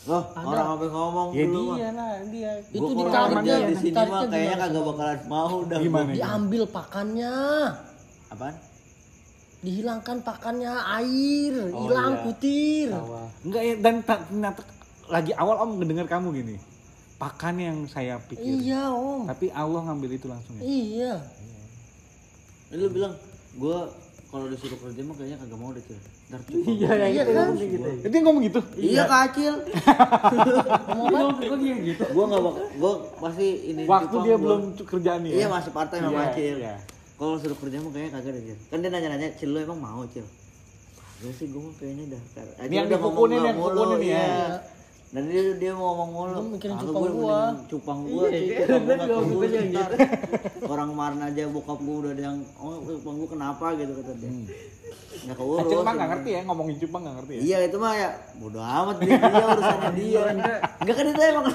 [0.03, 1.75] Loh, orang apa ngomong ya dulu mah.
[1.77, 5.79] dia lah dia Itu ditariknya, kerja di sini mah kayaknya kagak bakalan mau dah.
[5.79, 6.09] gimana?
[6.11, 7.35] Diambil pakannya.
[8.27, 8.55] Apaan?
[9.61, 12.23] Dihilangkan pakannya air, Oh, hilang iya.
[12.25, 12.89] kutir.
[13.39, 14.61] Enggak ya dan ta- ternyata
[15.05, 16.55] lagi awal om mendengar kamu gini
[17.15, 19.23] pakan yang saya pikir Iya om.
[19.23, 21.13] tapi Allah ngambil itu langsung ya Iya.
[22.67, 23.13] Ini lu bilang
[23.58, 23.78] gua
[24.34, 25.99] kalau disuruh kerja mah kayaknya kagak mau deh, Cil.
[26.34, 26.66] Ntar cukup.
[26.74, 27.47] Iya, Iya kan?
[27.54, 29.54] Eh, dia ngomong gitu Iya kacil.
[30.97, 31.41] Ngomong apa?
[31.45, 32.04] Gue gitu.
[32.18, 36.10] gua enggak bak gua pasti ini waktu dia belum kerjaan ya Iya masih part time
[36.10, 36.58] sama Iya, Cil.
[36.66, 36.76] iya.
[37.14, 38.58] Kalau suruh kerja mah kayaknya kagak deh, Cil.
[38.74, 40.26] Kan dia nanya-nanya, "Cil lu emang mau, Cil?"
[41.22, 42.22] Ya sih gua mah kayaknya dah.
[42.66, 44.28] Ini yang nggak yang mulu, dipukulin ya.
[45.14, 45.22] Iya.
[45.22, 46.34] Dan dia dia mau ngomong mulu.
[46.34, 48.57] Lu mikirin "Kagak, cupang gua gua." Cupang gua, Iya?
[48.66, 49.91] Cupang gua nggak gua ntar.
[50.74, 54.32] Orang kemarin aja bokap gua udah ada yang, "Oh, cupang gua kenapa?" gitu kata dia.
[55.14, 55.61] Nggak keurus.
[55.61, 56.14] Acil mah nggak gitu.
[56.18, 58.09] ngerti ya ngomongin cupang nggak ngerti ya Iya itu mah ya
[58.41, 60.22] bodo amat dia, dia urusannya dia.
[60.82, 61.45] Enggak kan itu emang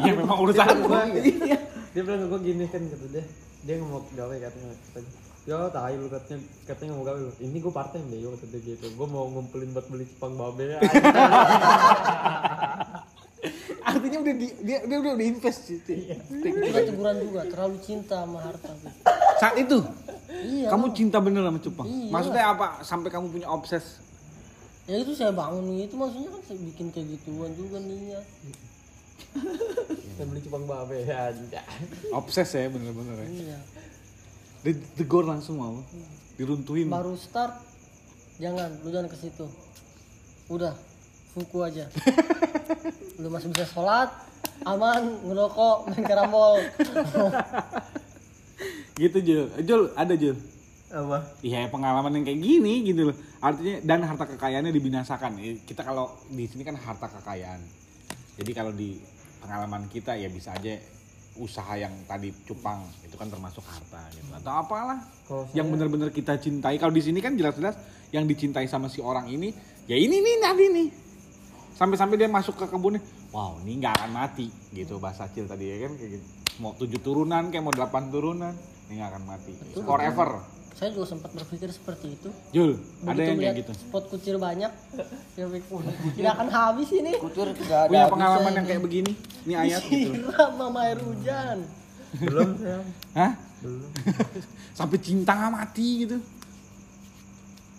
[0.00, 1.58] iya memang urusan gua Iya.
[1.92, 3.24] Dia bilang ke gue gini kan kata dia.
[3.68, 4.72] Dia nggak mau gawe katanya.
[5.46, 7.20] Ya tahu lu katanya katanya nggak mau gawe.
[7.38, 8.86] Ini gue part time deh yo kata dia gitu.
[8.92, 10.76] Gue mau ngumpulin buat beli cupang babe.
[13.86, 15.94] artinya udah di, dia dia udah udah invest gitu
[16.42, 18.74] Kita teguran juga, terlalu cinta sama harta.
[19.38, 19.78] saat itu
[20.26, 20.68] Iya.
[20.68, 22.10] kamu cinta bener sama cupang Iya.
[22.10, 24.02] maksudnya apa sampai kamu punya obses
[24.84, 28.22] Ya itu saya bangun itu maksudnya kan saya bikin kayak gituan juga niat.
[29.86, 31.62] Kita beli cupang babe aja.
[32.10, 33.58] obses ya bener-bener ya Iya.
[34.66, 35.78] Ditegur langsung mau
[36.34, 37.54] diruntuhin Baru start
[38.42, 39.46] jangan, lu jangan ke situ.
[40.50, 40.74] Udah,
[41.32, 41.86] fuku aja.
[43.20, 44.12] lu masih bisa sholat,
[44.66, 46.60] aman, ngerokok, main karambol.
[48.96, 50.36] gitu Jul Jul ada Jul
[50.88, 51.18] Apa?
[51.44, 56.16] Iya pengalaman yang kayak gini gitu loh artinya dan harta kekayaannya dibinasakan Eh, kita kalau
[56.32, 57.60] di sini kan harta kekayaan
[58.40, 58.96] jadi kalau di
[59.44, 60.80] pengalaman kita ya bisa aja
[61.38, 64.30] usaha yang tadi cupang itu kan termasuk harta gitu.
[64.32, 66.80] Atau apalah Kalau yang benar-benar kita cintai.
[66.80, 67.76] Kalau di sini kan jelas-jelas
[68.14, 69.52] yang dicintai sama si orang ini
[69.84, 70.88] ya ini nih tadi nih.
[71.76, 73.04] Sampai-sampai dia masuk ke kebunnya
[73.36, 75.92] wow ini nggak akan mati gitu bahasa Cil tadi ya kan?
[76.00, 76.26] Kayak gitu.
[76.56, 78.54] Mau tujuh turunan kayak mau delapan turunan
[78.88, 79.52] ini nggak akan mati.
[79.76, 82.28] Forever Saya juga sempat berpikir seperti itu.
[82.52, 84.72] Jul ada Begitu yang kayak lihat gitu spot kucir banyak,
[85.32, 85.80] saya pikir
[86.20, 87.12] tidak akan habis ini.
[87.16, 87.90] Kucur enggak ada.
[87.90, 89.12] punya pengalaman yang kayak begini
[89.48, 91.58] ini ayat gitu Siram sama air hujan.
[92.16, 92.80] belum saya.
[93.16, 93.32] Hah?
[93.64, 93.88] Belum.
[94.78, 96.20] sampai cinta mati gitu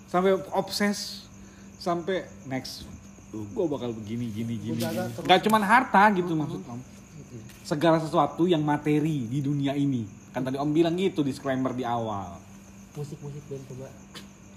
[0.10, 1.30] sampai obses
[1.78, 2.88] sampai next
[3.30, 5.04] gue bakal begini gini gini, gini.
[5.22, 6.80] nggak cuman harta gitu maksud om
[7.62, 12.40] segala sesuatu yang materi di dunia ini kan tadi om bilang gitu disclaimer di awal
[12.96, 13.88] Musik-musik band coba.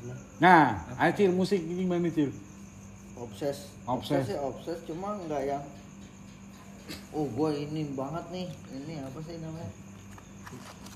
[0.01, 0.17] Pernah.
[0.41, 0.65] nah
[0.97, 2.33] ayo Cil musik gimana Cil
[3.21, 4.25] obses Obses.
[4.25, 5.61] sih obses cuma nggak yang
[7.13, 9.69] oh gue ini banget nih ini apa sih namanya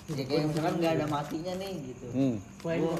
[0.08, 2.36] ya kayak misalkan nggak ada matinya nih gitu hmm.
[2.64, 2.96] Gua-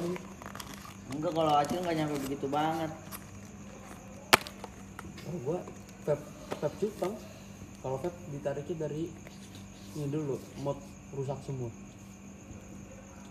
[1.09, 2.91] enggak kalau acil nggak nyampe begitu banget
[5.25, 5.57] Oh, gua
[6.05, 6.21] vape
[6.61, 7.17] vape cupang.
[7.81, 9.09] Kalau vape ditariknya dari
[9.97, 10.77] ini dulu, mod
[11.17, 11.73] rusak semua.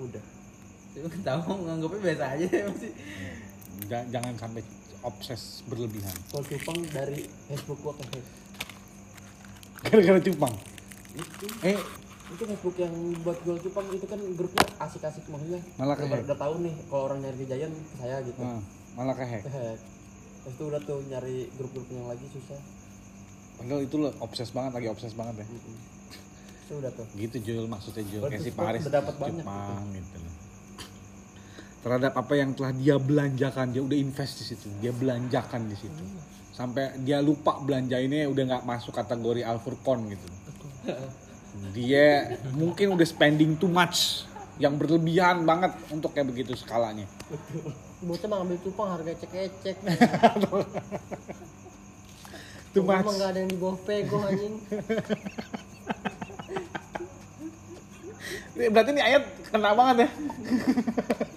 [0.02, 0.24] Udah.
[0.96, 2.92] Tahu nganggapnya biasa aja ya masih
[3.84, 4.62] Ja- jangan sampai
[5.02, 8.24] obses berlebihan Kalau cupang dari Facebook gua ke hack.
[9.84, 10.54] gara-gara cupang
[11.12, 11.78] Itu, eh
[12.24, 15.60] itu Facebook yang buat jual cupang itu kan grupnya asik-asik maksudnya.
[15.76, 18.40] Malah ke udah, tahu nih kalau orang nyari kejayaan ke saya gitu.
[18.40, 18.58] nah,
[18.96, 19.42] malah Ke hack.
[19.44, 19.78] Terus
[20.46, 22.58] itu udah tuh nyari grup-grup yang lagi susah.
[23.54, 25.46] padahal itu lo obses banget lagi obses banget ya.
[26.64, 27.06] Itu udah tuh.
[27.14, 30.34] gitu Jul maksudnya Jul kayak si Paris udah dapat banyak Jepang gitu loh
[31.84, 33.76] terhadap apa yang telah dia belanjakan.
[33.76, 34.72] Dia udah invest di situ.
[34.80, 36.00] Dia belanjakan di situ.
[36.56, 40.24] Sampai dia lupa belanjainnya udah nggak masuk kategori Al Furqon gitu.
[41.76, 44.24] Dia mungkin udah spending too much
[44.56, 47.04] yang berlebihan banget untuk kayak begitu skalanya.
[48.00, 49.12] Bocah mah ngambil cupang harga
[52.74, 53.06] too Gua much.
[53.06, 54.56] mah nggak ada yang di bawah pego anjing.
[58.54, 60.08] Ini berarti ini ayat kena banget ya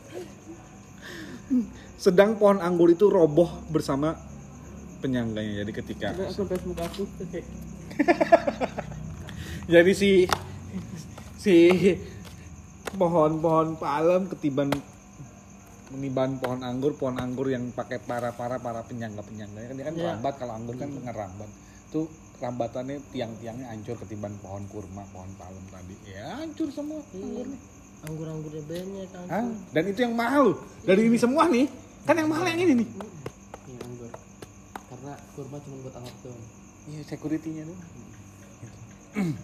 [1.97, 4.13] sedang pohon anggur itu roboh bersama
[4.99, 5.63] penyangganya.
[5.65, 7.03] Jadi ketika Aku Facebook aku.
[9.73, 10.29] jadi si
[11.35, 11.55] si
[12.93, 14.69] pohon-pohon palem ketiban
[15.87, 19.95] meniban pohon anggur pohon anggur yang pakai para para para penyangga penyangga kan dia kan
[19.95, 20.05] Iya.
[20.13, 21.49] rambat kalau anggur kan ngerambat.
[21.89, 22.05] Tuh
[22.37, 25.95] rambatannya tiang-tiangnya hancur ketiban pohon kurma pohon palem tadi.
[26.11, 27.57] Ya hancur semua anggurnya
[28.07, 29.45] anggur-anggurnya banyak kan Hah?
[29.75, 30.55] dan itu yang mahal
[30.87, 31.67] dari ini semua nih
[32.07, 32.89] kan yang mahal yang ini nih
[33.67, 34.11] Iya anggur.
[34.87, 36.43] Karena kurma cuma buat anggap doang.
[36.87, 37.79] Iya, security-nya tuh.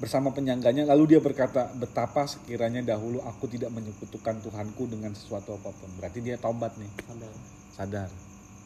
[0.00, 5.68] Bersama penyangganya, lalu dia berkata, betapa sekiranya dahulu aku tidak menyekutukan Tuhanku dengan sesuatu apa
[5.76, 5.90] pun.
[6.00, 7.32] Berarti dia tobat nih, Sadar.
[7.76, 8.10] sadar.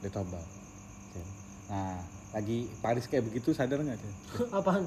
[0.07, 0.47] Dia tobat.
[1.69, 1.99] Nah,
[2.29, 4.13] lagi Paris kayak begitu sadar nggak sih?
[4.51, 4.85] apaan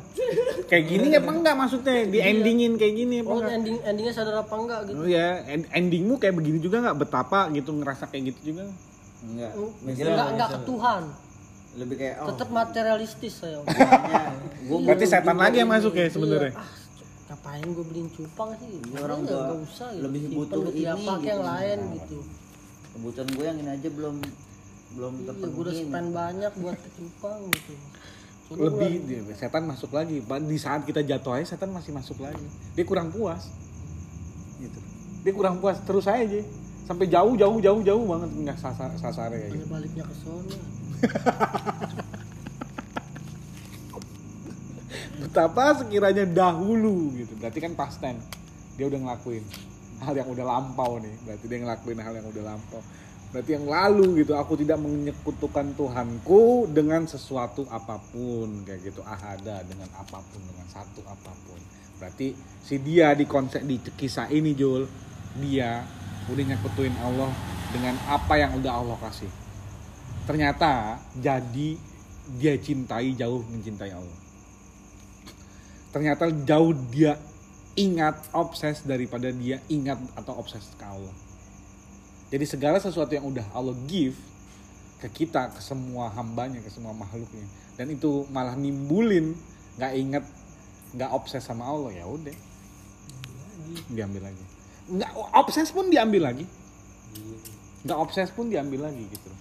[0.66, 2.06] Kayak gini apa enggak maksudnya?
[2.06, 3.52] Di endingin kayak gini apa oh enggak?
[3.58, 6.98] ending endingnya sadar apa enggak gitu Oh ya, end- endingmu kayak begini juga nggak?
[7.02, 8.70] Betapa gitu ngerasa kayak gitu juga?
[9.22, 11.04] enggak Oh, enggak enggak ke Tuhan
[11.72, 13.64] lebih kayak oh tetap materialistis saya
[14.68, 16.52] gue Berarti setan lagi yang masuk ya sebenarnya?
[16.52, 16.70] Iya, ah,
[17.32, 20.04] ngapain gue beliin cupang sih Ini orang Makanya gua nggak usah gitu.
[20.04, 21.26] lebih butuh ini apa gitu.
[21.26, 22.18] yang lain gitu
[22.92, 24.16] kebutuhan gue yang ini aja belum
[24.92, 27.74] belum iya gue udah terpenuhi spend banyak buat ke cupang gitu.
[28.52, 30.20] Soalnya lebih dia, setan masuk lagi.
[30.24, 32.44] Di saat kita jatuh aja setan masih masuk lagi.
[32.76, 33.48] Dia kurang puas.
[34.60, 34.80] Gitu.
[35.24, 35.80] Dia kurang puas.
[35.88, 36.44] Terus aja
[36.84, 38.30] sampai jauh jauh jauh jauh banget.
[38.36, 40.52] Nggak sasar gitu gua baliknya ke sono.
[45.24, 47.32] Betapa sekiranya dahulu gitu.
[47.40, 48.28] Berarti kan past tense.
[48.76, 49.48] Dia udah ngelakuin
[50.04, 51.16] hal yang udah lampau nih.
[51.24, 52.84] Berarti dia ngelakuin hal yang udah lampau
[53.32, 59.00] berarti yang lalu gitu aku tidak menyekutukan Tuhanku dengan sesuatu apa pun kayak gitu.
[59.08, 61.60] Ahada dengan apa pun dengan satu apa pun.
[61.98, 64.84] Berarti si dia di konsep di kisah ini Jul
[65.40, 65.88] dia
[66.28, 67.32] udah nyekutuin Allah
[67.72, 69.32] dengan apa yang udah Allah kasih.
[70.28, 71.80] Ternyata jadi
[72.36, 74.20] dia cintai jauh mencintai Allah.
[75.92, 77.16] Ternyata jauh dia
[77.76, 81.31] ingat obses daripada dia ingat atau obses ke Allah.
[82.32, 84.16] Jadi segala sesuatu yang udah Allah give
[85.04, 87.44] ke kita, ke semua hambanya, ke semua makhluknya,
[87.76, 89.36] dan itu malah nimbulin
[89.76, 90.24] nggak ingat,
[90.96, 92.32] nggak obses sama Allah ya udah,
[93.92, 94.46] diambil lagi.
[94.88, 96.46] Nggak obses pun diambil lagi,
[97.84, 99.32] nggak obses pun diambil lagi gitu.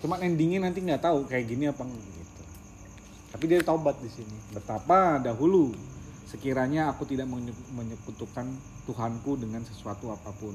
[0.00, 2.42] Cuman endingnya nanti nggak tahu kayak gini apa gitu.
[3.34, 4.36] Tapi dia taubat di sini.
[4.54, 5.74] Betapa dahulu
[6.30, 8.46] sekiranya aku tidak menye- menyekutukan
[8.86, 10.54] Tuhanku dengan sesuatu apa pun.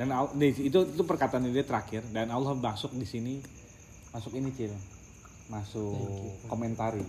[0.00, 3.36] Dan itu itu perkataan dia terakhir dan Allah masuk di sini
[4.16, 4.72] masuk ini cil
[5.52, 7.04] masuk komentari.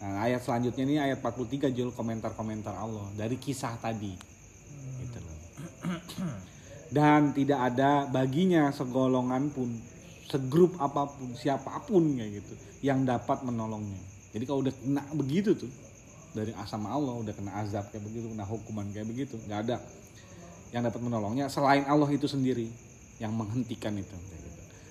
[0.00, 4.16] Nah, ayat selanjutnya ini ayat 43 Jul komentar-komentar Allah dari kisah tadi.
[5.04, 5.38] Gitu loh.
[6.88, 9.68] Dan tidak ada baginya segolongan pun,
[10.30, 12.54] segrup apa pun, siapa pun kayak gitu
[12.86, 14.00] yang dapat menolongnya.
[14.32, 15.72] Jadi kalau udah kena begitu tuh
[16.32, 19.76] dari asam Allah udah kena azab kayak begitu, kena hukuman kayak begitu, nggak ada
[20.74, 22.66] yang dapat menolongnya selain Allah itu sendiri
[23.22, 24.10] yang menghentikan itu.
[24.10, 24.48] gitu.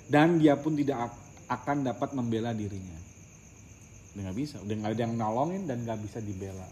[0.08, 1.22] Dan dia pun tidak ak-
[1.60, 2.96] akan dapat membela dirinya.
[4.16, 6.64] Udah nggak bisa, udah nggak ada yang nolongin dan nggak bisa dibela.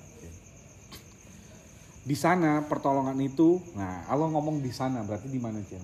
[2.01, 5.77] Di sana pertolongan itu, nah Allah ngomong di sana berarti di mana Cil?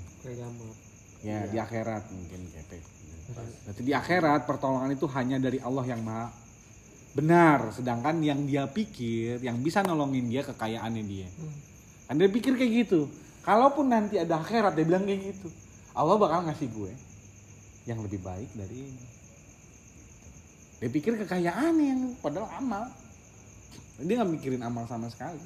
[1.21, 2.77] Ya di akhirat mungkin gitu.
[3.67, 6.31] Berarti di akhirat pertolongan itu hanya dari Allah yang maha
[7.13, 7.69] benar.
[7.69, 11.27] Sedangkan yang dia pikir, yang bisa nolongin dia kekayaannya dia.
[12.07, 13.11] Kan dia pikir kayak gitu.
[13.43, 15.51] Kalaupun nanti ada akhirat dia bilang kayak gitu.
[15.91, 16.91] Allah bakal ngasih gue
[17.87, 19.05] yang lebih baik dari ini.
[20.77, 22.87] Dia pikir kekayaan yang padahal amal.
[23.97, 25.41] Dia nggak mikirin amal sama sekali.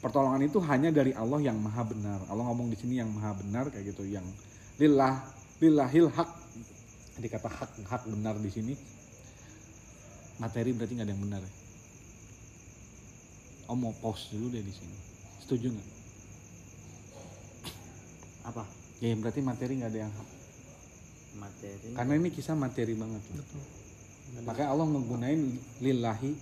[0.00, 2.24] Pertolongan itu hanya dari Allah yang maha benar.
[2.32, 4.24] Allah ngomong di sini yang maha benar kayak gitu, yang
[4.80, 5.20] lillah
[5.60, 6.30] lillahil hak.
[7.20, 8.74] Jadi kata hak hak benar di sini.
[10.40, 11.40] Materi berarti nggak ada yang benar.
[11.44, 11.59] ya?
[13.70, 14.96] Om mau pause dulu deh di sini.
[15.40, 15.88] Setuju nggak?
[18.42, 18.64] apa
[18.98, 20.28] Ya berarti materi nggak ada yang hak.
[21.32, 23.22] materi Karena ini kisah materi banget.
[23.30, 23.46] loh.
[24.42, 25.40] Makanya Allah menggunain
[25.78, 26.32] lillahi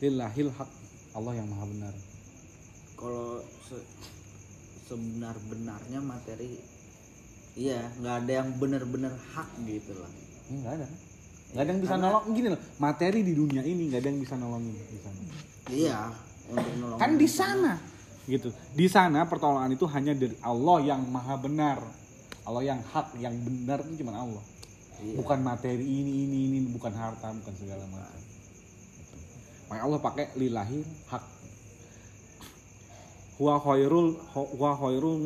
[0.00, 0.70] lillahil hak.
[1.12, 1.94] Allah yang maha benar.
[2.94, 3.88] kalau se-
[4.86, 6.56] sebenar-benarnya materi
[7.54, 10.08] iya nggak ada yang bener-bener hak gitu lah
[10.46, 10.86] Enggak ada.
[11.46, 12.60] Enggak ada yang bisa nolong gini loh.
[12.76, 15.20] Materi di dunia ini enggak ada yang bisa nolongin di sana.
[15.68, 15.98] iya
[16.50, 17.96] untuk nolong Kan di sana
[18.26, 18.50] gitu.
[18.74, 21.78] Di sana pertolongan itu hanya dari Allah yang maha benar.
[22.46, 24.44] Allah yang hak, yang benar itu cuma Allah.
[25.02, 25.18] Iya.
[25.18, 28.18] Bukan materi ini ini ini, bukan harta, bukan segala macam.
[28.18, 29.14] Gitu.
[29.66, 31.24] Makanya Allah pakai lillahi hak.
[33.36, 35.22] Huwa khairul huwa khairun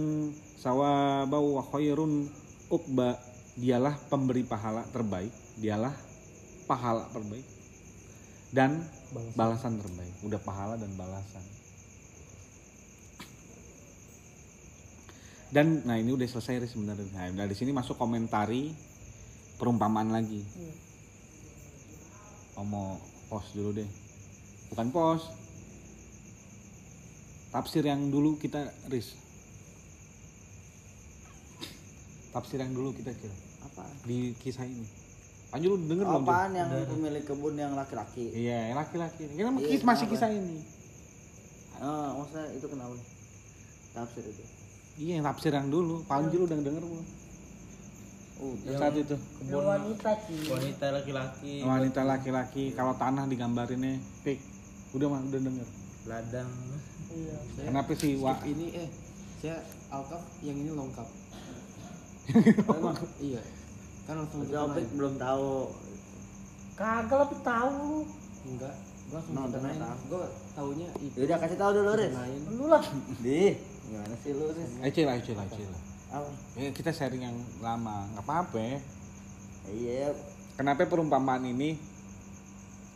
[0.56, 2.28] sawaba wa khairun
[2.72, 3.20] uqba.
[3.60, 5.92] Dialah pemberi pahala terbaik, dialah
[6.64, 7.44] pahala terbaik
[8.54, 8.82] dan
[9.34, 10.14] balasan terbaik.
[10.22, 11.42] Udah pahala dan balasan.
[15.50, 17.10] Dan nah ini udah selesai sebenarnya.
[17.10, 18.70] Nah, dari sini masuk komentari
[19.58, 20.46] perumpamaan lagi.
[22.54, 23.90] Oh, mau pos dulu deh.
[24.70, 25.26] Bukan pos.
[27.50, 29.18] Tafsir yang dulu kita Riz.
[32.30, 33.34] Tafsir yang dulu kita kira
[33.66, 34.99] apa di kisah ini.
[35.50, 36.14] Anjir lu denger belum?
[36.16, 36.30] Jul?
[36.30, 39.22] apaan yang pemilik kebun yang laki-laki Iya, yang laki-laki.
[39.26, 40.14] Ini Iya, kis- masih kenapa?
[40.16, 40.56] kisah ini.
[41.80, 42.94] oh maksudnya itu kenapa
[43.90, 44.44] tafsir itu
[44.96, 46.04] Iya, yang tafsir yang dulu.
[46.04, 47.06] Panji lu udah denger belum?
[48.38, 49.16] oh Yang saat itu.
[49.16, 54.38] kebun wanita sih wanita laki-laki Wanita laki-laki kalau tanah digambarinnya pik.
[54.92, 55.68] Udah mah udah denger.
[56.02, 56.48] ladang
[57.10, 58.88] iya Kenapa sih skip wa ini eh
[59.36, 59.58] saya
[59.88, 61.08] alkaf yang ini lengkap.
[62.70, 62.96] emang
[63.28, 63.42] Iya.
[64.08, 65.50] Kan langsung Berarti Opik belum tahu
[66.80, 68.08] kagak tapi tahu
[68.40, 68.74] Enggak.
[69.10, 69.90] Gua langsung Nonton aja.
[70.08, 70.24] Gua
[70.56, 71.16] taunya itu.
[71.18, 72.42] Ya udah kasih tahu dulu Riz Dikenain.
[72.56, 72.82] lu lah
[73.20, 73.40] di
[73.90, 75.82] gimana sih lu Riz Ece lah, ece lah, ece lah.
[76.10, 78.58] apa Ya, kita sharing yang lama, nggak apa-apa.
[78.58, 78.78] ya.
[79.70, 80.10] iya
[80.58, 81.78] Kenapa perumpamaan ini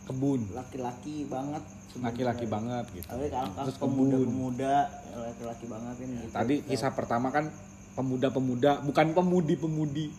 [0.05, 1.65] kebun, laki-laki banget
[2.03, 3.07] laki-laki banget gitu.
[3.07, 4.75] tapi kalau Terus pemuda-pemuda
[5.15, 6.35] laki-laki banget ini gitu.
[6.35, 7.47] Tadi kisah pertama kan
[7.95, 10.11] pemuda-pemuda, bukan pemudi-pemudi.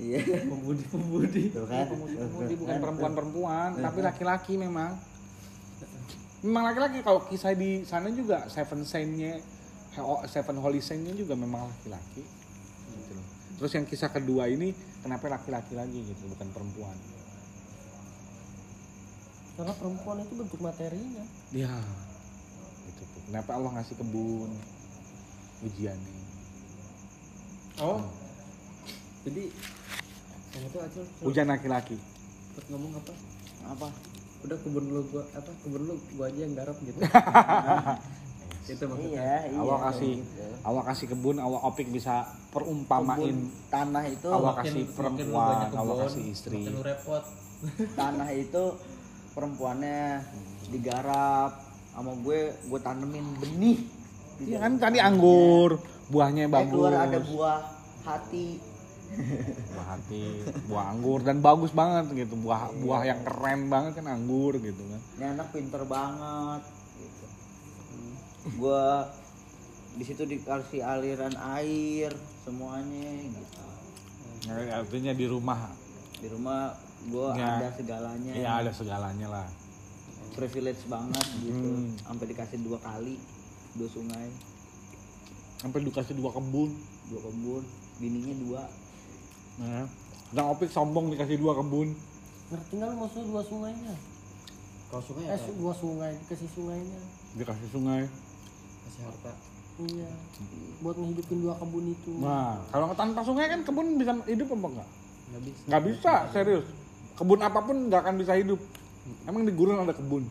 [0.00, 0.18] Iya
[0.48, 2.80] pemudi-pemudi tuh kan Pemudi bukan Kan?
[2.80, 4.96] perempuan-perempuan, tapi laki-laki memang.
[6.40, 9.36] Memang laki-laki kalau kisah di sana juga Seven Saint-nya,
[10.24, 12.24] Seven Holy Saint-nya juga memang laki-laki.
[12.24, 13.26] Gitu loh.
[13.60, 14.72] Terus yang kisah kedua ini
[15.04, 16.96] kenapa laki-laki lagi gitu, bukan perempuan.
[19.50, 21.20] karena perempuan itu bentuk materinya
[21.52, 21.68] Ya,
[22.88, 23.20] gitu tuh.
[23.28, 24.48] Kenapa Allah ngasih kebun
[25.60, 26.16] ujiannya?
[27.84, 28.00] Oh.
[29.20, 29.44] Jadi
[30.50, 31.96] yang itu Acil Ujian laki-laki.
[32.46, 33.12] sempat ngomong apa?
[33.66, 33.88] apa
[34.40, 36.96] Udah kebun lu gua apa kebun lu gua aja yang garap gitu.
[38.62, 39.18] itu maksudnya.
[39.18, 40.44] iya iya Allah kayak kasih gitu.
[40.62, 42.14] Allah kasih kebun, Allah opik bisa
[42.48, 46.60] perumpamain Kebun tanah itu Allah Makin- kasih perempuan, kebun, kasih istri.
[46.62, 47.24] makin repot
[48.00, 48.64] tanah itu
[49.30, 50.02] perempuannya
[50.70, 51.50] digarap
[51.90, 53.78] sama gue gue tanemin benih
[54.40, 55.76] Iya kan tadi anggur,
[56.08, 56.72] buahnya eh, bagus.
[56.72, 57.58] keluar ada buah
[58.02, 58.56] hati
[59.10, 60.22] buah hati,
[60.64, 62.34] buah anggur dan bagus banget gitu.
[62.36, 65.00] Buah buah yang keren banget kan anggur gitu kan.
[65.12, 66.62] ini anak pinter banget
[66.96, 67.26] gitu.
[68.52, 68.84] gue
[69.92, 73.58] di situ dikasih aliran air semuanya gitu
[74.40, 75.68] Nah, Artinya di rumah
[76.16, 76.72] di rumah
[77.02, 77.58] gue Ya.
[77.58, 79.48] ada segalanya ya ada segalanya lah.
[80.32, 81.92] privilege banget gitu Hmm.
[81.98, 83.18] sampai dikasih dua kali
[83.74, 84.30] dua sungai
[85.56, 86.72] Sampai dikasih dua kebun.
[87.06, 87.62] dua kebun
[87.98, 88.62] bininya dua
[89.60, 89.84] Nah,
[90.32, 91.92] yang opik sombong dikasih dua kebun.
[92.50, 93.94] ngerti nggak lu maksudnya dua sungainya
[94.90, 95.50] Kalau sungai eh apa?
[95.54, 97.00] dua sungai dikasih sungainya
[97.36, 98.02] Dikasih sungai.
[98.82, 99.32] Kasih harta.
[99.80, 100.10] iya
[100.80, 104.88] buat ngehidupin dua kebun itu Nah, kalau tanpa sungai kan kebun bisa hidup apa enggak?
[105.30, 105.62] Enggak bisa.
[105.68, 106.66] Nggak bisa, serius.
[107.14, 108.60] Kebun apa pun nggak akan bisa hidup.
[109.24, 110.24] Emang di gurun ada kebun?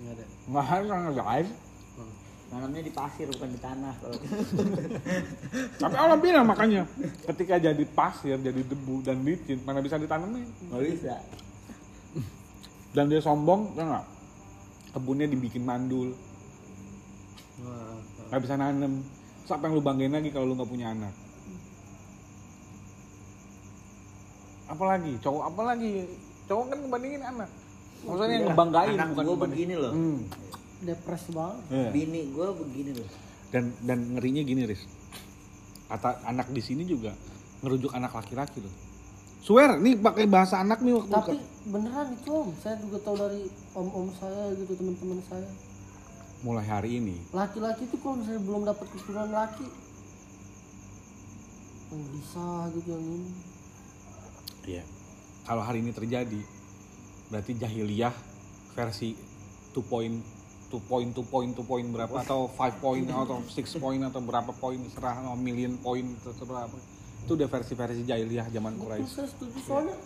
[0.00, 0.24] Enggak ada.
[0.46, 1.46] Nggak ada, nggak ada air.
[2.56, 4.16] Nanamnya di pasir bukan di tanah kalau
[5.84, 6.88] Tapi Allah bilang makanya,
[7.28, 10.48] ketika jadi pasir, jadi debu dan licin, mana bisa ditanamin?
[10.72, 11.20] nggak bisa
[12.96, 14.06] Dan dia sombong, ya nggak?
[14.96, 16.16] Kebunnya dibikin mandul,
[17.60, 18.00] Wah,
[18.32, 19.04] nggak bisa nanem.
[19.44, 21.12] Siapa yang lu banggain lagi kalau lu nggak punya anak?
[24.66, 26.08] Apalagi, cowok apalagi?
[26.48, 27.50] Cowok kan ngebandingin anak.
[28.06, 30.18] Maksudnya yang ngebanggain anak bukan gue begini loh Hmm.
[30.84, 31.62] Depresi banget.
[31.72, 31.90] Iya.
[31.94, 33.08] bini gue begini loh
[33.54, 34.84] dan dan ngerinya gini Riz
[35.86, 37.14] kata anak di sini juga
[37.62, 38.74] ngerujuk anak laki-laki loh.
[39.40, 41.38] Swear nih pakai bahasa anak nih waktu tapi
[41.70, 42.50] beneran itu om.
[42.58, 43.46] Saya juga tahu dari
[43.78, 45.46] om om saya gitu teman-teman saya.
[46.42, 47.16] Mulai hari ini.
[47.30, 49.66] Laki-laki itu kalau misalnya belum dapat keturunan laki
[51.94, 53.30] yang bisa gitu yang ini.
[54.66, 54.84] Iya.
[55.46, 56.42] Kalau hari ini terjadi,
[57.30, 58.14] berarti jahiliyah
[58.74, 59.14] versi
[59.70, 60.35] 2
[60.66, 64.50] 2 point 2 point 2 point berapa atau 5 point atau 6 point atau berapa
[64.58, 66.74] poin serah atau million point atau berapa.
[67.26, 69.10] itu udah versi-versi jahiliyah zaman Quraisy.
[69.10, 69.98] saya setuju soalnya.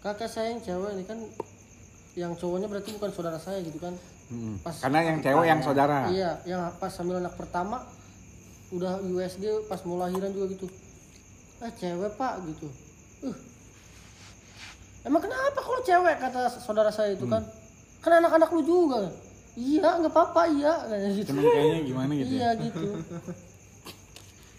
[0.00, 1.18] Kakak saya yang cewek ini kan
[2.16, 3.92] yang cowoknya berarti bukan saudara saya gitu kan.
[4.32, 4.56] Mm-mm.
[4.64, 6.08] Pas- karena yang cewek yang saudara.
[6.08, 7.84] Iya yang pas hamil anak pertama
[8.72, 10.66] udah USG pas mau lahiran juga gitu.
[11.60, 12.68] Ah cewek pak gitu.
[13.20, 13.36] Uh
[15.02, 16.16] emang kenapa kalau cewek?
[16.18, 17.42] kata saudara saya itu kan
[18.02, 19.00] kan anak-anak lu juga.
[19.52, 20.72] Iya nggak apa-apa iya.
[21.12, 22.80] Gitu cuman kayaknya gimana gitu iya ya gitu.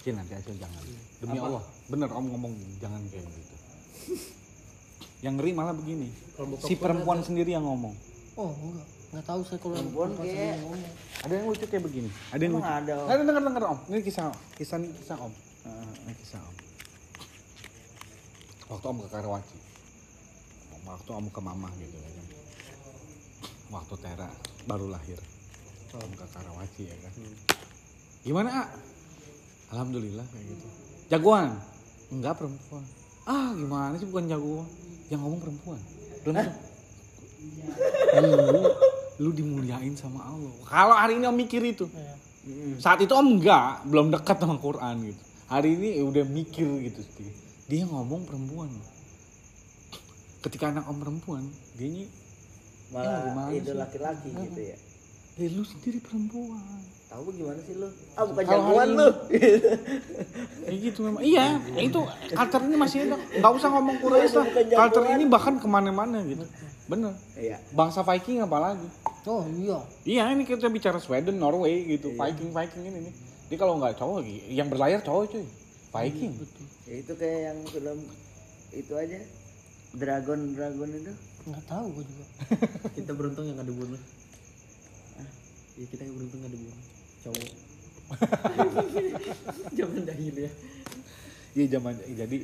[0.03, 0.82] Cil, nanti aja jangan.
[1.20, 1.64] Demi Allah.
[1.88, 3.56] Bener om ngomong jangan kayak gitu.
[5.22, 6.07] Yang ngeri malah begini.
[6.61, 7.95] Si perempuan sendiri yang ngomong.
[8.36, 8.88] Oh enggak.
[9.14, 10.57] Nggak tahu saya kalau Perempuan kayak-
[11.24, 12.10] ada yang lucu kayak begini?
[12.34, 12.74] Ada yang Emang lucu?
[12.82, 13.07] ada, Om?
[13.07, 13.80] ada denger denger om.
[13.88, 14.26] Ini kisah
[14.57, 15.34] kisah ini kisah om.
[15.64, 16.56] Eh, ini kisah om.
[18.68, 19.57] Waktu om ke Karawaci.
[20.84, 22.10] Waktu om ke mama gitu ya
[23.74, 24.30] waktu Tera
[24.70, 25.18] baru lahir.
[25.94, 27.14] Om ke Karawaci ya kan.
[28.26, 28.68] Gimana ah
[29.74, 30.68] alhamdulillah kayak gitu.
[31.10, 31.54] Jagoan?
[32.10, 32.82] Enggak perempuan.
[33.30, 34.70] Ah gimana sih bukan jagoan?
[35.10, 35.80] Yang ngomong perempuan.
[36.26, 36.38] Belum
[38.24, 38.62] lu
[39.22, 40.54] lu dimuliain sama Allah.
[40.66, 41.86] Kalau hari ini om mikir itu.
[41.90, 42.14] Iya.
[42.76, 45.22] saat itu om enggak belum dekat sama Quran gitu.
[45.48, 47.02] Hari ini ya udah mikir gitu
[47.70, 48.68] dia ngomong perempuan.
[50.44, 51.44] Ketika anak om perempuan
[51.78, 52.04] dia ini
[52.94, 54.78] malah gimana itu laki-laki gitu ya.
[55.34, 56.61] Eh, lu sendiri perempuan.
[57.10, 57.90] Tahu gimana sih lu?
[58.14, 59.10] Ah bukan jagoan lu.
[60.65, 61.22] Kayak gitu memang.
[61.26, 61.99] Iya itu
[62.38, 63.18] culture ini masih ada.
[63.18, 64.48] Nggak usah ngomong Quraisy lah.
[64.78, 66.45] Culture ini bahkan ke mana-mana gitu.
[66.86, 67.18] Bener.
[67.34, 67.57] Iya.
[67.74, 68.86] Bangsa Viking apalagi.
[69.26, 69.80] Oh iya.
[70.06, 72.14] Iya ini kita bicara Sweden Norway gitu.
[72.14, 73.14] Viking Viking ini nih.
[73.49, 74.22] Dia kalau nggak cowok
[74.53, 75.45] yang berlayar cowok cuy.
[75.94, 76.34] Viking.
[76.86, 77.99] Ya itu kayak yang film
[78.70, 79.18] itu aja.
[79.94, 81.14] Dragon dragon itu
[81.44, 82.26] nggak tahu gue juga
[82.98, 84.02] kita beruntung yang nggak dibunuh
[85.74, 86.80] ya kita yang beruntung nggak dibunuh
[87.24, 87.52] cowok
[89.78, 90.52] zaman jahil ya
[91.53, 92.38] Iya zaman jadi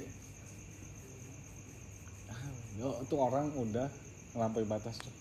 [2.29, 2.41] ah,
[2.77, 3.89] yo, itu orang udah
[4.37, 5.13] ngelampaui batas tuh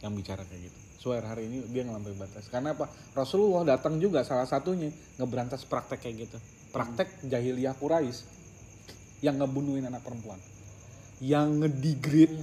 [0.00, 0.78] yang bicara kayak gitu.
[1.04, 2.48] Swear hari ini dia ngelampaui batas.
[2.48, 2.88] Karena apa?
[3.12, 4.88] Rasulullah datang juga salah satunya
[5.20, 6.38] ngeberantas praktek kayak gitu.
[6.72, 8.24] Praktek jahiliyah Quraisy
[9.20, 10.40] yang ngebunuhin anak perempuan.
[11.20, 12.36] Yang ngedegrade,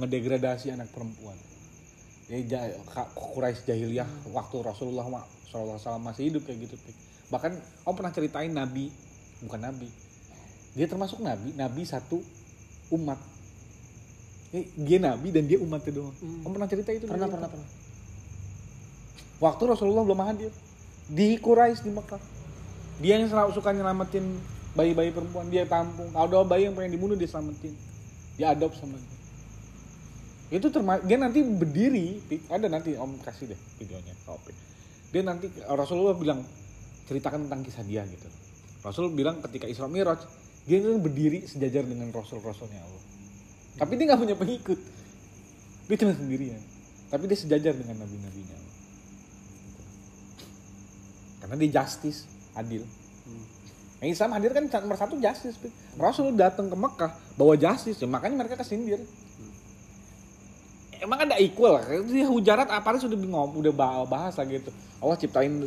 [0.00, 1.36] ngedegradasi anak perempuan.
[2.30, 2.40] Ya,
[3.12, 5.04] Quraisy jahiliyah waktu Rasulullah
[5.52, 6.76] SAW masih hidup kayak gitu.
[7.28, 7.52] Bahkan
[7.84, 8.88] Om pernah ceritain Nabi,
[9.44, 9.88] bukan Nabi,
[10.72, 12.24] dia termasuk nabi nabi satu
[12.96, 13.20] umat.
[14.52, 16.16] Eh, dia nabi dan dia umatnya doang.
[16.20, 16.48] Hmm.
[16.48, 17.04] om pernah cerita itu?
[17.04, 17.68] Pernah pernah pernah.
[19.40, 20.52] Waktu Rasulullah belum hadir
[21.08, 22.20] di Quraisy di Mekah.
[23.00, 24.24] Dia yang selalu suka nyelamatin
[24.72, 26.08] bayi-bayi perempuan dia tampung.
[26.12, 27.76] Kalau ada bayi yang pengen dibunuh dia selamatin.
[28.40, 29.21] Dia adopt sama dia
[30.52, 32.20] itu termasuk dia nanti berdiri
[32.52, 34.56] ada nanti om kasih deh videonya ke Opik.
[35.08, 36.44] dia nanti Rasulullah bilang
[37.08, 38.28] ceritakan tentang kisah dia gitu.
[38.82, 40.22] Rasul bilang ketika Isra Miraj
[40.66, 43.02] dia itu berdiri sejajar dengan Rasul-Rasulnya Allah.
[43.82, 44.78] Tapi dia nggak punya pengikut.
[45.90, 46.60] Dia cuma sendirian.
[47.10, 48.76] Tapi dia sejajar dengan nabi-nabinya Allah.
[51.42, 52.86] Karena dia justice adil.
[54.02, 55.58] Yang Islam hadir kan nomor satu justice.
[55.98, 59.02] Rasul datang ke Mekah bawa justice ya, makanya mereka kesindir
[61.02, 61.82] emang ada equal.
[62.06, 64.70] Dia hujarat apa sudah bingung udah bah- bahas lagi itu
[65.02, 65.66] Allah ciptain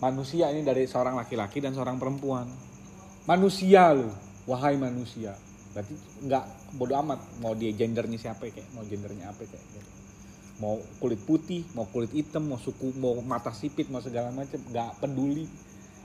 [0.00, 2.48] manusia ini dari seorang laki-laki dan seorang perempuan.
[3.28, 4.08] Manusia lu
[4.48, 5.36] wahai manusia.
[5.76, 5.94] Berarti
[6.26, 6.44] nggak
[6.80, 9.90] bodoh amat mau dia gendernya siapa kayak mau gendernya apa kayak gitu.
[10.60, 14.90] mau kulit putih mau kulit hitam mau suku mau mata sipit mau segala macam nggak
[14.98, 15.46] peduli.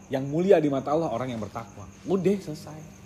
[0.07, 1.83] Yang mulia di mata Allah orang yang bertakwa.
[2.07, 2.96] Udah selesai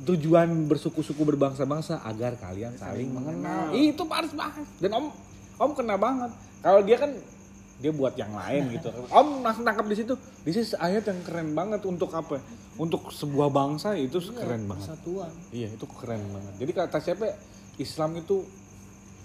[0.00, 3.68] tujuan bersuku-suku berbangsa-bangsa agar kalian saling mengenal.
[3.76, 4.66] itu harus bahas.
[4.80, 5.06] Dan om
[5.60, 6.32] om kena banget.
[6.64, 7.12] Kalau dia kan
[7.80, 8.92] dia buat yang lain gitu.
[9.18, 10.12] Om langsung tangkap di situ.
[10.44, 12.36] Di situ ayat yang keren banget untuk apa?
[12.76, 14.84] Untuk sebuah bangsa itu keren banget.
[14.92, 16.54] persatuan iya itu keren banget.
[16.60, 17.32] Jadi kata siapa?
[17.80, 18.44] Islam itu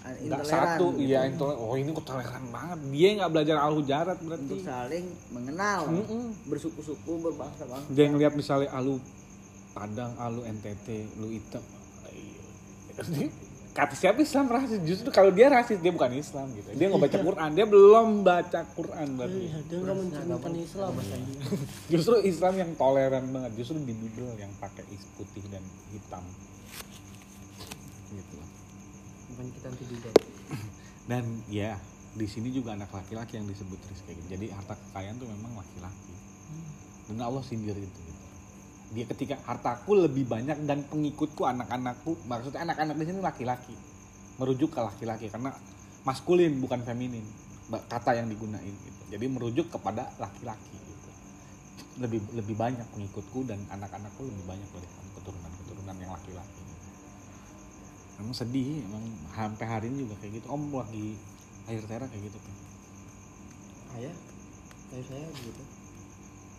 [0.06, 0.86] nggak Intoleran satu.
[0.96, 1.04] gitu.
[1.04, 1.60] iya intoleran.
[1.60, 2.78] Oh ini kok toleran banget.
[2.96, 4.54] Dia nggak belajar al hujarat berarti.
[4.56, 5.04] Untuk saling
[5.36, 5.80] mengenal.
[5.92, 6.24] Mm-mm.
[6.48, 7.88] bersuku-suku berbangsa-bangsa.
[7.92, 8.96] Dia ngeliat misalnya alu
[9.76, 11.60] Padang, alu NTT, lu hitam.
[12.08, 13.28] Iya.
[13.76, 14.80] Kata siapa Islam rasis?
[14.88, 16.72] Justru kalau dia rasis dia bukan Islam gitu.
[16.80, 19.52] Dia nggak baca Quran, dia belum baca Quran berarti.
[19.52, 20.92] iya dia nggak mencerminkan Islam
[21.92, 23.52] Justru Islam yang toleran banget.
[23.60, 25.60] Justru di Bible yang pakai is putih dan
[25.92, 26.24] hitam.
[28.16, 28.36] Gitu.
[29.36, 30.08] bukan kita anti juga
[31.12, 31.76] Dan ya
[32.16, 34.24] di sini juga anak laki-laki yang disebut gitu.
[34.32, 36.16] Jadi harta kekayaan tuh memang laki-laki.
[37.12, 38.05] Dan Allah sindir itu.
[38.86, 38.94] Gitu.
[38.94, 43.74] Dia ketika hartaku lebih banyak dan pengikutku anak-anakku, maksudnya anak-anak di sini laki-laki.
[44.36, 45.50] Merujuk ke laki-laki karena
[46.06, 47.24] maskulin bukan feminin
[47.66, 49.02] kata yang digunain gitu.
[49.10, 51.10] Jadi merujuk kepada laki-laki gitu.
[51.96, 56.66] lebih lebih banyak pengikutku dan anak-anakku lebih banyak dari keturunan keturunan yang laki-laki
[58.16, 61.20] emang sedih emang sampai hari ini juga kayak gitu om lagi
[61.68, 62.56] akhir tera kayak gitu Pin.
[64.00, 64.14] ayah
[64.92, 65.62] kayak saya gitu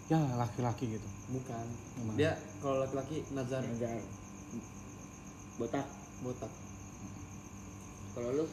[0.08, 2.16] ya laki-laki gitu bukan Gimana?
[2.16, 4.00] dia kalau laki-laki nazar Anjay.
[5.58, 5.88] botak
[6.22, 6.52] botak
[8.14, 8.46] kalau lu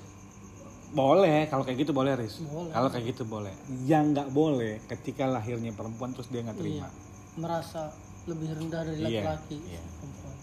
[0.90, 2.70] boleh kalau kayak gitu boleh Riz Boleh.
[2.70, 6.90] kalau kayak gitu boleh yang nggak boleh ketika lahirnya perempuan terus dia nggak terima Iya.
[7.36, 7.90] merasa
[8.24, 9.82] lebih rendah dari Iya, laki-laki iya.
[9.94, 10.36] perempuan.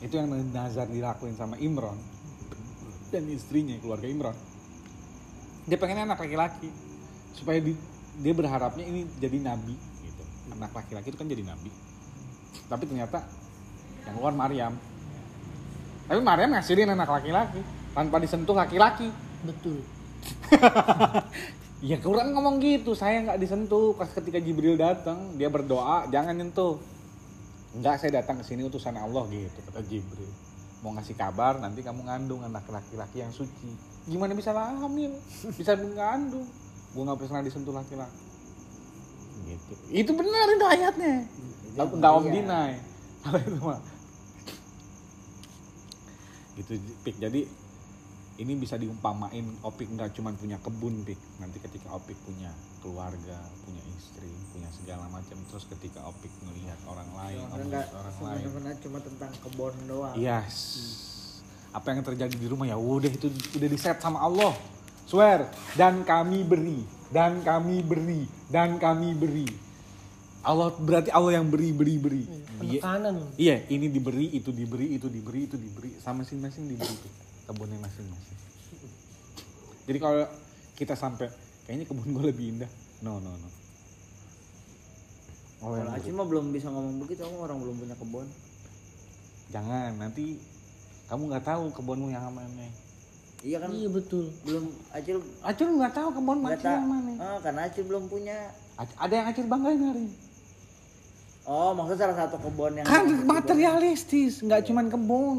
[0.00, 1.96] itu yang nazar dilakuin sama Imron
[3.10, 4.36] dan istrinya keluarga Imron
[5.64, 6.68] dia pengen anak laki-laki
[7.32, 7.80] supaya di-
[8.20, 9.74] dia berharapnya ini jadi nabi
[10.04, 10.22] gitu
[10.54, 11.70] anak laki-laki itu kan jadi nabi
[12.70, 13.24] tapi ternyata
[14.06, 14.72] yang keluar Maryam
[16.04, 17.60] tapi Maryam ngasihin anak laki-laki
[17.96, 19.08] tanpa disentuh laki-laki
[19.42, 19.80] betul
[21.84, 26.80] Ya Quran ngomong gitu, saya nggak disentuh pas ketika Jibril datang, dia berdoa jangan nyentuh.
[27.76, 30.32] Enggak, saya datang ke sini utusan Allah gitu kata Jibril.
[30.80, 33.76] Mau ngasih kabar nanti kamu ngandung anak laki-laki yang suci.
[34.08, 35.12] Gimana bisa hamil?
[35.60, 36.48] Bisa mengandung?
[36.94, 38.22] Gua nggak pernah disentuh laki-laki.
[39.44, 39.72] Gitu.
[39.90, 41.14] Itu benar itu ayatnya.
[41.74, 42.32] Nggak nggak om iya.
[42.32, 42.72] dinai.
[43.26, 43.80] Kalau itu mah.
[46.54, 46.72] Gitu
[47.02, 47.16] Pik.
[47.18, 47.40] Jadi
[48.34, 52.50] ini bisa diumpamain Opik nggak cuma punya kebun Pik nanti ketika Opik punya
[52.82, 58.16] keluarga punya istri punya segala macam terus ketika Opik melihat orang lain ngomongin nggak orang
[58.18, 60.56] lain sebenarnya cuma tentang kebun doang yes
[61.74, 64.54] apa yang terjadi di rumah ya udah itu udah di set sama Allah
[65.04, 66.80] swear dan kami beri
[67.12, 69.46] dan kami beri dan kami beri
[70.44, 72.24] Allah berarti Allah yang beri beri beri
[72.54, 72.80] Iya.
[72.86, 76.94] penekanan Iya, ini diberi, itu diberi, itu diberi, itu diberi, sama masing-masing diberi
[77.50, 78.38] kebunnya masing-masing.
[79.90, 80.24] Jadi kalau
[80.78, 81.28] kita sampai
[81.66, 82.70] kayaknya kebun gue lebih indah,
[83.02, 83.48] no no no.
[85.64, 88.28] Oh, kalau Acil mah belum bisa ngomong begitu kamu orang belum punya kebun
[89.48, 90.36] jangan nanti
[91.08, 92.68] kamu nggak tahu kebunmu yang mana.
[93.44, 93.68] Iya kan?
[93.70, 94.32] Iya betul.
[94.42, 96.74] Belum Acil Acil nggak tahu kebun Acil tahu.
[96.74, 97.12] yang mana.
[97.20, 98.36] Ah, karena Acil belum punya.
[98.74, 100.06] Ada yang Acil banggain hari.
[101.44, 105.38] oh maksudnya salah satu kebun yang Kan materialistis, nggak cuman kebun.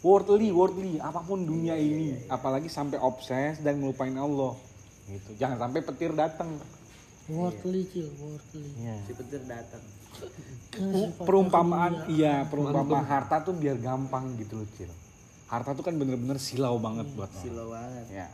[0.00, 4.56] Worldly, worldly, apa pun dunia ini, apalagi sampai obses dan ngelupain Allah.
[5.04, 5.36] Gitu.
[5.36, 6.56] Jangan sampai petir datang.
[7.28, 8.64] worldly cil worldly.
[9.04, 9.84] Si petir datang.
[11.20, 14.90] Perumpamaan iya perumpamaan harta tuh biar gampang gitu loh cil
[15.50, 17.42] harta tuh kan bener-bener silau banget buat orang.
[17.42, 18.06] silo banget.
[18.14, 18.28] Ya.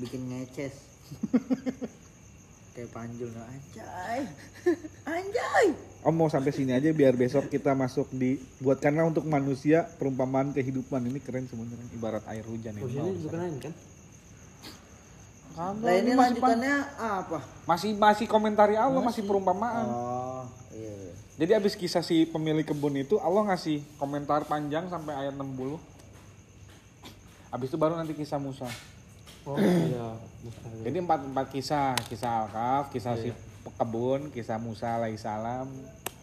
[0.00, 0.74] Bikin ngeces.
[2.78, 4.22] Kayak panjul nah anjay
[5.02, 5.66] anjay!
[6.06, 10.54] Om mau sampai sini aja biar besok kita masuk di buat karena untuk manusia perumpamaan
[10.54, 11.02] kehidupan.
[11.10, 13.74] Ini keren sebenarnya ibarat air hujan ini Posisi mau dibukain kan?
[15.58, 17.42] Nah ini lanjutannya apa?
[17.66, 19.86] Masih masih komentari Allah masih, perumpamaan.
[19.90, 21.12] Oh iya, iya.
[21.34, 25.97] jadi abis kisah si pemilik kebun itu Allah ngasih komentar panjang sampai ayat 60
[27.48, 28.68] abis itu baru nanti kisah Musa
[29.48, 29.56] oh
[29.88, 30.12] iya
[30.44, 33.32] bukan Jadi empat empat kisah, kisah Al-Kaf, kisah si
[33.76, 35.66] kebun, kisah Musa alaihissalam,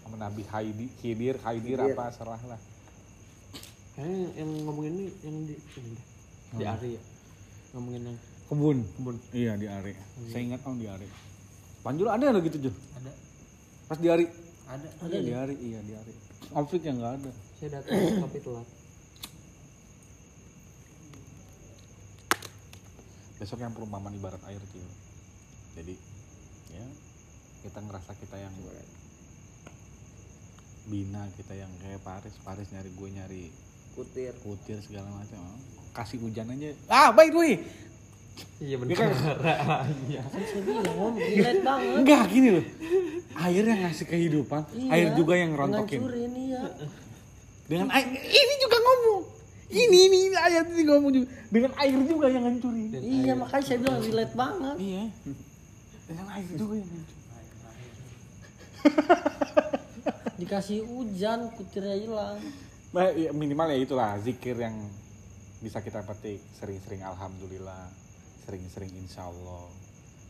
[0.02, 2.57] sama Nabi Haidi, Khidir, Khaidir apa serah lah.
[3.93, 6.06] kayaknya yang ngomongin ini yang di ini deh.
[6.56, 7.02] di Ari ya
[7.73, 9.15] ngomongin yang Kebun, kebun.
[9.34, 9.93] Iya di Are.
[10.30, 11.02] Saya ingat om di Are.
[11.81, 12.76] Panjul ada lo gitu Jul?
[12.93, 13.10] ada
[13.89, 14.26] Pas di Are.
[14.69, 16.14] ada Ada di Are, iya di Are.
[16.53, 17.31] Outfit yang nggak ada.
[17.57, 18.68] saya datang tapi telat
[23.36, 24.88] Besok yang perumpamaan ibarat air Cil.
[25.76, 25.95] Jadi
[26.72, 26.86] ya
[27.68, 28.53] kita ngerasa kita yang
[30.86, 33.44] bina kita yang kayak Paris, Paris nyari gue nyari
[33.98, 34.34] kutir.
[34.45, 35.41] kutir segala macam.
[35.95, 36.72] Kasih hujan aja.
[36.88, 37.49] Ah baik gue
[38.60, 38.88] iya kan
[40.12, 40.22] iya.
[40.28, 41.95] Kan saya bilang om relate banget.
[42.03, 42.66] Enggak gini loh.
[43.36, 46.62] Air yang ngasih kehidupan Iya, air juga yang rontokin ngancurin iya.
[47.68, 49.35] Dengan air ini juga ngomong
[49.73, 51.27] ini ini, ini ayat ini ngomong juga.
[51.49, 54.75] Dengan air juga yang ngancurin iya makanya saya bilang relate banget.
[54.77, 55.03] Iya.
[56.05, 57.23] Dengan air juga yang ngancurin
[60.41, 62.37] dikasih hujan kutirnya hilang.
[62.93, 64.77] Nah, ya, minimal ya itulah zikir yang
[65.63, 66.43] bisa kita petik.
[66.61, 67.89] Sering-sering alhamdulillah
[68.45, 69.65] sering-sering insya Allah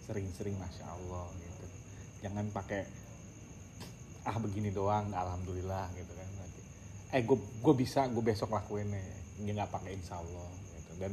[0.06, 1.66] sering-sering masya Allah gitu.
[2.24, 2.86] Jangan pakai
[4.26, 6.30] ah begini doang alhamdulillah gitu kan.
[6.38, 6.62] Nanti,
[7.12, 11.12] eh gue gue bisa gue besok lakuin nih dia nggak pakai insya Allah gitu dan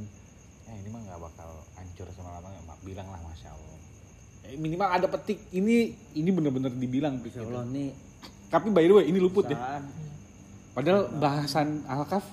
[0.71, 3.79] eh ini mah nggak bakal hancur sama lama ya bilang lah masya Allah
[4.43, 7.47] Eh, minimal ada petik ini ini bener-bener dibilang Insya gitu.
[7.47, 7.95] Allah nih
[8.51, 9.87] tapi by the way ini luput ya saan
[10.73, 12.25] Padahal bahasan Al-Kaf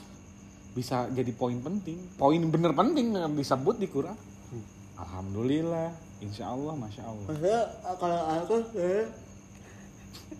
[0.71, 1.99] bisa jadi poin penting.
[2.15, 4.15] Poin bener penting yang disebut di Quran.
[4.95, 5.91] Alhamdulillah.
[6.23, 7.27] Insya Allah, masya Allah.
[7.27, 7.61] Maksudnya
[7.99, 8.19] kalau
[8.79, 9.03] eh,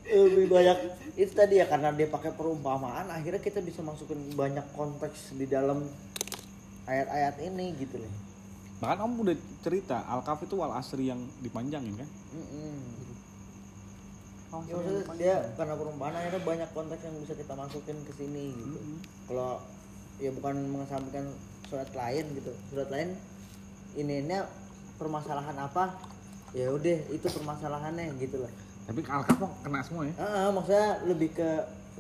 [0.10, 0.78] lebih banyak
[1.22, 5.86] itu tadi ya karena dia pakai perumpamaan akhirnya kita bisa masukin banyak konteks di dalam
[6.90, 8.14] ayat-ayat ini gitu loh.
[8.80, 12.10] Bahkan om udah cerita Al-Kaf itu wal asri yang dipanjangin kan?
[12.34, 12.78] Mm-mm.
[14.50, 18.80] Ya, maksudnya dia karena perumpamaan akhirnya banyak konteks yang bisa kita masukin ke sini gitu.
[19.30, 19.62] Kalau
[20.18, 21.30] ya bukan mengesampingkan
[21.70, 22.50] surat lain gitu.
[22.74, 23.14] Surat lain
[23.94, 24.42] ini ini
[24.98, 25.94] permasalahan apa?
[26.58, 28.52] Ya udah itu permasalahannya gitu loh.
[28.90, 30.14] Tapi Al-Kaf kok kena semua ya?
[30.18, 31.50] Ah, maksudnya lebih ke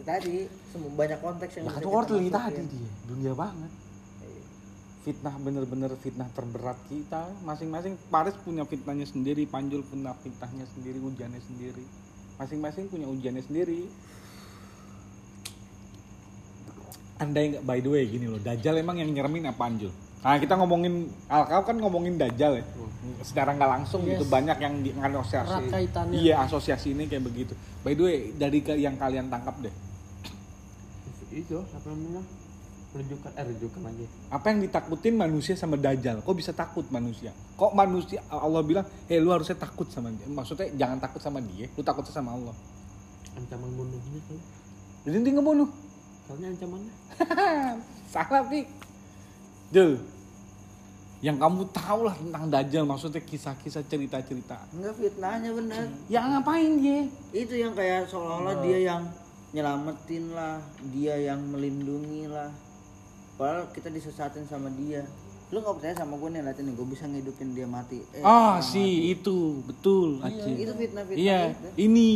[0.02, 2.66] tadi semua banyak konteks yang kita worldly masukin.
[2.66, 3.72] tadi dia, dunia banget.
[5.06, 7.30] Fitnah bener-bener fitnah terberat kita.
[7.46, 11.86] Masing-masing Paris punya fitnahnya sendiri, Panjul punya fitnahnya sendiri, ujiannya sendiri.
[12.42, 13.86] Masing-masing punya ujiannya sendiri.
[17.22, 19.94] Andai nggak by the way gini loh, Dajjal emang yang nyeremin apa Anjul?
[20.20, 22.64] Nah kita ngomongin Alkaf kan ngomongin Dajjal ya,
[23.22, 24.30] secara nggak langsung gitu Yes.
[24.30, 25.72] banyak yang di asosiasi.
[26.12, 27.54] Iya asosiasi ini kayak begitu.
[27.80, 29.72] By the way dari ke- yang kalian tangkap deh,
[31.32, 32.20] itu apa namanya
[32.90, 36.20] rujukan eh rujukan aja apa yang ditakutin manusia sama Dajjal?
[36.20, 37.32] Kok bisa takut manusia?
[37.54, 40.26] Kok manusia Allah bilang, eh lu harusnya takut sama dia.
[40.26, 42.56] Maksudnya jangan takut sama dia, lu takut sama Allah.
[43.32, 44.42] ancaman bunuhnya tuh
[45.06, 45.70] Jadi dia ngebunuh.
[46.26, 46.92] soalnya ancamannya
[48.12, 48.68] Salah Pik.
[49.70, 50.02] Jul.
[51.20, 54.56] Yang kamu tahu lah tentang Dajjal, maksudnya kisah-kisah cerita-cerita.
[54.72, 55.92] Enggak fitnahnya bener.
[56.08, 57.12] Ya ngapain dia?
[57.36, 59.04] Itu yang kayak seolah-olah dia yang
[59.52, 60.64] nyelamatin lah,
[60.96, 62.48] dia yang melindungi lah.
[63.36, 65.04] Padahal kita disesatin sama dia.
[65.52, 68.00] Lu nggak percaya sama gue nih liatin nih, gue bisa ngidupin dia mati.
[68.16, 70.56] Eh, Ah si itu betul Acil.
[70.56, 71.68] Itu fitnah-fitnah Iya, itu.
[71.90, 72.10] ini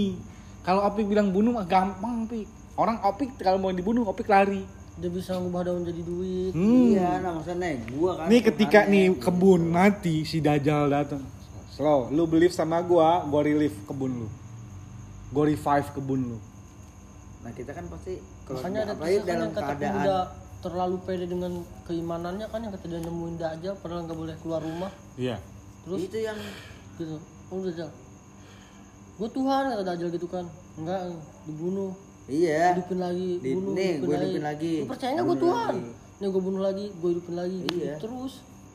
[0.63, 2.47] kalau Opik bilang bunuh mah gampang Opik.
[2.79, 4.63] Orang Opik kalau mau dibunuh Opik lari.
[4.93, 6.93] Dia bisa ngubah daun jadi duit Hmm.
[6.93, 8.27] Iya, nah maksudnya nih, gua kan.
[8.27, 11.25] Nih ketika nih kebun mati si Dajjal datang.
[11.69, 14.27] Slow, lu believe sama gua, gua relief kebun lu.
[15.29, 16.37] Gua revive kebun lu.
[17.41, 20.17] Nah kita kan pasti kalau makanya ada kisah kan dalam yang kata keadaan pemuda
[20.61, 21.51] terlalu pede dengan
[21.83, 25.35] keimanannya kan yang kata dia nemuin dajjal padahal nggak boleh keluar rumah Iya.
[25.83, 26.39] terus itu yang
[26.95, 27.89] gitu oh dajjal
[29.13, 30.45] gue Tuhan kata dajjal gitu kan
[30.75, 30.99] enggak
[31.43, 31.91] dibunuh
[32.25, 32.73] iya.
[32.73, 34.73] Hidupin lagi Di- bunuh nih, gua hidupin lagi.
[34.77, 35.73] lu percaya nggak gue Tuhan?
[35.73, 35.91] lagi.
[36.13, 37.59] nih gue bunuh lagi gue hidupin lagi.
[37.69, 37.95] Iya.
[37.97, 38.33] terus.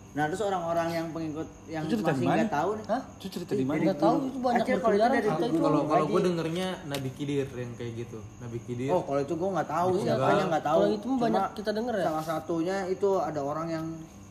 [0.08, 2.84] Nah terus orang-orang yang pengikut yang Itu masih nggak tahu nih.
[2.86, 3.02] Hah?
[3.14, 3.78] Itu cerita di mana?
[3.84, 5.58] nggak tahu itu banyak Acil, kalau itu dari itu.
[5.60, 8.18] Kalau kalau gue dengernya Nabi Kidir yang kayak gitu.
[8.40, 10.80] Nabi Kidir oh kalau itu gua nggak tahu siapanya kalau- nggak tahu.
[10.80, 12.04] Kalau itu mah banyak kita denger ya.
[12.04, 13.86] salah satunya itu ada orang yang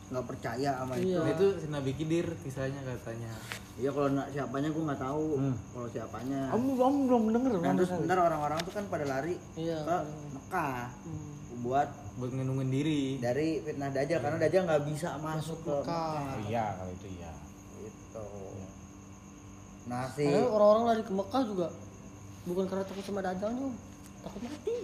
[0.08, 1.20] nggak percaya sama itu Iya.
[1.20, 3.32] Nah, itu si Nabi Kidir kisahnya katanya.
[3.76, 5.26] Iya kalau na- siapanya gua nggak tahu.
[5.52, 6.40] Kalau siapanya.
[6.48, 9.78] Kamu kamu belum denger nah terus bentar orang-orang tuh kan pada lari iya.
[9.84, 9.96] ke
[10.32, 11.60] Mekah Hmm.
[11.60, 13.02] buat buat ngelindungin diri.
[13.20, 14.18] dari fitnah dajjal.
[14.18, 16.32] Karena dajjal nggak bisa masuk ke Mekah.
[16.48, 17.32] Iya, kalau itu iya.
[17.78, 18.26] gitu.
[19.86, 21.68] Nah si Padahal orang-orang lari ke Mekah juga
[22.48, 23.68] bukan karena takut sama dajjalnya,
[24.24, 24.76] takut mati.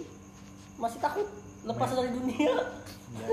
[0.77, 1.27] Masih takut
[1.65, 2.53] lepas dari dunia.
[3.15, 3.27] Ya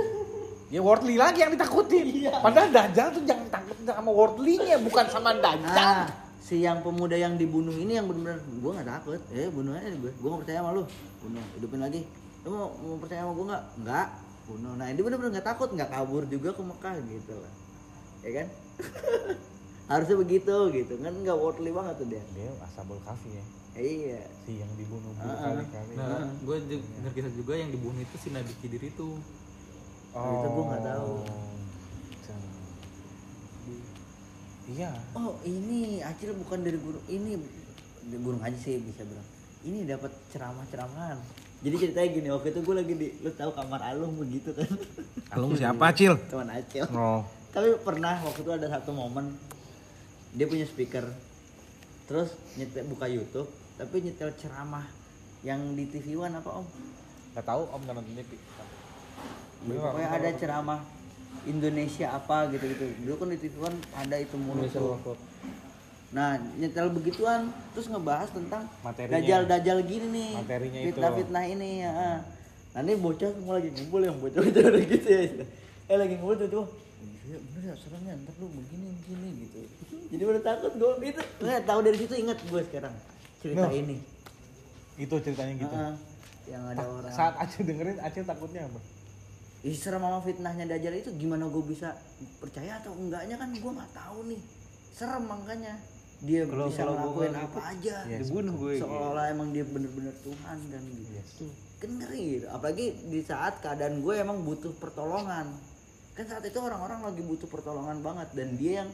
[0.78, 2.06] worldly lagi yang ditakutin.
[2.30, 5.76] Padahal Dajjal tuh jangan takut sama worldly-nya, bukan sama Dajjal.
[5.76, 6.06] Ah,
[6.38, 9.20] si yang pemuda yang dibunuh ini yang benar-benar gue nggak takut.
[9.30, 10.84] Eh bunuh aja gue gue percaya sama lu.
[11.20, 12.00] Bunuh hidupin lagi.
[12.42, 13.64] Lu mau, mau percaya sama gue nggak?
[13.84, 14.06] Nggak.
[14.42, 14.72] Bunuh.
[14.74, 17.52] Nah ini benar-benar nggak takut nggak kabur juga ke Mekah gitu lah.
[18.22, 18.46] Ya kan?
[19.90, 20.92] Harusnya begitu gitu.
[20.98, 22.22] Kan nggak worldly banget tuh dia.
[22.32, 23.44] Dia asabul kafi ya,
[23.76, 24.20] iya.
[24.42, 25.52] Si yang dibunuh Ah, ah.
[25.52, 25.94] berkali-kali.
[25.96, 29.08] nah gue denger kisah juga yang dibunuh itu si Nabi Kidir itu
[30.12, 31.12] itu gue nggak tahu
[34.62, 34.94] Iya.
[35.12, 37.34] oh ini Acil bukan dari guru ini
[38.00, 39.26] di gunung aja sih bisa bilang
[39.62, 41.18] ini dapat ceramah-ceramahan
[41.60, 44.66] jadi ceritanya gini waktu itu gue lagi di lu tahu kamar Alung begitu kan
[45.30, 46.14] Alung siapa, Cil?
[46.26, 47.20] teman Acil Oh.
[47.50, 49.34] tapi pernah waktu itu ada satu momen
[50.32, 51.04] dia punya speaker
[52.06, 54.86] terus nyetel buka YouTube tapi nyetel ceramah
[55.42, 56.66] yang di TV One apa om?
[57.34, 58.38] Gak tahu Om kan nonton TV.
[59.62, 60.80] Ya, pokoknya ada ceramah
[61.46, 62.84] Indonesia apa gitu-gitu.
[63.02, 65.18] Dulu kan di TV One ada itu mulu tuh.
[66.12, 69.16] Nah nyetel begituan terus ngebahas tentang Materinya.
[69.18, 70.32] dajal-dajal gini nih.
[70.38, 70.88] Materinya itu.
[70.92, 71.92] fitnah-fitnah ini ya.
[72.74, 75.22] Nah ini bocah semua lagi ngumpul yang bocah-bocah udah gitu ya.
[75.88, 76.66] Eh lagi ngumpul tuh tuh.
[77.22, 79.58] Iya bener ya seremnya ntar lu begini begini gitu.
[80.12, 82.94] Jadi udah takut gue itu nggak tahu dari situ ingat gue sekarang
[83.40, 83.96] cerita ini.
[85.00, 85.74] Itu ceritanya gitu.
[85.74, 85.94] Heeh.
[86.50, 87.12] yang ada orang.
[87.14, 88.80] Saat Acil dengerin, Acil takutnya apa?
[89.62, 91.94] Ih, serem sama fitnahnya Dajjal itu gimana gue bisa
[92.42, 94.40] percaya atau enggaknya kan gue nggak tahu nih.
[94.90, 95.78] Serem makanya.
[96.22, 97.96] Dia Kalau- bisa kalau gua ngelakuin gitu, apa aja.
[98.06, 101.46] dibunuh gue seolah-olah emang dia bener-bener Tuhan kan gitu.
[101.82, 102.26] Kan ngeri.
[102.38, 102.46] Gitu.
[102.46, 105.50] apalagi di saat keadaan gue emang butuh pertolongan.
[106.14, 108.90] Kan saat itu orang-orang lagi butuh pertolongan banget dan dia yang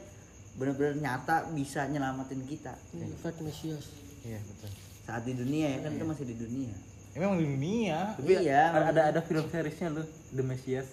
[0.57, 2.73] benar-benar nyata bisa nyelamatin kita.
[2.93, 3.89] Efek Mesias.
[4.21, 4.69] Iya betul.
[5.09, 6.69] saat di dunia ya kan kita masih di dunia
[7.13, 10.87] Ya, memang di dunia Tapi Iya, ada ada, ada film seriesnya lu The Messias.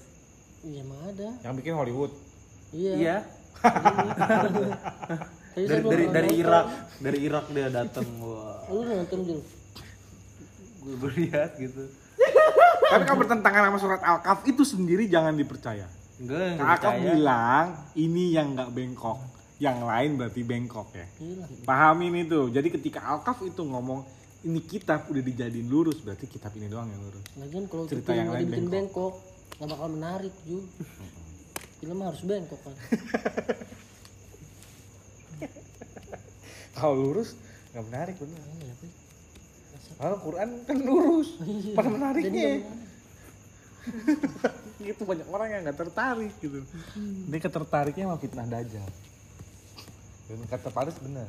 [0.65, 1.29] Iya mah ada.
[1.45, 2.13] yang bikin Hollywood.
[2.73, 2.93] Iya.
[2.97, 3.17] Iya.
[5.57, 6.29] Dari dari dari.
[6.37, 6.67] Irak,
[7.01, 8.61] dari Irak dia datang wah.
[8.69, 9.41] Lu nonton Jul?
[10.85, 11.89] Gue gue lihat gitu.
[12.93, 15.89] Kan kalau bertentangan sama surat Al-Kahf itu sendiri jangan dipercaya.
[16.21, 17.01] Enggak, percaya.
[17.01, 17.67] bilang
[17.97, 19.17] ini yang nggak bengkok,
[19.57, 21.09] yang lain berarti bengkok ya.
[21.25, 21.49] Iya lah.
[21.65, 22.53] Pahamin itu.
[22.53, 24.05] Jadi ketika Al-Kahf itu ngomong
[24.47, 27.25] ini kitab udah dijadiin lurus, berarti kitab ini doang yang lurus.
[27.35, 29.19] Lagian kalau Cerita yang mau lain dibikin bengkok.
[29.19, 30.63] bengkok, nggak bakal menarik Jul.
[31.83, 32.75] Film harus bengkok kan.
[36.77, 37.33] Kalau lurus
[37.73, 38.41] nggak menarik bener.
[38.61, 38.89] Iya, Pi.
[39.97, 41.73] Kalau Quran kan lurus, Iya.
[41.73, 42.53] mana Jadi menariknya?
[44.77, 46.59] gitu banyak orang yang nggak tertarik gitu.
[46.99, 48.89] Ini ketertariknya sama fitnah dajjal.
[50.27, 51.29] Dan kata Paris benar.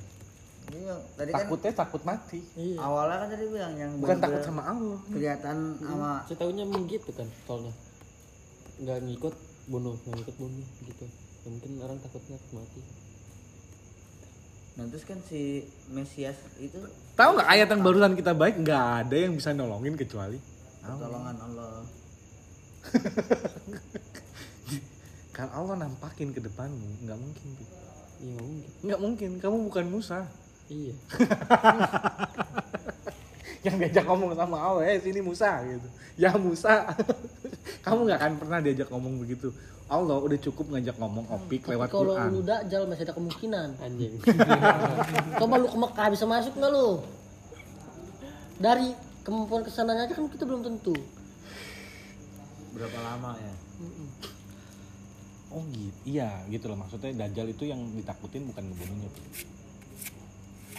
[0.68, 2.78] Yang tadi kan Takutnya takut mati, Iya.
[2.80, 5.00] awalnya kan tadi bilang yang bukan takut sama Allah.
[5.08, 7.74] kelihatan sama Saya tahunya emang gitu kan soalnya.
[8.78, 9.36] Nggak ngikut
[9.68, 11.06] bunuh, nggak ngikut bunuh gitu.
[11.08, 12.82] Ya, mungkin orang takutnya mati.
[14.78, 16.78] nah terus kan si Mesias itu
[17.18, 20.38] Tahu nggak ayat yang barusan kita baik nggak ada yang bisa nolongin kecuali
[20.86, 21.82] pertolongan Allah
[25.34, 27.48] kalau Allah nampakin ke depanmu nggak mungkin.
[27.58, 27.66] Iya
[28.30, 28.70] nggak mungkin.
[28.86, 30.30] nggak mungkin kamu bukan Musa
[30.68, 30.96] Iya.
[33.66, 36.88] yang diajak ngomong sama Allah eh sini Musa gitu ya Musa
[37.86, 39.52] kamu nggak akan pernah diajak ngomong begitu
[39.88, 43.68] Allah udah cukup ngajak ngomong opik Tapi lewat kalau Quran lu dajal masih ada kemungkinan.
[43.80, 44.20] Anjing.
[45.40, 46.90] Coba lu ke Mekah bisa masuk nggak lu?
[48.60, 48.92] Dari
[49.24, 50.96] kemampuan ke sananya aja kan kita belum tentu.
[52.78, 53.54] berapa lama ya
[55.50, 59.10] oh gitu iya gitu loh maksudnya Dajjal itu yang ditakutin bukan ngebunuhnya.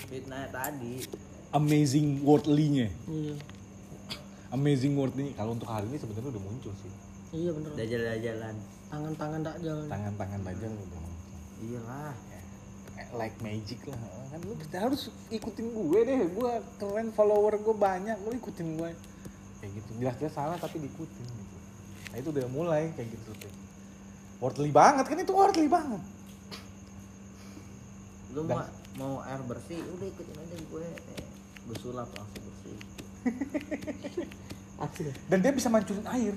[0.07, 1.03] Fitnah tadi.
[1.51, 2.89] Amazing worldly-nya.
[3.09, 3.37] Iya.
[4.49, 6.93] amazing worldly kalau untuk hari ini sebenarnya udah muncul sih.
[7.37, 7.71] Iya bener.
[7.77, 8.57] dajal-dajalan.
[8.89, 9.79] Tangan-tangan dajal.
[9.93, 11.29] tangan-tangan Dajjal udah muncul.
[11.61, 12.15] Iyalah.
[12.97, 14.01] Eh, like magic lah.
[14.33, 16.21] Kan lu harus ikutin gue deh.
[16.33, 18.17] Gue keren follower gue banyak.
[18.25, 18.91] Lu ikutin gue
[19.61, 19.91] kayak gitu.
[20.01, 21.57] Jelas-jelas salah tapi diikutin gitu.
[22.09, 23.53] Nah itu udah mulai kayak gitu tuh.
[24.41, 25.21] Worldly banget kan?
[25.21, 26.01] Itu worldly banget
[28.31, 28.61] lu mau
[28.95, 31.25] mau air bersih udah ikutin aja gue eh,
[31.65, 32.77] gue sulap langsung bersih
[34.79, 35.11] Asli.
[35.27, 36.35] dan dia bisa mancurin air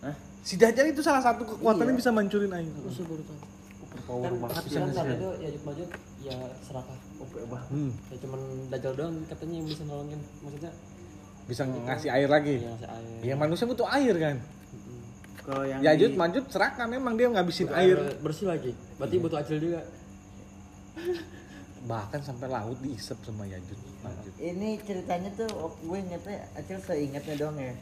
[0.00, 0.14] Hah?
[0.40, 1.98] si Dajjal itu salah satu kekuatannya Iya.
[1.98, 3.40] bisa mancurin air Masih baru tahu.
[4.02, 5.88] power banget bisa Kan itu ya Majud
[6.18, 6.98] ya serakah.
[7.20, 7.62] Oke bah.
[7.68, 10.20] hmm, Ya cuman dajal doang katanya yang bisa nolongin.
[10.40, 10.72] Maksudnya
[11.42, 13.18] bisa ngasih air lagi ya air.
[13.20, 14.36] ya manusia butuh air kan
[15.42, 18.72] kalau yang Yajud di- Majud serakah memang dia ngabisin Butuh air bersih lagi.
[18.96, 19.82] Berarti butuh acil juga.
[21.90, 27.34] Bahkan sampai laut diisep sama Yajud Majud ini ceritanya tuh oh, gue ingetnya acil seingatnya
[27.38, 27.74] dong ya.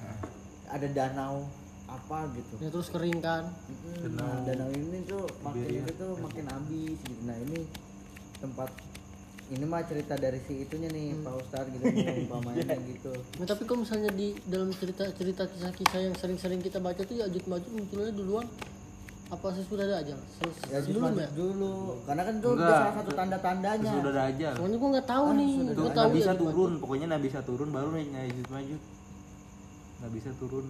[0.69, 1.49] Ada danau
[1.89, 2.55] apa gitu.
[2.61, 3.49] Ya terus kering kan.
[3.67, 7.23] Mm, nah, danau ini tuh makin itu tuh makin habis gitu.
[7.25, 7.65] Nah ini
[8.39, 8.71] tempat
[9.51, 11.85] ini mah cerita dari si itunya nih Pak Ustadz gitu
[12.29, 13.13] umpamanya gitu.
[13.43, 17.73] Nah, tapi kalau misalnya di dalam cerita-cerita kisah-kisah yang sering-sering kita baca tuh ya Majud
[17.75, 18.47] munculnya duluan
[19.31, 20.19] apa sesudah dajal?
[20.19, 21.23] Se- ya sebelumnya.
[21.23, 24.49] masuk dulu karena kan itu udah salah satu tanda-tandanya Sudah ada aja.
[24.55, 25.53] Soalnya gua nggak tahu nih.
[25.53, 26.43] Tuh, Gua tahu nggak bisa Majud.
[26.45, 28.83] turun, pokoknya nggak bisa turun baru nih Yajud Majud.
[29.97, 30.67] Nggak bisa turun,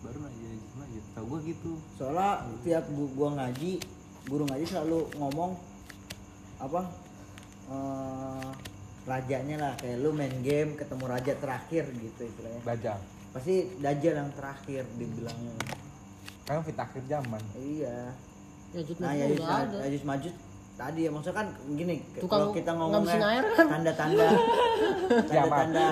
[0.00, 1.04] baru nih Yajud Majud.
[1.12, 1.72] Tahu gua gitu.
[1.92, 2.30] soalnya
[2.62, 3.72] tiap gu- gua ngaji
[4.22, 5.50] guru ngaji selalu ngomong
[6.56, 6.80] apa
[7.66, 8.48] eh,
[9.02, 12.98] rajanya lah kayak lu main game ketemu raja terakhir gitu istilahnya Dajjal
[13.32, 15.54] pasti dajjal yang terakhir dibilangnya
[16.42, 18.10] kan fit akhir zaman iya
[18.72, 19.76] Yajud nah Majud ya udah ada.
[19.84, 20.34] Yajud Majud
[20.72, 23.66] tadi ya maksudnya kan gini Tukang kalau kita ngomongnya air kan?
[23.68, 24.26] tanda-tanda
[25.28, 25.86] tanda-tanda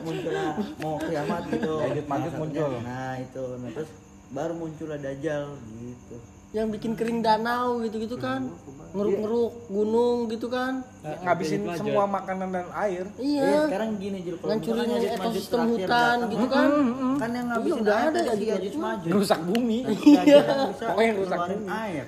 [0.00, 0.46] munculnya
[0.78, 2.70] mau kiamat gitu Yajud Majud muncul.
[2.80, 3.90] nah itu nah terus
[4.30, 5.44] baru muncullah dajjal
[5.76, 6.16] gitu
[6.50, 8.42] Yang bikin kering danau gitu-gitu kan.
[8.90, 10.82] Ngeruk-ngeruk gunung gitu kan.
[11.00, 13.60] ngabisin semua makanan dan air Iya, Iya.
[13.64, 16.68] sekarang gini kalau Ngancurin ekosistem hutan datang, gitu kan.
[17.16, 19.10] Kan yang ngabisin Iya, udah air ada Yajud Yajud Majud.
[19.12, 19.94] rusak bumi yang
[20.70, 21.66] bisa Pokoknya yang rusak bumi.
[21.68, 22.06] air.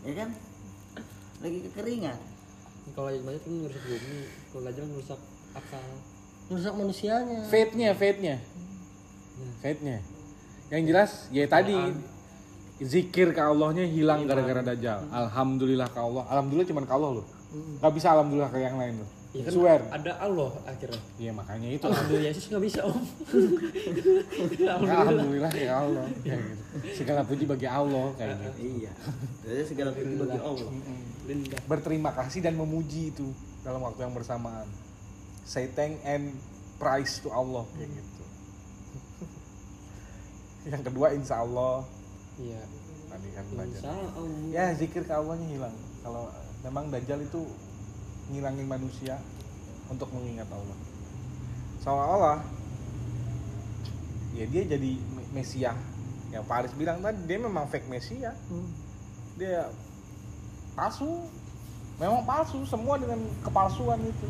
[0.00, 0.28] Ya kan?
[1.38, 2.16] Lagi kekeringan.
[2.92, 4.20] Kalau Yajud Majud kan ngerusak bumi.
[4.46, 5.20] Kalau dajal ngerusak
[5.52, 5.84] akal.
[6.44, 7.40] Ngerusak manusianya.
[7.44, 8.36] fate-nya fate-nya
[9.58, 9.98] fate-nya
[10.68, 11.74] yang jelas ya tadi
[12.82, 17.92] zikir ke Allahnya hilang gara-gara dajjal alhamdulillah ke Allah alhamdulillah cuman ke Allah loh nggak
[17.94, 19.80] bisa alhamdulillah ke yang lain loh Ya kan Swear.
[19.88, 21.00] ada Allah akhirnya.
[21.16, 21.88] Iya makanya itu.
[21.88, 23.00] Alhamdulillah Yesus nggak bisa om.
[24.60, 26.62] Ya, Alhamdulillah ya Allah kayak gitu.
[27.00, 28.60] Segala puji bagi Allah kayak gitu.
[28.60, 28.92] Iya.
[29.48, 30.68] Jadi segala puji bagi Allah.
[31.64, 33.32] Berterima kasih dan memuji itu
[33.64, 34.68] dalam waktu yang bersamaan.
[35.48, 36.36] Say thank and
[36.76, 38.10] praise to Allah kayak gitu.
[40.62, 41.82] yang kedua insya Allah
[42.40, 42.62] Iya.
[43.12, 43.80] tadi kan belajar.
[44.48, 45.76] Ya zikir ke Allahnya hilang.
[46.00, 46.32] Kalau
[46.64, 47.44] memang Dajjal itu
[48.32, 49.20] ngilangin manusia
[49.92, 50.78] untuk mengingat Allah.
[51.84, 52.40] Seolah-olah
[54.32, 55.76] ya dia jadi me- Mesia.
[56.32, 58.32] Yang Paris bilang tadi dia memang fake Mesia.
[58.48, 58.72] Hmm.
[59.36, 59.68] Dia
[60.72, 61.28] palsu.
[62.00, 64.28] Memang palsu semua dengan kepalsuan itu.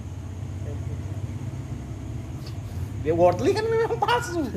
[3.07, 4.43] Dia worldly kan memang palsu.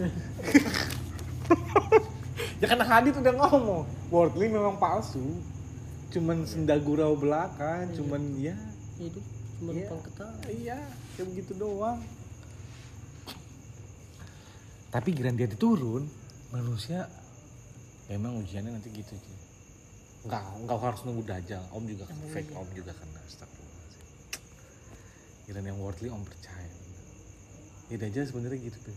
[2.60, 5.24] ya karena Hadid udah ngomong, worldly memang palsu.
[6.12, 8.56] Cuman senda gurau belaka, cuman ya
[8.96, 9.20] Itu
[9.60, 9.88] cuma Iya.
[9.88, 10.36] numpang ketawa.
[10.48, 10.78] Iya,
[11.16, 12.00] kayak begitu doang.
[14.92, 16.08] Tapi giran dia diturun,
[16.56, 17.04] manusia
[18.08, 19.38] memang ujiannya nanti gitu sih.
[20.24, 21.64] Enggak, enggak harus nunggu dajal.
[21.76, 24.42] Om juga kena fake, om juga kena astagfirullahaladzim.
[25.46, 26.72] Giran yang worldly om percaya.
[27.92, 28.96] Ya dajal sebenarnya gitu tuh.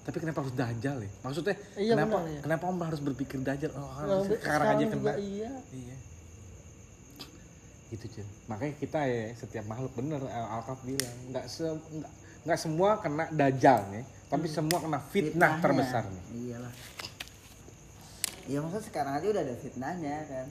[0.00, 1.10] Tapi kenapa harus dajal ya?
[1.20, 2.40] Maksudnya Iya, kenapa benar, ya.
[2.40, 3.70] kenapa om harus berpikir dajal?
[3.74, 5.12] Oh, harus sekarang aja kena.
[5.14, 5.52] Iya.
[5.70, 5.96] Iya.
[7.90, 8.26] Gitu Cil.
[8.46, 13.28] Makanya kita ya setiap makhluk bener Al- Alkaf bilang nggak se nggak nggak semua kena
[13.28, 15.60] dajal nih, tapi semua kena fitnah Fitnahnya.
[15.60, 16.24] terbesar nih.
[16.32, 16.72] Iyalah.
[18.46, 20.46] Iya maksudnya sekarang aja udah ada fitnahnya kan.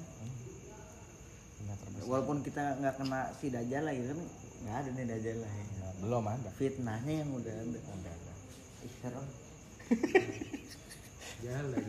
[1.49, 2.05] Fitnah terbesar.
[2.05, 4.19] Walaupun kita nggak kena si dajjal lagi kan
[4.59, 5.63] nggak ada nih dajjal lagi.
[5.75, 6.49] Nah, belum ada.
[6.53, 7.79] Fitnahnya yang udah ada.
[7.79, 8.33] Udah ada.
[8.79, 9.25] Ih, serem.
[11.39, 11.83] Jalan.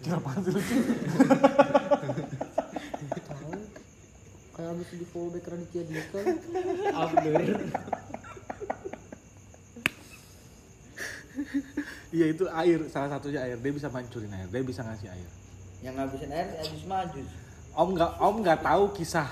[0.00, 0.60] Kenapa sih lu?
[3.26, 3.52] Tahu.
[4.56, 6.20] Kayak abis di follow back Raditya Dika.
[6.94, 7.42] Abdur.
[12.16, 13.60] Iya itu air, salah satunya air.
[13.60, 15.28] Dia bisa mancurin air, dia bisa ngasih air.
[15.84, 17.28] Yang ngabisin air si Ajus Majus.
[17.76, 19.28] Om nggak om nggak tahu kisah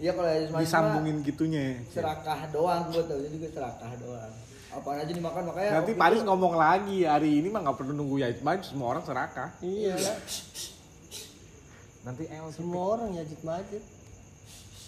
[0.00, 1.76] Iya kalau Majus mah disambungin gitunya.
[1.92, 4.32] Serakah doang gue tau juga serakah doang.
[4.76, 8.16] Apaan aja dimakan makanya Nanti Paris itu- ngomong lagi hari ini mah nggak perlu nunggu
[8.18, 9.48] ya maju semua orang serakah.
[9.58, 9.96] Iya.
[12.02, 13.80] Nanti El Semua orang ya jit majid.
[13.80, 13.84] Pik.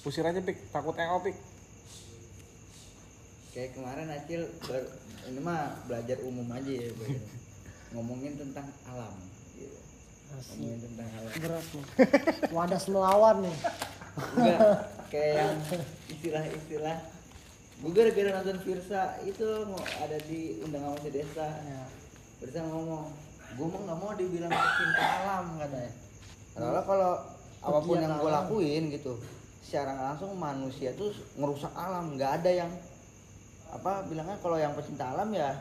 [0.00, 1.36] Pusir aja pik, takut El pik.
[3.48, 4.92] kayak kemarin Acil ber-
[5.26, 6.94] ini mah belajar umum aja ya
[7.92, 9.16] ngomongin tentang alam
[9.52, 9.74] gitu.
[10.30, 11.84] ngomongin tentang alam Berat nih.
[12.52, 13.56] Wadas melawan nih.
[14.36, 14.60] enggak
[15.10, 15.56] kayak yang
[16.06, 16.96] istilah-istilah
[17.78, 21.46] gue gara-gara nonton Virsa itu ngo- ada di undangan masih desa.
[21.46, 21.82] Ya.
[22.42, 23.06] Virsa ngomong
[23.54, 25.92] gue mah nggak mau dibilang pecinta alam katanya.
[26.58, 27.12] Karena kalau
[27.58, 29.12] apa pun yang gue lakuin gitu
[29.62, 32.18] secara langsung manusia tuh ngerusak alam.
[32.18, 32.70] Nggak ada yang
[33.70, 35.54] apa bilangnya kalau yang pecinta alam ya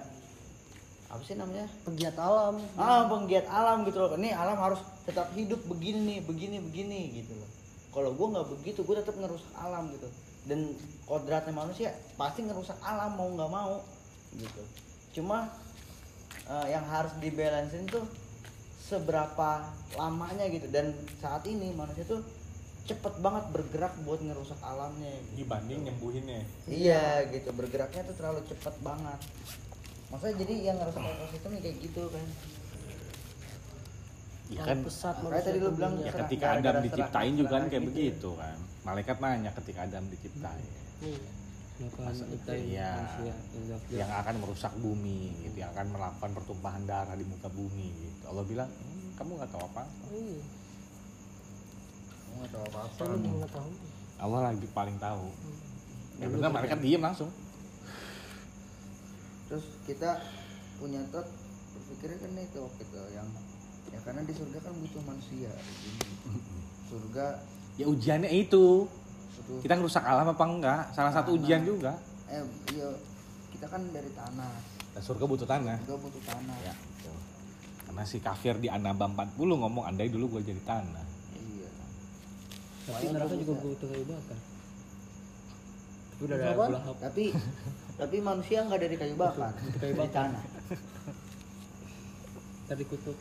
[1.08, 1.70] apa sih namanya?
[1.86, 2.60] Pegiat alam.
[2.76, 4.18] ah penggiat alam gitu loh.
[4.18, 7.50] Ini alam harus tetap hidup begini begini begini gitu loh.
[7.94, 10.10] Kalau gue nggak begitu gue tetap ngerusak alam gitu
[10.48, 10.74] dan
[11.06, 13.84] kodratnya manusia pasti ngerusak alam mau nggak mau
[14.36, 14.64] gitu
[15.20, 15.52] cuma
[16.48, 18.08] eh, yang harus dibalancein tuh
[18.88, 19.68] seberapa
[20.00, 22.24] lamanya gitu dan saat ini manusia tuh
[22.88, 25.44] cepet banget bergerak buat ngerusak alamnya gitu.
[25.44, 26.42] Dibanding nyembuhinnya.
[26.72, 29.20] Iya gitu bergeraknya tuh terlalu cepet banget.
[30.08, 32.28] Maksudnya jadi yang ngerusak ekosistem ya kayak gitu kan.
[34.48, 37.92] Ya kan pesat Makanya tadi lu bilang ya ketika Adam diciptain juga kan kayak gitu.
[37.92, 38.58] begitu kan.
[38.88, 40.64] Malaikat nanya ketika Adam diciptain.
[42.10, 42.26] Masa-
[42.58, 42.90] iya.
[42.98, 47.92] manusia yang yang akan merusak bumi gitu, yang akan melakukan pertumpahan darah di muka bumi
[47.94, 48.24] gitu.
[48.32, 49.84] Allah bilang, "Hmm, kamu nggak tahu apa.
[50.10, 50.42] Iya.
[52.24, 52.96] Gua nggak tahu apa-apa.
[52.98, 53.78] Saya lebih mengetahui.
[54.18, 55.26] Allah lagi paling tahu.
[56.18, 57.30] Ya benar malaikat diem langsung.
[59.48, 60.18] Terus kita
[60.82, 61.28] punya tot
[61.78, 63.28] berpikirnya kan itu waktu itu yang
[63.94, 65.52] ya karena di surga kan butuh manusia.
[66.90, 67.44] Surga
[67.78, 68.90] Ya ujiannya itu.
[69.40, 70.82] butuh Kita ngerusak alam apa enggak?
[70.92, 71.40] Salah satu Tanah.
[71.40, 71.94] ujian juga.
[72.28, 72.44] eh
[72.74, 72.90] iya
[73.50, 74.52] kita kan dari tanah.
[74.92, 75.78] Dan surga butuh tanah.
[75.80, 76.58] Surga butuh tanah.
[76.60, 77.16] Ya, betul.
[77.86, 81.06] Karena si kafir di Anaba 40 ngomong andai dulu gue jadi tanah.
[81.32, 81.70] Iya.
[82.84, 84.40] Tapi neraka juga butuh kayu bakar.
[86.10, 86.80] Tapi udah ada.
[87.00, 87.24] Tapi
[87.96, 90.24] tapi manusia nggak dari kayu bakar, Butuh kayu dari bakar.
[90.28, 90.44] tanah.
[92.68, 93.18] Tadi kutub.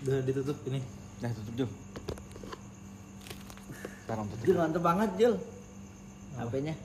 [0.01, 0.81] Udah ditutup ini.
[1.21, 1.73] Nah tutup dulu.
[4.01, 4.45] Sekarang tutup.
[4.49, 5.35] Jul mantep banget Jul.
[6.41, 6.75] HP-nya.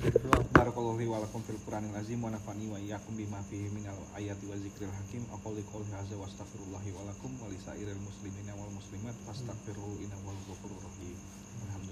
[0.00, 3.98] Baru barakallahu li wa lakum fil Qur'anil azim wa nafani wa iyyakum bima fihi minal
[4.16, 8.72] ayati wa zikril hakim aqulu qouli hadza wa astaghfirullahi wa lakum wa lisairil muslimina wal
[8.72, 11.18] muslimat fastaghfiruhu innahu huwal ghafurur rahim
[11.68, 11.89] alhamdulillah rabbil alamin